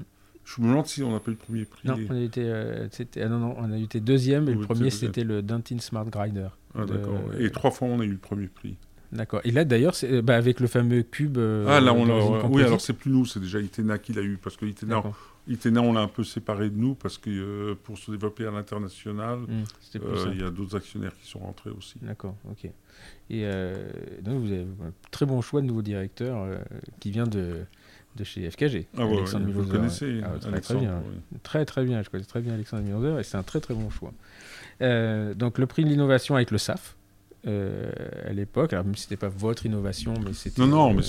[0.44, 1.88] Je me demande si on n'a pas eu le premier prix.
[1.88, 4.90] Non, on a été, euh, ah non, non, on a été deuxième, et le premier
[4.90, 6.48] c'était le Dentin Smart Grinder.
[6.74, 7.20] Ah, de- d'accord.
[7.38, 8.76] Et trois fois on a eu le premier prix.
[9.12, 9.40] D'accord.
[9.44, 11.36] Et là d'ailleurs, c'est bah, avec le fameux cube.
[11.36, 14.22] euh, ah là on une Oui, alors c'est plus nous, c'est déjà Itena qui l'a
[14.22, 15.02] eu parce que Itena.
[15.48, 18.50] Itena, on l'a un peu séparé de nous parce que euh, pour se développer à
[18.52, 19.64] l'international, Mm,
[19.96, 20.28] euh, ça.
[20.32, 21.96] il y a d'autres actionnaires qui sont rentrés aussi.
[22.00, 22.64] D'accord, ok.
[22.64, 22.72] Et
[23.44, 23.74] euh,
[24.22, 26.56] donc vous avez un très bon choix de nouveau directeur euh,
[27.00, 27.64] qui vient de,
[28.16, 28.86] de chez FKG.
[28.96, 31.02] Ah ouais, Alexandre ouais, vous le connaissez, Ah, très, très bien.
[31.42, 33.88] Très très bien, je connais très bien Alexandre Milhauser et c'est un très très bon
[33.90, 34.12] choix.
[34.80, 36.96] Euh, donc le prix de l'innovation avec le SAF.
[37.48, 37.90] euh,
[38.24, 40.62] à l'époque, alors même si c'était pas votre innovation, mais c'était.
[40.62, 41.02] Non, non, euh,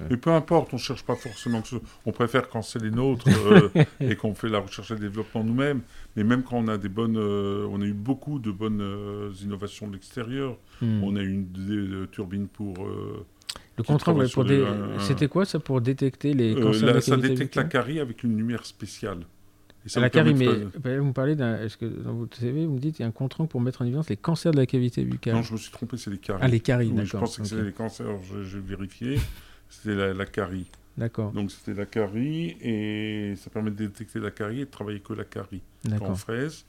[0.00, 1.76] mais, mais peu importe, on cherche pas forcément que ce...
[2.06, 5.42] On préfère quand c'est les nôtres euh, et qu'on fait la recherche et le développement
[5.42, 5.80] nous-mêmes.
[6.14, 7.16] Mais même quand on a des bonnes...
[7.18, 10.56] on a eu beaucoup de bonnes innovations de l'extérieur.
[10.80, 11.02] hmm.
[11.02, 12.74] On a eu une des- des turbines pour...
[13.78, 16.92] Le ouais, pour des- un- c'était quoi ça pour détecter les euh, cancers de là,
[16.94, 19.20] la ça détecte la carie avec une lumière spéciale.
[19.86, 20.46] Et ça À la carie, mais
[20.78, 21.58] bah, vous me parlez d'un.
[21.62, 23.80] Est-ce que dans votre CV, vous me dites qu'il y a un contrat pour mettre
[23.80, 26.18] en évidence les cancers de la cavité buccale Non, je me suis trompé, c'est les
[26.18, 26.40] caries.
[26.44, 27.20] Ah, les caries, Oui, je d'accord.
[27.20, 28.06] pensais que c'était les cancers,
[28.44, 29.18] j'ai vérifié.
[29.72, 30.66] C'était la, la carie.
[30.98, 34.98] D'accord, Donc c'était la carie et ça permet de détecter la carie et de travailler
[34.98, 36.18] que la carie en d'accord.
[36.18, 36.64] fraise.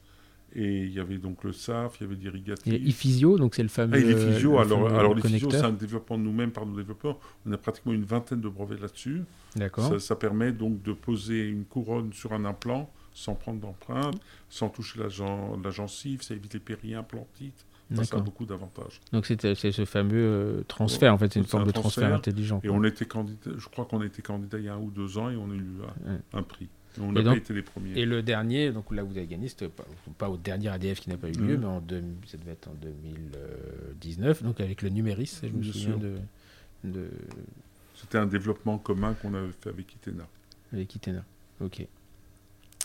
[0.53, 2.73] Et il y avait donc le SAF, il y avait l'irrigatif.
[2.73, 3.93] Ifisio, donc c'est le fameux.
[3.95, 7.17] Ah, et physio, le alors, alors physio, c'est un développement de nous-mêmes par nos développeurs.
[7.45, 9.23] On a pratiquement une vingtaine de brevets là-dessus.
[9.55, 9.87] D'accord.
[9.87, 14.15] Ça, ça permet donc de poser une couronne sur un implant sans prendre d'empreinte,
[14.49, 17.65] sans toucher la, gen- la gencive, ça évite les périimplantites.
[17.93, 19.01] Ça, ça a beaucoup d'avantages.
[19.11, 22.03] Donc c'est c'est ce fameux euh, transfert, en fait, c'est une forme un de transfert
[22.03, 22.15] transfert.
[22.17, 22.61] intelligent.
[22.63, 22.77] Et quoi.
[22.77, 25.29] on était candidat, je crois qu'on été candidat il y a un ou deux ans
[25.29, 25.65] et on a eu
[26.07, 26.19] un, Ouais.
[26.33, 26.69] un prix.
[26.97, 27.97] Et on n'a pas été les premiers.
[27.97, 29.85] Et le dernier, donc là vous avez gagné, c'était pas,
[30.17, 31.59] pas au dernier ADF qui n'a pas eu lieu, Mhm.
[31.61, 31.81] mais en
[32.27, 36.15] ça devait être en 2019, donc avec le Numéris, je me souviens de,
[36.83, 37.07] de,
[37.95, 40.23] C'était un développement commun qu'on avait fait avec Itena.
[40.73, 41.23] avec Itena.
[41.63, 41.85] Ok.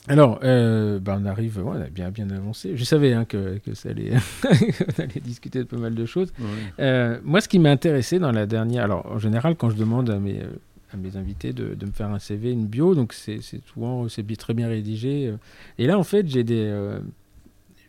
[0.08, 2.76] Alors, euh, bah, on arrive, ouais, on a bien, bien avancé.
[2.76, 4.12] Je savais hein, que, que ça allait,
[4.44, 6.32] on allait discuter de pas mal de choses.
[6.78, 10.08] Euh, moi, ce qui m'a intéressé dans la dernière, alors en général, quand je demande
[10.10, 10.46] à mes, euh,
[10.92, 13.40] à mes invités de, de, me faire un CV, une bio, donc c'est
[13.72, 15.34] souvent c'est très bien rédigé.
[15.78, 16.98] Et là, en fait, j'ai des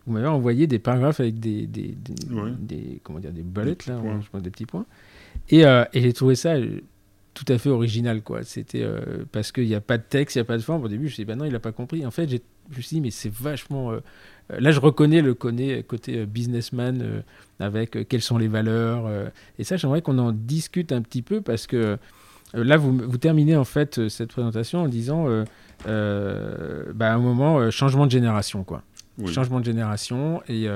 [0.06, 1.94] vous m'avez envoyé des paragraphes avec des, des,
[2.60, 4.86] des, comment dire, des bullets, des là, je pense, des petits points.
[5.49, 6.56] Et, et j'ai trouvé ça
[7.34, 8.44] tout à fait original, quoi.
[8.44, 8.88] C'était
[9.32, 10.84] parce qu'il n'y a pas de texte, il n'y a pas de forme.
[10.84, 12.06] Au début, je me suis dit, bah non, il n'a pas compris.
[12.06, 12.38] En fait, je
[12.78, 13.99] me suis dit, mais c'est vachement
[14.52, 17.22] euh, là, je reconnais le côté euh, businessman euh,
[17.60, 19.10] avec quelles sont les valeurs.
[19.57, 21.98] et ça, j'aimerais qu'on en discute un petit peu parce que
[22.63, 25.27] là, vous, vous, terminez en fait cette présentation en disant
[25.85, 28.84] bah, à un moment, changement de génération, quoi.
[29.25, 30.41] Changement de génération.
[30.47, 30.67] Et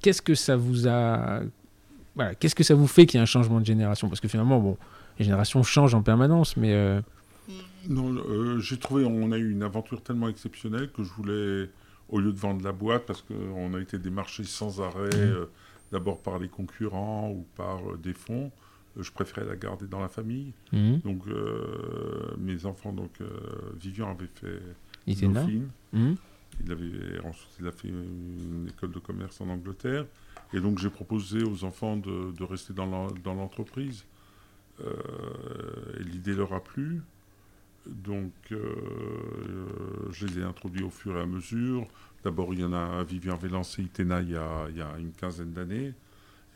[0.00, 1.40] qu'est-ce que ça vous a.
[2.14, 4.08] Voilà, qu'est-ce que ça vous fait qu'il y ait un changement de génération?
[4.08, 4.78] Parce que finalement, bon,
[5.18, 7.00] les générations changent en permanence, mais.
[7.88, 8.14] Non,
[8.58, 11.68] j'ai trouvé, on a eu une aventure tellement exceptionnelle que je voulais
[12.08, 15.32] au lieu de vendre la boîte, parce qu'on a été démarché sans arrêt, mmh.
[15.32, 15.46] euh,
[15.92, 18.50] d'abord par les concurrents ou par euh, des fonds, euh,
[18.98, 20.52] je préférais la garder dans la famille.
[20.72, 20.96] Mmh.
[21.04, 21.24] Donc,
[22.38, 23.12] mes enfants, donc,
[23.80, 24.60] Vivian avait fait
[25.06, 26.14] il mmh.
[26.64, 30.06] Il avait, ensuite, il a fait une école de commerce en Angleterre.
[30.52, 34.04] Et donc, j'ai proposé aux enfants de, de rester dans l'entreprise.
[35.98, 37.02] L'idée leur a plu.
[37.86, 38.74] Donc, euh,
[40.10, 41.86] je les ai introduits au fur et à mesure.
[42.24, 44.98] D'abord, il y en a, Vivian avait lancé Itena il y a, il y a
[44.98, 45.94] une quinzaine d'années.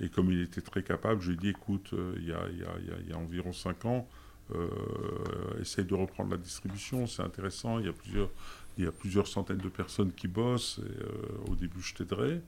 [0.01, 2.41] Et comme il était très capable, je lui ai dit, écoute, euh, il, y a,
[2.51, 4.09] il, y a, il, y a, environ cinq ans,
[4.55, 4.69] euh,
[5.61, 8.31] essaye de reprendre la distribution, c'est intéressant, il y a plusieurs,
[8.79, 12.41] il y a plusieurs centaines de personnes qui bossent, et, au début je t'aiderai.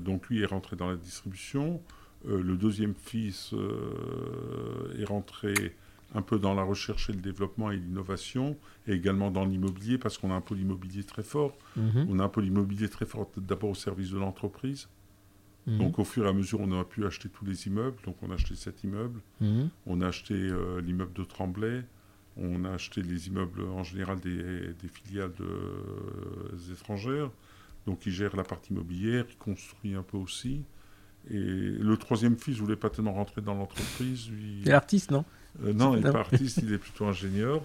[0.00, 1.80] donc lui est rentré dans la distribution.
[2.26, 3.54] le deuxième fils
[4.98, 5.74] est rentré
[6.14, 8.56] un peu dans la recherche et le développement et l'innovation,
[8.86, 11.56] et également dans l'immobilier, parce qu'on a un pôle immobilier très fort.
[11.76, 12.08] Mhm.
[12.10, 14.88] On a un pôle immobilier très fort d'abord au service de l'entreprise.
[15.66, 15.78] Mhm.
[15.78, 17.98] Donc au fur et à mesure, on a pu acheter tous les immeubles.
[18.04, 19.20] Donc on a acheté sept immeubles.
[19.40, 19.70] Mhm.
[19.86, 21.82] On a acheté euh, l'immeuble de Tremblay.
[22.36, 27.30] On a acheté les immeubles en général des, filiales de, euh, étrangères.
[27.86, 30.62] Donc ils gèrent la partie immobilière, ils construisent un peu aussi.
[31.28, 34.30] Et le troisième fils ne voulait pas tellement rentrer dans l'entreprise.
[34.30, 34.62] Lui...
[34.64, 35.24] C'est l'artiste, non?
[35.64, 37.62] Euh, non, il n'est pas artiste, il est plutôt ingénieur.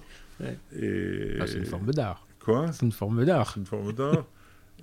[0.75, 1.37] Et...
[1.39, 2.27] Ah, c'est une forme d'art.
[2.39, 2.71] Quoi?
[2.73, 3.51] C'est une forme d'art.
[3.53, 4.25] C'est une forme d'art.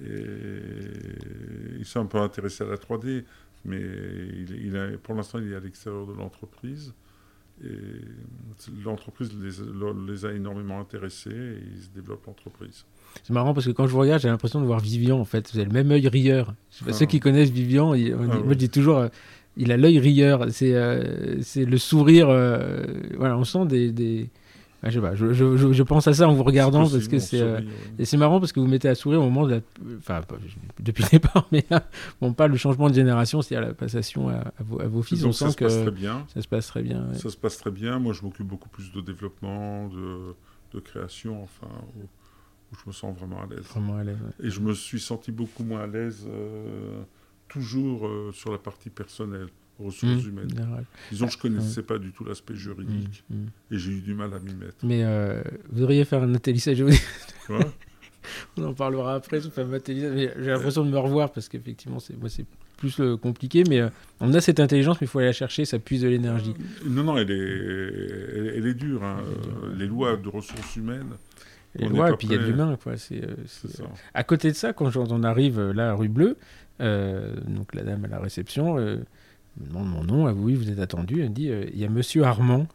[0.04, 3.24] et il s'est un peu intéressé à la 3D,
[3.64, 6.94] mais il, a, pour l'instant, il est à l'extérieur de l'entreprise.
[7.64, 7.68] Et
[8.84, 12.84] l'entreprise les, les, a énormément intéressés et ils se développent l'entreprise.
[13.22, 15.52] C'est marrant parce que quand je vous regarde, j'ai l'impression de voir Vivian en fait.
[15.52, 16.54] Vous avez le même œil rieur.
[16.84, 17.06] Pas, Ceux ah.
[17.06, 19.08] qui connaissent Vivian, ah moi je dis toujours, euh,
[19.56, 20.46] il a l'œil rieur.
[20.50, 22.28] C'est euh, le sourire.
[22.30, 22.84] Euh,
[23.16, 23.92] voilà, on sent des.
[23.92, 24.30] des...
[24.82, 27.20] Ah, je, sais pas, je, je, je, pense à ça en vous regardant parce que
[27.20, 27.60] c'est euh,
[28.00, 29.60] et c'est marrant parce que vous mettez à sourire au moment de la,
[29.98, 30.22] enfin
[30.80, 31.84] depuis le départ mais là,
[32.20, 35.24] bon pas le changement de génération c'est à la passation à, vos, à vos, fils.
[35.24, 36.26] On sent que très bien.
[36.34, 38.00] ça se passe très bien ça se passe très bien.
[38.00, 40.34] Moi je m'occupe beaucoup plus de développement de,
[40.74, 42.06] de création enfin où,
[42.72, 43.64] je me sens vraiment à l'aise.
[43.66, 46.26] Vraiment à l'aise et je me suis senti beaucoup moins à l'aise
[47.52, 50.28] toujours euh, sur la partie personnelle, ressources mmh.
[50.28, 50.76] humaines.
[51.10, 53.46] Disons, je ne connaissais pas du tout l'aspect juridique mmh, mmh.
[53.72, 54.76] et j'ai eu du mal à m'y mettre.
[54.82, 56.84] Mais euh, vous devriez faire un atterrissage
[57.46, 57.60] Quoi?
[58.56, 62.46] On en parlera après, J'ai l'impression de me revoir parce qu'effectivement, c'est moi, c'est
[62.76, 63.82] plus euh, compliqué, mais
[64.20, 66.54] on a cette intelligence, mais il faut aller la chercher, ça puise de l'énergie.
[66.86, 69.02] non, non, elle est, elle, est dure.
[69.02, 69.18] Hein.
[69.76, 71.14] les lois de ressources humaines.
[71.74, 72.76] Les lois, et puis il y a de l'humain.
[72.80, 72.96] Quoi.
[72.96, 73.22] C'est,
[74.14, 76.36] à côté de ça, quand on arrive là à Rue Bleue,
[76.80, 78.96] euh, donc la dame à la réception euh,
[79.60, 81.84] me demande mon nom, ah oui, vous êtes attendu, elle me dit, euh, il y
[81.84, 82.66] a Monsieur Armand.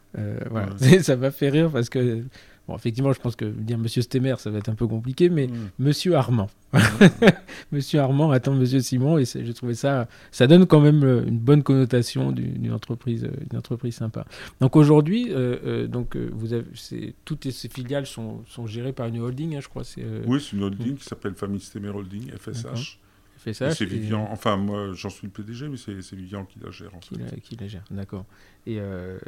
[0.50, 0.68] voilà.
[1.02, 2.24] ça m'a fait rire parce que,
[2.66, 5.48] bon, effectivement, je pense que dire Monsieur Stemmer, ça va être un peu compliqué, mais
[5.78, 6.48] Monsieur Armand.
[7.72, 11.62] Monsieur Armand attend Monsieur Simon, et j'ai trouvé ça, ça donne quand même une bonne
[11.62, 14.24] connotation d'une entreprise, une entreprise sympa.
[14.60, 15.32] Donc aujourd'hui,
[15.88, 16.66] donc vous avez,
[17.24, 19.82] toutes ces filiales sont, sont, gérées par une holding, hein, je crois.
[20.26, 22.98] oui, c'est une holding qui s'appelle Famille Stemmer Holding, FSH.
[23.38, 26.98] C'est Vivian, enfin moi j'en suis le PDG, mais c'est Vivian qui la gère en
[26.98, 28.24] qui, La, qui la gère, d'accord.
[28.66, 29.18] Et euh,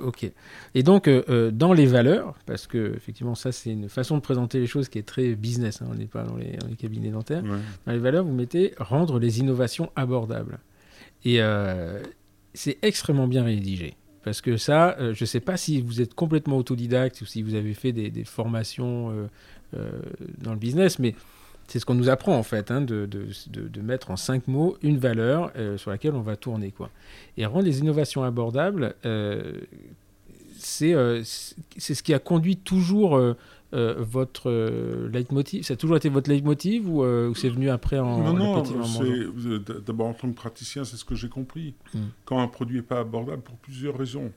[0.00, 0.30] ok.
[0.74, 4.22] Et donc euh, euh, dans les valeurs, parce que effectivement ça c'est une façon de
[4.22, 7.42] présenter les choses qui est très business, hein, on n'est pas dans les, cabinets dentaires.
[7.42, 10.58] Dans les valeurs, vous mettez rendre les innovations abordables.
[11.24, 11.40] Et
[12.52, 13.94] c'est extrêmement bien rédigé.
[14.22, 17.54] Parce que ça, je ne sais pas si vous êtes complètement autodidacte ou si vous
[17.54, 19.28] avez fait des, des formations
[19.72, 21.14] dans le business, mais
[21.68, 24.76] c'est ce qu'on nous apprend en fait, hein, de, de, de, mettre en cinq mots
[24.82, 26.70] une valeur euh, sur laquelle on va tourner.
[26.70, 26.90] Quoi.
[27.36, 29.60] Et rendre les innovations abordables, euh,
[30.82, 33.20] euh, c'est ce qui a conduit toujours
[33.72, 35.64] votre leitmotiv.
[35.64, 38.62] Ça a toujours été votre leitmotiv ou, ou c'est venu après en Non, non,
[39.84, 41.74] d'abord en tant que praticien, c'est ce que j'ai compris.
[41.92, 42.06] Hmm.
[42.24, 44.30] Quand un produit n'est pas abordable, pour plusieurs raisons.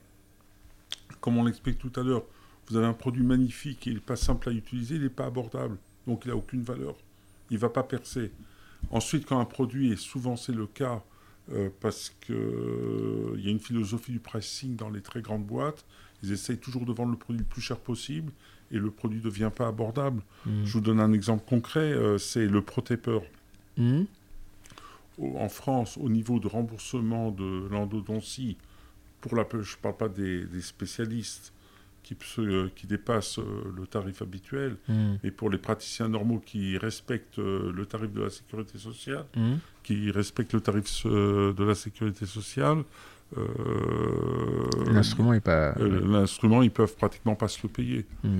[1.21, 2.23] comme on l'explique tout à l'heure,
[2.69, 5.77] vous avez un produit magnifique, il n'est pas simple à utiliser, il n'est pas abordable,
[6.05, 6.95] donc il n'a aucune valeur.
[7.49, 8.31] Il ne va pas percer.
[8.91, 11.03] Ensuite, quand un produit, et souvent c'est le cas,
[11.51, 12.35] euh, parce qu'il
[13.37, 15.85] il y a une philosophie du pricing dans les très grandes boîtes,
[16.23, 18.31] ils essayent toujours de vendre le produit le plus cher possible
[18.71, 20.21] et le produit ne devient pas abordable.
[20.45, 20.65] Mm.
[20.65, 23.21] Je vous donne un exemple concret, euh, c'est le Protépeur.
[23.77, 24.03] Mm.
[25.19, 28.57] Au- En France, au niveau de remboursement de l'endodontie,
[29.21, 31.53] pour la, je ne parle pas des, des spécialistes
[32.07, 33.43] qui, euh, qui dépassent euh,
[33.75, 35.15] le tarif habituel, Mm.
[35.23, 39.55] mais pour les praticiens normaux qui respectent euh, le tarif de la sécurité sociale, Mm.
[39.83, 42.83] qui respectent le tarif de la sécurité sociale,
[43.37, 45.73] euh, L'instrument n'est pas.
[45.79, 48.05] euh, l'instrument, ils peuvent pratiquement pas se le payer.
[48.23, 48.39] Mm.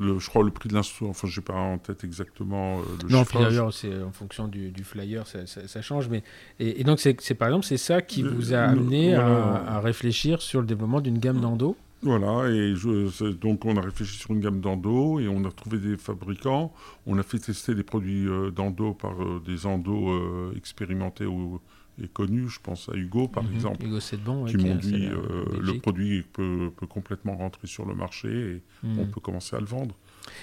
[0.00, 2.82] Le, je crois le prix de l'instrument, enfin, je n'ai pas en tête exactement euh,
[3.04, 6.08] le Non, d'ailleurs, c'est en fonction du, du flyer, ça, ça- ça change.
[6.08, 6.22] Mais,
[6.58, 9.80] et, et donc, c'est c'est- par exemple, c'est ça qui vous a amené à, à
[9.80, 11.76] réfléchir sur le développement d'une gamme d'endo?
[12.02, 15.78] Voilà, et je- donc on a réfléchi sur une gamme d'endo et on a trouvé
[15.78, 16.72] des fabricants.
[17.06, 21.60] On a fait tester des produits euh, d'endo par euh, des endos euh, expérimentés ou,
[22.02, 22.48] et connus.
[22.48, 23.54] Je pense à Hugo, par Mhm.
[23.54, 27.68] exemple, Hugo Sedban, ouais, qui qui m'ont dit euh, le produit peut, peut complètement rentrer
[27.68, 28.98] sur le marché et Mm.
[28.98, 29.94] on peut commencer à le vendre.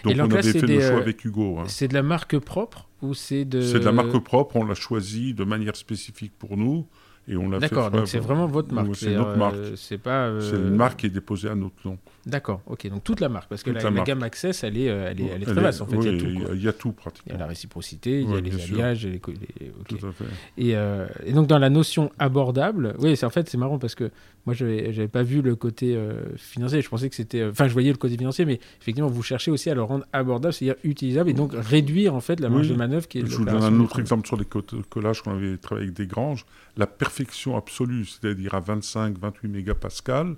[0.03, 1.57] Donc donc on là, avait fait des, le choix avec Hugo.
[1.60, 1.64] hein.
[1.68, 3.61] C'est de la marque propre ou c'est de.
[3.61, 6.86] C'est de la marque propre, on l'a choisi de manière spécifique pour nous
[7.30, 7.69] et on l'a fait.
[7.69, 8.95] D'accord, donc c'est vraiment votre marque.
[8.95, 9.56] C'est notre euh, marque.
[9.76, 10.26] C'est pas.
[10.27, 11.97] euh, C'est une marque qui est déposée à notre nom.
[12.30, 14.07] D'accord, ok, donc toute la marque, parce que la, la la marque.
[14.07, 15.97] gamme Access, elle est, euh, elle est, elle est très vaste en fait.
[15.97, 16.53] oui, il y a tout.
[16.53, 17.38] il y y a tout Il y a pratiquement.
[17.39, 19.14] la réciprocité, il y a les alliages, les.
[19.14, 19.72] les-.
[19.88, 20.26] Tout à fait.
[20.57, 23.95] Et, euh, et donc dans la notion abordable, oui, c'est en fait c'est marrant parce
[23.95, 24.11] que
[24.45, 26.81] moi j'avais j'avais pas vu le côté euh, financier.
[26.81, 29.69] Je pensais que c'était, enfin je voyais le côté financier, mais effectivement vous cherchez aussi
[29.69, 32.73] à le rendre abordable, c'est-à-dire utilisable et donc réduire en fait la marge Oui.
[32.73, 33.26] de manœuvre qui est.
[33.26, 36.07] Je vous donne un autre exemple sur les co- collages qu'on avait travaillé avec des
[36.07, 36.45] granges.
[36.77, 40.35] La perfection absolue, c'est-à-dire à 25-28 mégapascal.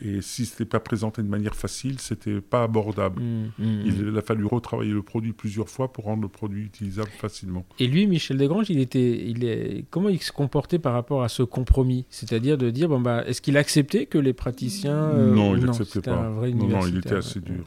[0.00, 3.22] Et si ce n'était pas présenté de manière facile, c'était pas abordable.
[3.22, 4.18] Mm, mm, Il, mm.
[4.18, 7.64] a fallu retravailler le produit plusieurs fois pour rendre le produit utilisable facilement.
[7.78, 11.28] Et lui, Michel Desgranges, il était, il est, comment il se comportait par rapport à
[11.28, 12.04] ce compromis?
[12.10, 16.02] C'est-à-dire de dire, bon bah, est-ce qu'il acceptait que les praticiens euh, non, il n'acceptait
[16.02, 16.16] pas.
[16.16, 17.64] un vrai Non, non, il était assez dur.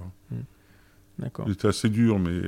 [1.18, 1.46] D'accord.
[1.48, 2.40] Il était assez dur, mais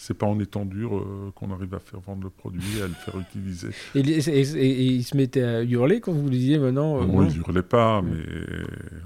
[0.00, 2.86] c'est pas en étant dur euh, qu'on arrive à faire vendre le produit et à
[2.86, 3.68] le faire utiliser.
[3.96, 7.02] Et, et- et- et il se mettait à hurler quand vous lui disiez maintenant.
[7.02, 8.22] euh, Moi, non il hurlait pas, mais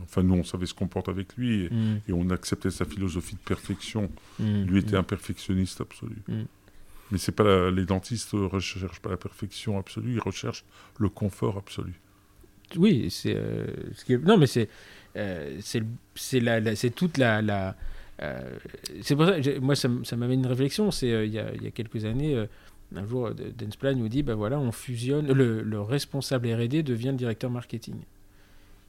[0.03, 3.35] enfin, nous, on savait se comporter avec lui et, Mm, et on acceptait sa philosophie
[3.37, 4.11] de perfection.
[4.39, 5.01] mm, Lui était mm.
[5.01, 6.17] un perfectionniste absolu.
[7.11, 10.65] Mais c'est pas la- les dentistes ne recherchent pas la perfection absolue, ils recherchent
[10.99, 11.95] le confort absolu.
[12.77, 14.69] Oui, c'est euh, ce qui est- non, mais c'est
[15.17, 15.59] euh,
[16.15, 17.43] c'est la, la- toute la,
[19.03, 20.91] c'est pour ça moi ça, ça m'avait une réflexion.
[20.91, 22.35] C'est euh, il y, a, il y a quelques années.
[22.35, 22.47] euh,
[22.95, 27.09] un jour, euh, Densplan nous dit, bah voilà, on fusionne, le, le responsable R&D devient
[27.09, 27.95] le directeur marketing.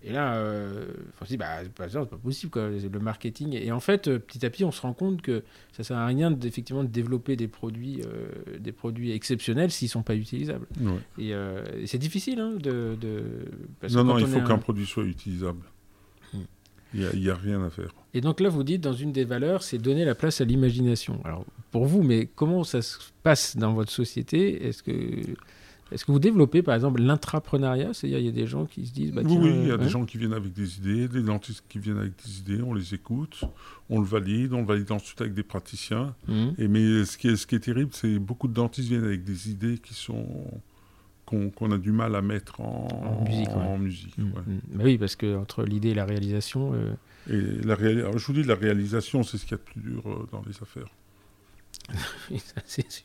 [0.06, 0.88] Et là, euh,
[1.22, 1.88] on se dit, bah, c'est pas,
[2.18, 3.54] possible, quoi, le marketing.
[3.54, 6.06] Et en fait, euh, petit à petit, on se rend compte que ça sert à
[6.06, 10.68] rien effectivement de développer des produits, euh, des produits exceptionnels s'ils sont pas utilisables.
[10.82, 10.92] Ouais.
[11.18, 13.46] Et, euh, et c'est difficile hein, de, de-
[13.80, 15.62] parce que Non, non, il faut un- qu'un produit soit utilisable.
[16.94, 17.90] Il n'y a, rien à faire.
[18.14, 21.20] Et donc là, vous dites, dans une des valeurs, c'est donner la place à l'imagination.
[21.24, 24.68] Alors, pour vous, mais comment ça se passe dans votre société?
[24.68, 24.92] Est-ce que,
[25.92, 27.94] est-ce que vous développez, par exemple, l'intrapreneuriat?
[27.94, 29.12] C'est-à-dire, il y a des gens qui se disent...
[29.12, 29.90] Bah, oui, tiens, oui, il y a euh, des ouais.
[29.90, 32.94] gens qui viennent avec des idées, des dentistes qui viennent avec des idées, on les
[32.94, 33.44] écoute,
[33.90, 36.16] on le valide, on le valide ensuite avec des praticiens.
[36.28, 36.54] Mhm.
[36.60, 39.24] Et mais ce qui est, ce qui est terrible, c'est beaucoup de dentistes viennent avec
[39.24, 40.28] des idées qui sont
[41.56, 42.88] qu'on a du mal à mettre en,
[43.22, 43.56] En musique, ouais.
[43.62, 44.24] en musique, ouais.
[44.48, 44.60] Mhm.
[44.74, 46.74] Bah oui, parce que entre l'idée et la réalisation...
[46.74, 46.94] euh,
[47.30, 49.82] Et la alors, je vous dis, la réalisation, c'est ce qu'il y a de plus
[49.82, 50.88] dur euh, dans les affaires.
[52.66, 53.04] C'est sûr.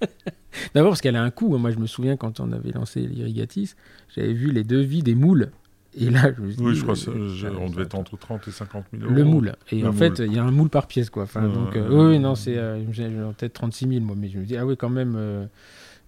[0.74, 1.56] D'abord parce qu'elle a un coût.
[1.56, 3.74] Moi, je me souviens quand on avait lancé l'Irrigatis,
[4.14, 5.50] j'avais vu les devis des moules.
[5.96, 7.96] Et là, je me suis Oui, dit, je crois euh, que ça- on devait être
[7.96, 9.14] entre 30 et 50 000 euros.
[9.14, 9.54] Le moule.
[9.72, 9.98] Et Le en moule.
[9.98, 11.24] fait, il y a un moule par pièce, quoi.
[11.24, 14.14] Enfin, Euh, donc, euh, euh, oui, non, c'est euh, j'ai en tête 36 000, moi,
[14.16, 15.48] mais je me dis, ah oui, quand même.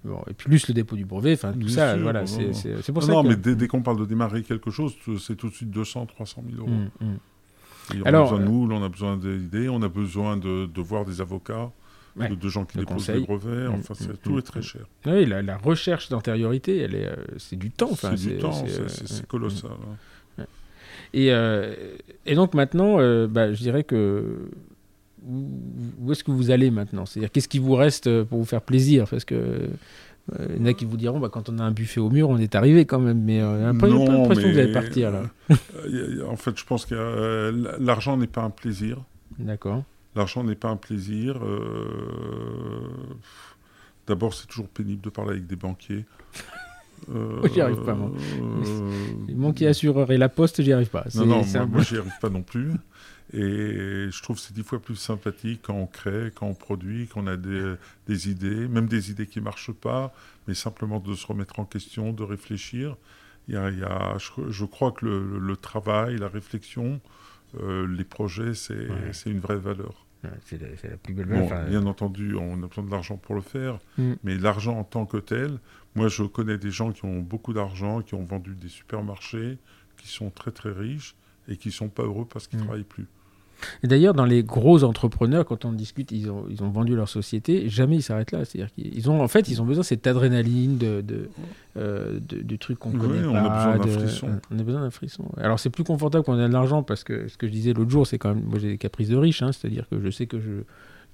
[0.05, 2.93] Euh, bon, et plus le dépôt du brevet, enfin, tout Bien ça, sûr, voilà, c'est
[2.93, 3.29] pour Non, ça non, que.
[3.29, 6.07] mais dès, dès qu'on parle de démarrer quelque chose, t- c'est tout de suite 200,
[6.07, 6.71] 300 000 euros.
[7.01, 7.19] Mm, mm.
[8.01, 10.67] On Alors, a besoin de euh, moules, on a besoin d'idées, on a besoin de,
[10.67, 11.71] de voir des avocats,
[12.15, 13.69] Ouais, de, de gens qui déposent des brevets.
[13.71, 14.83] Mm, Enfin, mm, tout mm, est très cher.
[15.07, 17.95] Oui, la, la recherche d'antériorité, elle est, euh, c'est du temps.
[17.95, 19.71] c'est du temps, c'est- euh, colossal.
[20.39, 20.45] hein.
[21.15, 21.75] Et, euh,
[22.25, 24.49] et donc maintenant, euh, bah, je dirais que
[25.29, 25.49] où,
[26.01, 27.07] où est-ce que vous allez maintenant?
[27.07, 29.07] C'est-à-dire qu'est-ce qui vous reste euh, pour vous faire plaisir?
[29.09, 31.71] Parce que euh, il y en a qui vous diront, bah, quand on a un
[31.73, 33.21] buffet au mur, on est arrivé quand même.
[33.23, 35.23] Mais euh, après, j'ai pas l'impression que vous allez partir là.
[35.87, 38.99] euh, en fait, je pense que euh, l'argent n'est pas un plaisir.
[39.39, 39.83] D'accord.
[40.15, 41.41] L'argent n'est pas un plaisir.
[41.43, 42.81] euh,
[44.07, 46.05] D'abord, c'est toujours pénible de parler avec des banquiers.
[47.09, 48.13] Moi, j'y arrive pas, moi.
[49.35, 51.05] Moi qui assurerai la poste, j'y arrive pas.
[51.17, 52.71] Non, non, moi, moi j'y arrive pas non plus.
[53.33, 57.09] Et je trouve que c'est dix fois plus sympathique quand on crée, quand on produit,
[57.09, 57.75] quand on a des,
[58.07, 60.15] des idées, même des idées qui ne marchent pas,
[60.47, 62.97] mais simplement de se remettre en question, de réfléchir.
[63.49, 67.01] Il y a, il y a, je, je, crois que le, le, travail, la réflexion,
[67.61, 69.13] euh, les projets, c'est ouais.
[69.27, 70.07] une vraie valeur.
[70.25, 71.49] Ouais, c'est la, la, plus belle valeur.
[71.49, 74.13] Bon, enfin, bien entendu, on a besoin de l'argent pour le faire, mm.
[74.23, 75.59] mais l'argent en tant que tel,
[75.95, 79.59] moi je connais des gens qui ont beaucoup d'argent, qui ont vendu des supermarchés,
[79.97, 81.17] qui sont très très riches
[81.49, 82.67] et qui ne sont pas heureux parce qu'ils ne mm.
[82.67, 83.07] travaillent plus.
[83.83, 87.09] Et d'ailleurs, dans les gros entrepreneurs, quand on discute, ils ont, ils ont vendu leur
[87.09, 88.45] société, jamais ils s'arrêtent là.
[88.45, 91.29] C'est-à-dire qu'ils ont, en fait, ils ont besoin de cette adrénaline, de, de,
[91.77, 93.73] euh, de, de trucs qu'on connaît on pas.
[93.73, 94.29] A besoin d'un frisson.
[94.29, 95.25] Euh, on a besoin d'un frisson.
[95.37, 97.73] Alors, c'est plus confortable quand on a de l'argent parce que ce que je disais
[97.73, 100.11] l'autre jour, c'est quand même, moi j'ai des caprices de riche, hein, c'est-à-dire que je
[100.11, 100.63] sais que je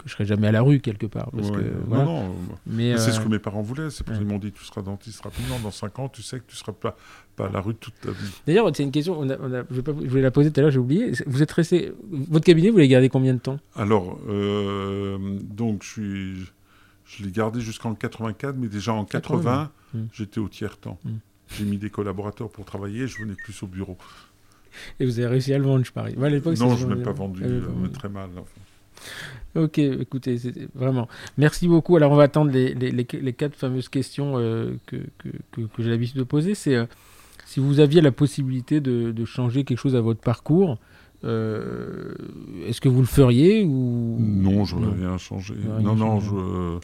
[0.02, 1.30] que je serai jamais à la rue quelque part.
[1.30, 1.56] Parce ouais.
[1.56, 2.04] que, non, voilà.
[2.04, 2.34] non,
[2.66, 3.12] mais, mais c'est euh...
[3.12, 3.90] ce que mes parents voulaient.
[3.90, 5.58] C'est pour ça qu'ils m'ont dit tu seras dentiste rapidement.
[5.60, 6.96] Dans 5 ans, tu sais que tu seras pas,
[7.36, 8.30] pas à la rue toute ta vie.
[8.46, 10.60] D'ailleurs, c'est une question, on a, on a, je, pas, je, voulais la poser tout
[10.60, 11.12] à l'heure, j'ai oublié.
[11.26, 11.92] Vous êtes resté.
[12.10, 13.58] Votre cabinet, vous l'avez gardé combien de temps?
[13.74, 16.52] Alors, euh, donc, je suis.
[17.04, 19.98] Je l'ai gardé jusqu'en 84, mais déjà en 80, 80 mmh.
[20.12, 20.98] j'étais au tiers-temps.
[21.02, 21.10] Mmh.
[21.56, 23.96] J'ai mis des collaborateurs pour travailler, je venais plus au bureau.
[25.00, 26.14] Et vous avez réussi à le vendre, je parie.
[26.16, 28.28] Moi, non, je ne l'ai pas vendu, euh, mais très mal.
[28.36, 28.60] Enfin.
[29.58, 30.36] Ok, écoutez,
[30.74, 31.08] vraiment.
[31.36, 31.96] Merci beaucoup.
[31.96, 35.60] Alors, on va attendre les, les, les, les quatre fameuses questions euh, que, que, que,
[35.62, 36.54] que j'ai l'habitude de poser.
[36.54, 36.86] C'est euh,
[37.44, 40.78] si vous aviez la possibilité de, de, changer quelque chose à votre parcours,
[41.24, 42.14] euh,
[42.66, 44.16] est-ce que vous le feriez ou?
[44.20, 45.54] Non, je n'aurais rien changé.
[45.54, 46.78] Rien non, non, je,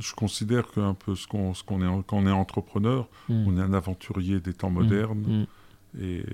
[0.00, 3.46] je considère qu'un peu ce qu'on qu est, quand on est entrepreneur, mm.
[3.46, 5.24] on est un aventurier des temps modernes.
[5.26, 5.40] Mm.
[5.40, 5.46] Mm.
[6.00, 6.24] Et, et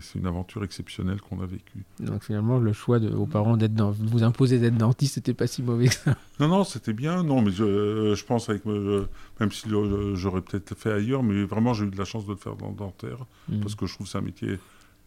[0.00, 1.82] c'est une aventure exceptionnelle qu'on a vécue.
[1.98, 5.34] Donc finalement, le choix de vos parents d'être dans, de vous imposer d'être dentiste, c'était
[5.34, 6.16] pas si mauvais que ça.
[6.38, 7.24] Non, non, c'était bien.
[7.24, 9.08] Non, mais je, je pense avec me,
[9.40, 9.68] même si
[10.14, 12.68] j'aurais peut-être fait ailleurs, mais vraiment j'ai eu de la chance de le faire dans
[12.68, 13.60] le dentaire mmh.
[13.60, 14.58] parce que je trouve que c'est un métier.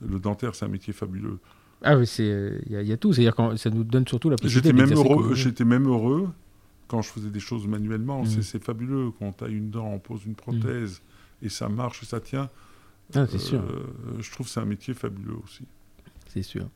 [0.06, 1.40] Le dentaire, c'est un métier fabuleux.
[1.84, 3.14] Ah oui, c'est il y, y, a tout.
[3.14, 4.70] C'est-à-dire que ça nous donne surtout la possibilité.
[4.70, 5.36] J'étais même heureux.
[5.36, 6.30] J'étais même heureux
[6.90, 8.24] quand je faisais des choses manuellement.
[8.24, 8.42] Mmh.
[8.42, 11.02] C'est fabuleux quand on taille une dent, on pose une prothèse
[11.42, 11.46] mmh.
[11.46, 12.50] et ça marche et ça tient.
[13.16, 13.62] Ah, c'est sûr.
[13.62, 13.86] Euh,
[14.20, 15.64] je trouve que c'est un métier fabuleux aussi.
[16.28, 16.68] C'est sûr.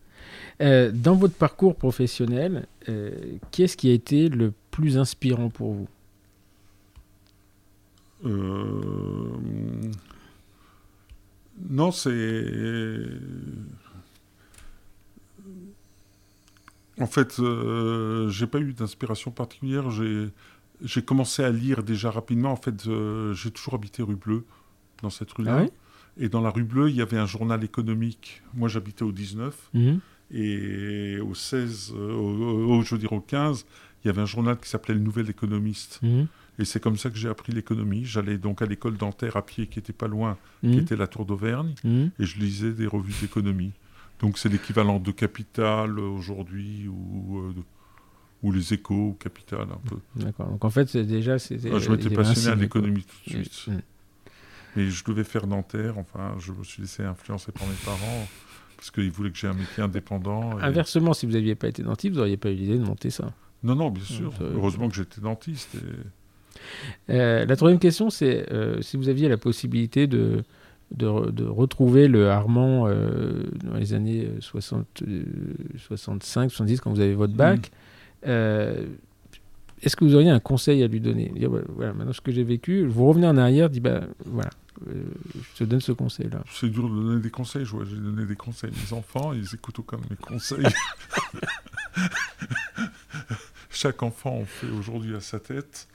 [0.61, 3.11] Euh, dans votre parcours professionnel, euh,
[3.51, 5.87] qu'est-ce qui a été le plus inspirant pour vous?
[11.69, 13.03] Non, c'est.
[16.99, 19.89] En fait, euh, j'ai pas eu d'inspiration particulière.
[19.91, 22.51] J'ai commencé à lire déjà rapidement.
[22.51, 22.83] En fait,
[23.33, 24.43] j'ai toujours habité rue Bleue,
[25.01, 25.59] dans cette rue-là.
[25.59, 25.71] Ah oui
[26.19, 28.41] et dans la rue Bleue, il y avait un journal économique.
[28.53, 29.69] Moi, j'habitais au 19.
[29.73, 29.93] Mmh.
[30.31, 33.65] Et au 16, euh, au, au, je veux dire au 15,
[34.03, 35.99] il y avait un journal qui s'appelait Le Nouvel Économiste.
[36.01, 36.23] Mmh.
[36.59, 38.03] Et c'est comme ça que j'ai appris l'économie.
[38.03, 40.71] J'allais donc à l'école dentaire à pied, qui était pas loin, mmh.
[40.71, 43.73] qui était la Tour d'Auvergne, et je lisais des revues d'économie.
[44.19, 47.53] Donc c'est l'équivalent de Capital aujourd'hui ou, euh,
[48.41, 49.97] ou les échos, Capital un peu.
[50.15, 50.49] D'accord.
[50.49, 51.35] Donc en fait, déjà.
[51.35, 51.37] Ah,
[51.79, 53.69] je m'étais passionné à l'économie tout de suite.
[54.77, 55.97] Mais je devais faire dentaire.
[55.97, 58.27] Enfin, je me suis laissé influencer par mes parents
[58.77, 60.59] parce qu'ils voulaient que j'ai un métier indépendant.
[60.59, 60.63] Et...
[60.63, 63.33] Inversement, si vous n'aviez pas été dentiste, vous n'auriez pas eu l'idée de monter ça.
[63.63, 64.31] Non, non, bien sûr.
[64.33, 65.75] Donc, Heureusement que j'étais dentiste.
[65.75, 67.13] Et...
[67.13, 70.43] Euh, la troisième question, c'est euh, si vous aviez la possibilité de,
[70.91, 75.03] de, de retrouver le Armand euh, dans les années 60,
[75.77, 77.71] 65, 70, quand vous avez votre bac,
[78.25, 78.29] mmh.
[79.81, 81.31] est-ce que vous auriez un conseil à lui donner?
[81.35, 84.49] Dire, voilà, maintenant ce que j'ai vécu, vous revenez en arrière, dit bah voilà,
[84.85, 86.43] je te donne ce conseil-là.
[86.51, 88.71] C'est dur de donner des conseils, je vois, j'ai donné des conseils.
[88.71, 90.65] Les enfants, ils écoutent aucun de mes conseils.
[93.69, 95.87] Chaque enfant en fait aujourd'hui à sa tête.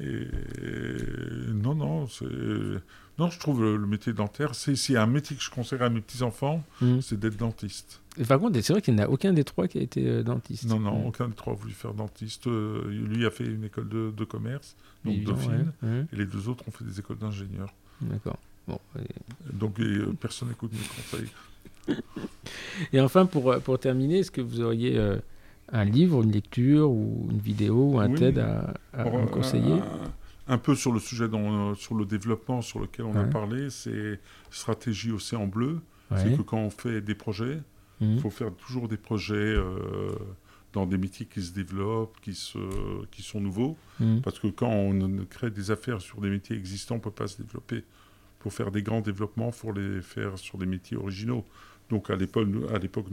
[0.00, 0.28] Et
[1.52, 2.26] non, non, c'est.
[3.18, 6.02] Non, je trouve le, le métier dentaire, c'est un métier que je conseillerais à mes
[6.02, 7.00] petits-enfants, mmh.
[7.00, 8.02] c'est d'être dentiste.
[8.18, 10.22] Et par contre, c'est vrai qu'il n'y a aucun des trois qui a été euh,
[10.22, 10.66] dentiste.
[10.66, 11.06] Non, non, mmh.
[11.06, 12.46] aucun des trois a voulu faire dentiste.
[12.46, 16.04] Euh, lui a fait une école de, de commerce, donc Dauphine, ouais, ouais.
[16.12, 17.72] et les deux autres ont fait des écoles d'ingénieurs.
[18.00, 18.38] D'accord.
[18.66, 19.52] Bon, et...
[19.52, 21.28] Donc euh, personne n'écoute mes conseils.
[22.92, 25.18] et enfin, pour, pour terminer, est-ce que vous auriez euh,
[25.72, 28.18] un livre, une lecture ou une vidéo ou un oui.
[28.18, 32.80] TED à, me conseiller un, un, peu sur le sujet, dont, sur le développement sur
[32.80, 34.20] lequel on a parlé, c'est
[34.50, 35.80] stratégie océan bleu.
[36.10, 36.18] Ouais.
[36.18, 37.60] C'est que quand on fait des projets,
[38.00, 38.18] il mmh.
[38.18, 40.10] faut faire toujours des projets euh,
[40.76, 42.58] dans des métiers qui se développent, qui, se,
[43.06, 43.78] qui sont nouveaux.
[43.98, 44.20] Mmh.
[44.20, 47.26] Parce que quand on crée des affaires sur des métiers existants, on ne peut pas
[47.26, 47.82] se développer.
[48.40, 51.46] Pour faire des grands développements, il faut les faire sur des métiers originaux.
[51.88, 52.66] Donc à l'époque, nous,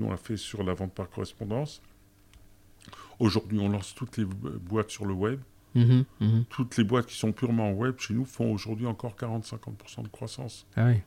[0.05, 1.81] on l'a fait sur la vente par correspondance.
[3.19, 5.39] Aujourd'hui, on lance toutes les boîtes sur le web.
[5.73, 6.45] Mhm, mhm.
[6.49, 10.67] Toutes les boîtes qui sont purement web chez nous font aujourd'hui encore 40-50% de croissance.
[10.75, 10.97] Ah oui.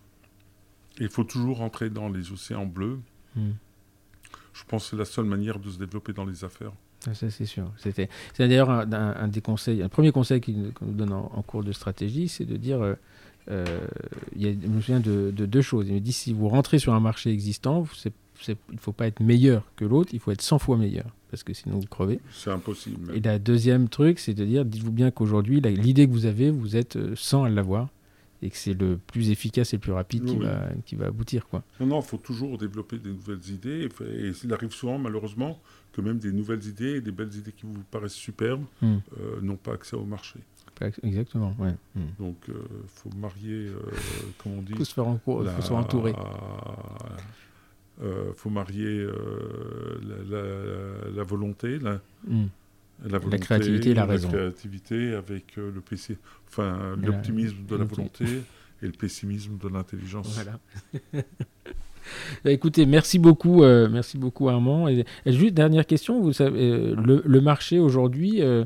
[0.99, 2.99] Et il faut toujours rentrer dans les océans bleus.
[4.59, 6.73] Je pense que c'est la seule manière de se développer dans les affaires.
[7.07, 7.70] Ah, Ça, c'est sûr.
[7.77, 11.12] C'était, c'est d'ailleurs un, un- un des conseils, un premier conseil qu'il- qu'on nous donne
[11.12, 12.95] en, en cours de stratégie, c'est de dire, euh,
[13.51, 13.65] euh,
[14.35, 15.87] il y a, je me souviens de, de deux choses.
[15.89, 19.20] Il me dit, si vous rentrez sur un marché existant, il ne faut pas être
[19.20, 22.19] meilleur que l'autre, il faut être 100 fois meilleur, parce que sinon vous crevez.
[22.33, 23.12] C'est impossible.
[23.15, 26.77] Et la deuxième truc, c'est de dire, dites-vous bien qu'aujourd'hui, l'idée que vous avez, vous
[26.77, 27.89] êtes euh, 100 à l'avoir,
[28.42, 31.06] et que c'est le plus efficace et le plus rapide qui, Oui, va, qui va
[31.06, 31.46] aboutir.
[31.48, 31.62] Quoi.
[31.80, 33.88] Non, non, il faut toujours développer des nouvelles idées.
[34.00, 35.58] Et, et il arrive souvent, malheureusement,
[35.92, 38.96] que même des nouvelles idées et des belles idées qui vous paraissent superbes Hmm.
[39.20, 40.38] euh, n'ont pas accès au marché.
[41.02, 41.74] Exactement, ouais.
[41.94, 42.00] Hmm.
[42.18, 42.54] Donc, il
[42.88, 43.78] faut marier, euh,
[44.42, 46.14] comme on dit, Il faut se faire en cours, il la- faut se faire entourer.
[48.02, 49.98] euh, faut marier euh,
[50.28, 52.46] la, la- la volonté, la, Hmm.
[53.05, 54.28] La, volonté, créativité et la raison.
[54.28, 56.16] créativité avec euh, le PC,
[56.48, 58.24] enfin la- l'optimisme de la volonté
[58.82, 60.35] et le pessimisme de l'intelligence.
[60.35, 60.59] Voilà.
[62.44, 64.86] Bah, écoutez, merci beaucoup, euh, merci beaucoup Armand.
[64.86, 68.64] Et, et juste dernière question, vous savez, euh, le, le marché aujourd'hui, euh,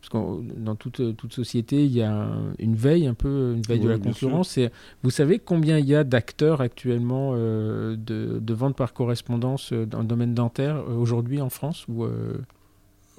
[0.00, 3.60] parce que dans toute, toute société, il y a un- une veille un peu, une
[3.60, 4.56] veille de la concurrence.
[4.56, 4.70] Et
[5.02, 7.96] vous savez combien il y a d'acteurs actuellement de,
[8.40, 12.06] de vente par correspondance dans le domaine dentaire aujourd'hui en France ou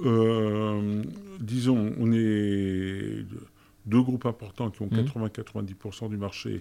[0.06, 1.04] euh,
[1.40, 3.26] disons, on est
[3.86, 5.06] deux groupes importants qui ont Mhm.
[5.06, 6.60] 80-90% du marché.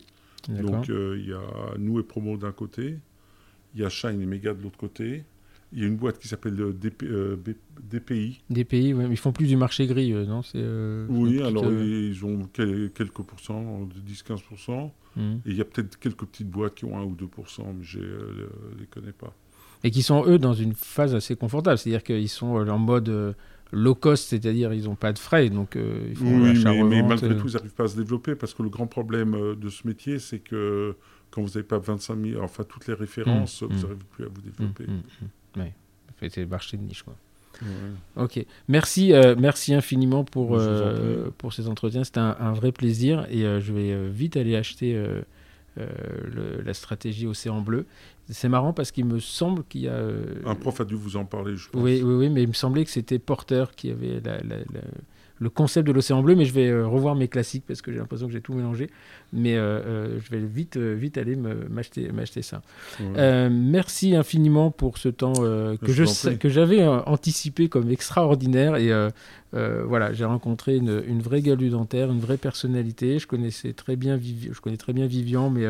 [0.48, 1.40] Donc euh, il y a
[1.78, 2.96] nous et Promo d'un côté,
[3.74, 5.24] il y a Shine et Mega de l'autre côté.
[5.74, 7.36] Il y a une boîte qui s'appelle euh, DP, euh,
[7.82, 8.40] DPI.
[8.94, 10.42] Ouais, mais ils font plus du marché gris, non?
[10.42, 14.92] C'est, euh, Oui, petite, alors ils ont quel- quelques pourcents, de 10-15%.
[15.16, 15.20] hmm.
[15.44, 17.98] Et il y a peut-être quelques petites boîtes qui ont 1 ou 2%, mais je
[17.98, 19.34] ne les connais pas.
[19.84, 23.08] Et qui sont eux dans une phase assez confortable, c'est-à-dire qu'ils sont euh, en mode
[23.08, 23.32] euh,
[23.72, 27.02] low cost, c'est-à-dire ils n'ont pas de frais, donc euh, ils font Oui, mais, mais
[27.02, 29.68] malgré euh, tout, ils n'arrivent pas à se développer parce que le grand problème de
[29.68, 30.96] ce métier, c'est que
[31.30, 34.28] quand vous n'avez pas 25 000, enfin toutes les références, Mm, vous n'arrivez plus à
[34.28, 35.72] vous hum, développer.
[36.16, 37.14] Fait, C'est le marché de niche, quoi.
[37.62, 38.24] Ouais.
[38.24, 40.58] Ok, merci, euh, merci infiniment pour,
[41.38, 42.04] pour ces entretiens.
[42.04, 45.00] C'était un, un vrai plaisir et je vais vite aller acheter
[45.78, 47.86] le- la stratégie Océan Bleu.
[48.30, 49.92] C'est marrant parce qu'il me semble qu'il y a.
[49.94, 51.80] euh, Un prof a dû vous en parler, je pense.
[51.82, 54.80] Oui, oui, oui, mais il me semblait que c'était Porter qui avait la- la- la-
[55.40, 57.98] le concept de l'océan bleu, mais je vais euh, revoir mes classiques parce que j'ai
[57.98, 58.90] l'impression que j'ai tout mélangé.
[59.32, 62.62] Mais euh, euh, je vais vite, vite aller m'acheter m'acheter ça.
[63.00, 63.48] Ouais.
[63.50, 66.04] Merci infiniment pour ce temps que Je
[66.36, 68.90] que j'avais anticipé comme extraordinaire et
[69.52, 74.16] voilà j'ai rencontré une, une vraie du dentaire une vraie personnalité je connaissais très bien
[74.16, 75.64] Vivi- je connais très bien Vivian mais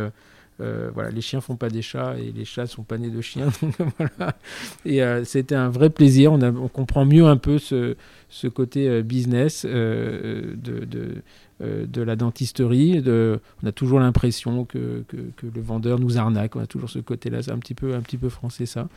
[0.61, 3.21] euh, voilà les chiens font pas des chats et les chats sont pas nés de
[3.21, 4.37] chiens donc voilà
[4.85, 7.97] et euh, c'était un vrai plaisir on, a- on comprend mieux un peu ce,
[8.29, 11.23] ce côté euh, business de, de,
[11.61, 13.03] de la dentisterie.
[13.03, 16.55] De, on a toujours l'impression que, que, que le vendeur nous arnaque.
[16.57, 17.43] On a toujours ce côté-là.
[17.43, 18.89] C'est un petit peu, un petit peu français ça.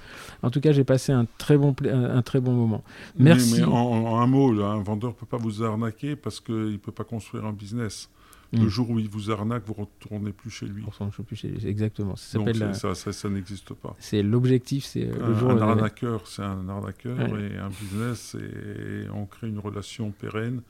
[0.43, 2.83] En tout cas, j'ai passé un très bon, un, un très bon moment.
[3.17, 3.61] Merci.
[3.61, 6.53] Mais, en, en un mot, là, un vendeur ne peut pas vous arnaquer parce qu'il
[6.73, 8.09] ne peut pas construire un business.
[8.53, 8.63] Mm.
[8.63, 10.83] Le jour où il vous arnaque, vous ne retournez plus chez lui.
[10.85, 11.65] On s'en fout plus chez lui.
[11.65, 12.15] Exactement.
[12.17, 13.95] Ça Donc la- ça, ça, ça n'existe pas.
[13.99, 14.83] C'est l'objectif.
[14.83, 15.51] C'est euh, le Un, jour.
[15.51, 17.51] un euh, arnaqueur, c'est un arnaqueur Ouais.
[17.53, 20.61] et un business, et on crée une relation pérenne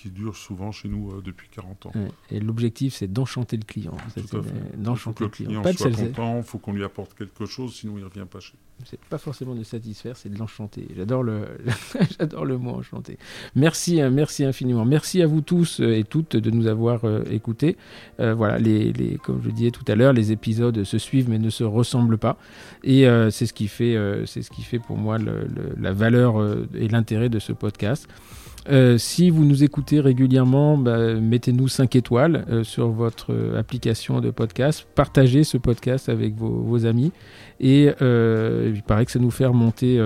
[0.00, 1.92] qui dure souvent chez nous euh, depuis 40 ans.
[1.94, 2.08] ouais.
[2.30, 3.94] Et l'objectif, c'est d'enchanter le client.
[4.34, 4.40] Euh,
[4.76, 5.62] D'enchanter le client.
[5.62, 8.40] Pas soit content, il faut qu'on lui apporte quelque chose, sinon il ne revient pas
[8.40, 8.84] chez nous.
[8.86, 10.88] C'est pas forcément de satisfaire, c'est de l'enchanter.
[10.96, 11.42] J'adore le,
[12.18, 13.18] j'adore le mot enchanté.
[13.54, 14.86] Merci, hein, merci infiniment.
[14.86, 17.76] Merci à vous tous euh, et toutes de nous avoir euh, écoutés.
[18.20, 21.38] Euh, voilà, les, les, comme je disais tout à l'heure, les épisodes se suivent mais
[21.38, 22.38] ne se ressemblent pas.
[22.82, 23.96] Et c'est ce qui fait,
[24.26, 26.36] c'est ce qui fait pour moi le- le- la valeur
[26.74, 28.08] et l'intérêt de ce podcast.
[28.68, 34.20] Euh, si vous nous écoutez régulièrement, bah, mettez-nous 5 étoiles euh, sur votre euh, application
[34.20, 34.86] de podcast.
[34.94, 37.12] Partagez ce podcast avec vos, amis.
[37.58, 40.00] Et il paraît que ça nous fait remonter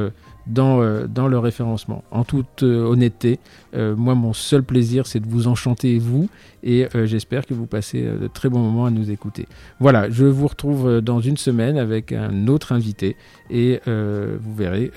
[0.49, 2.03] dans, le référencement.
[2.11, 3.39] En toute honnêteté,
[3.73, 6.29] moi, mon seul plaisir, c'est de vous enchanter, vous.
[6.65, 9.47] Et j'espère que vous passez de très bons moments à nous écouter.
[9.79, 13.15] Voilà, je vous retrouve dans une semaine avec un autre invité.
[13.51, 14.91] Et vous verrez,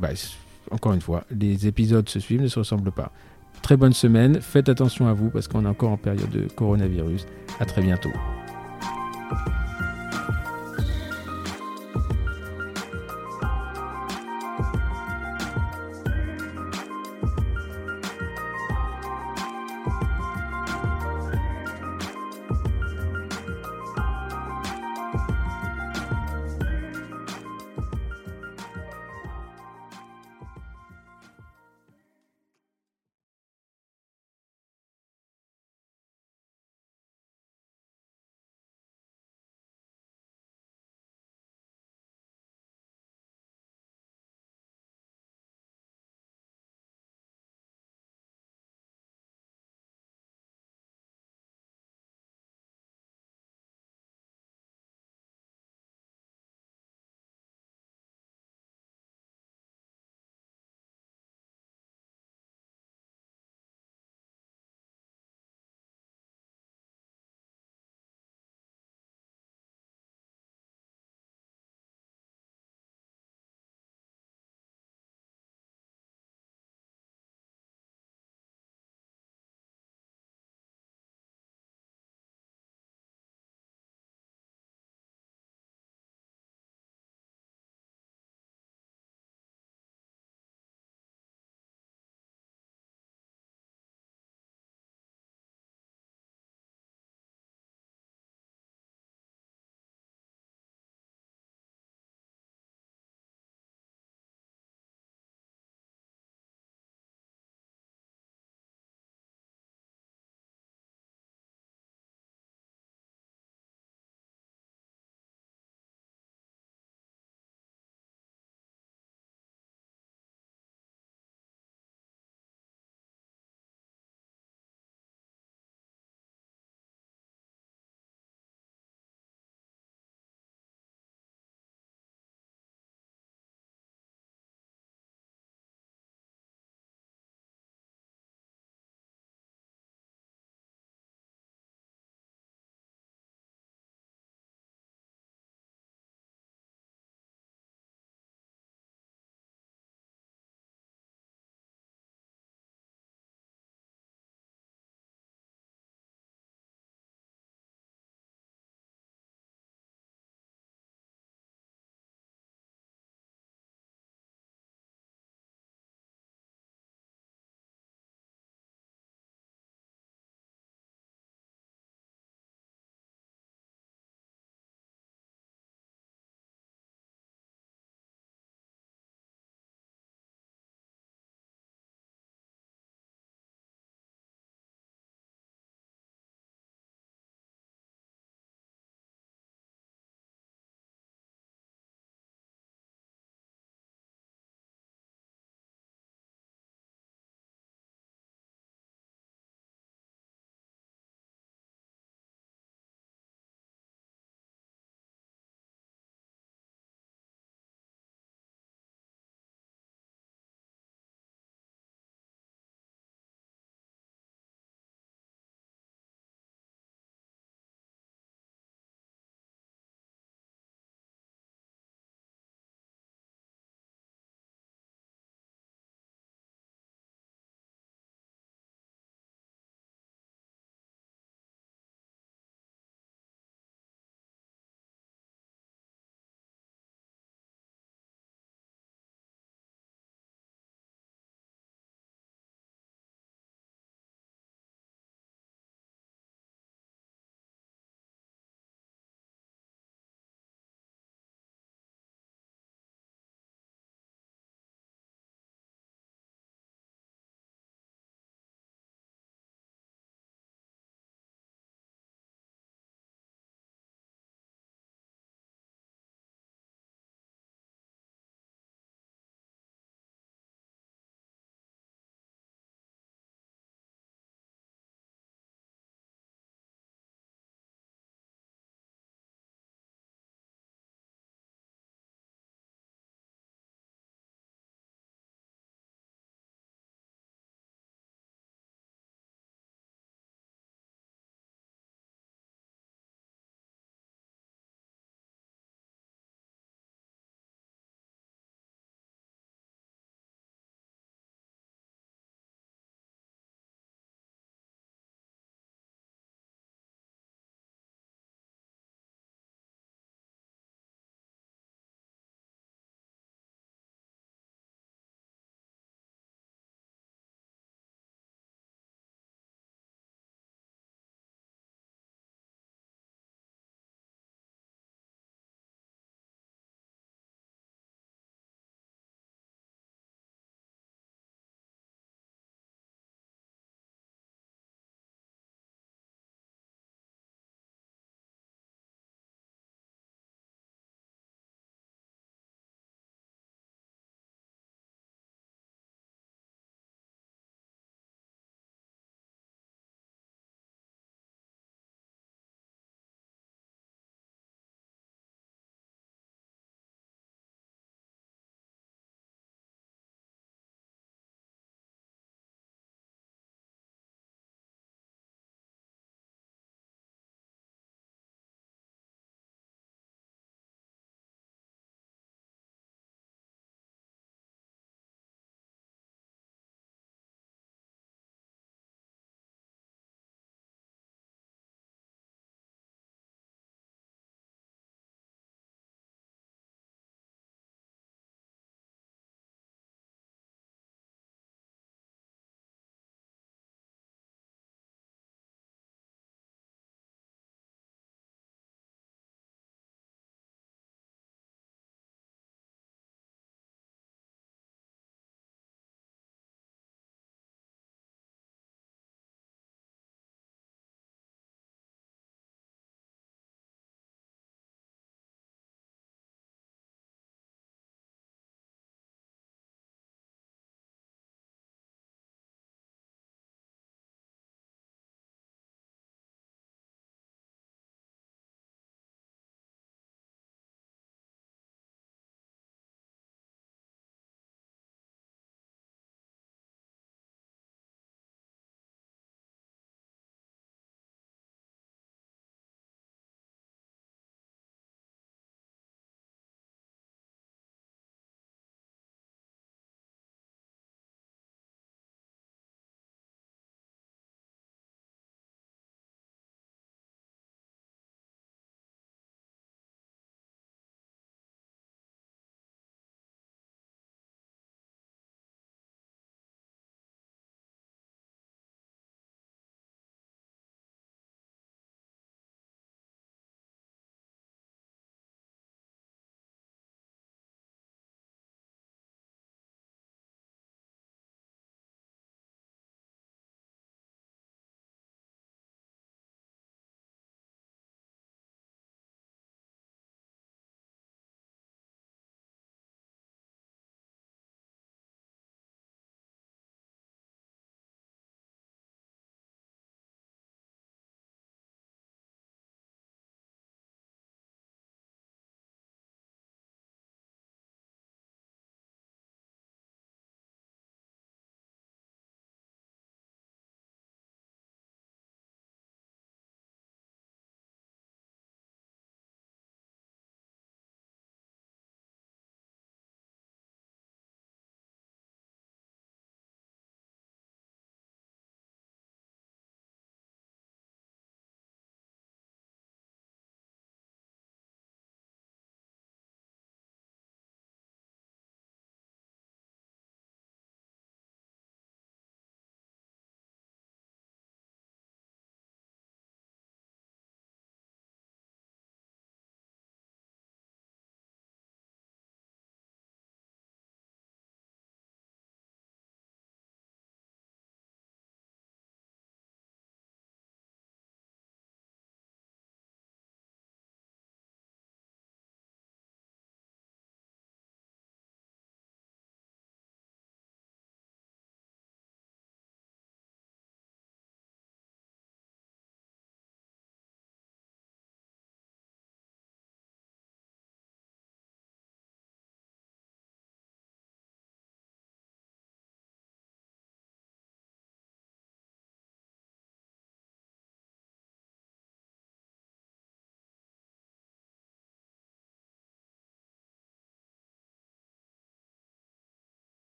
[0.00, 0.14] bah,
[0.70, 3.12] encore une fois, les épisodes se suivent, ne se ressemblent pas.
[3.62, 7.26] Très bonne semaine, faites attention à vous parce qu'on est encore en période de coronavirus.
[7.60, 8.12] À très bientôt.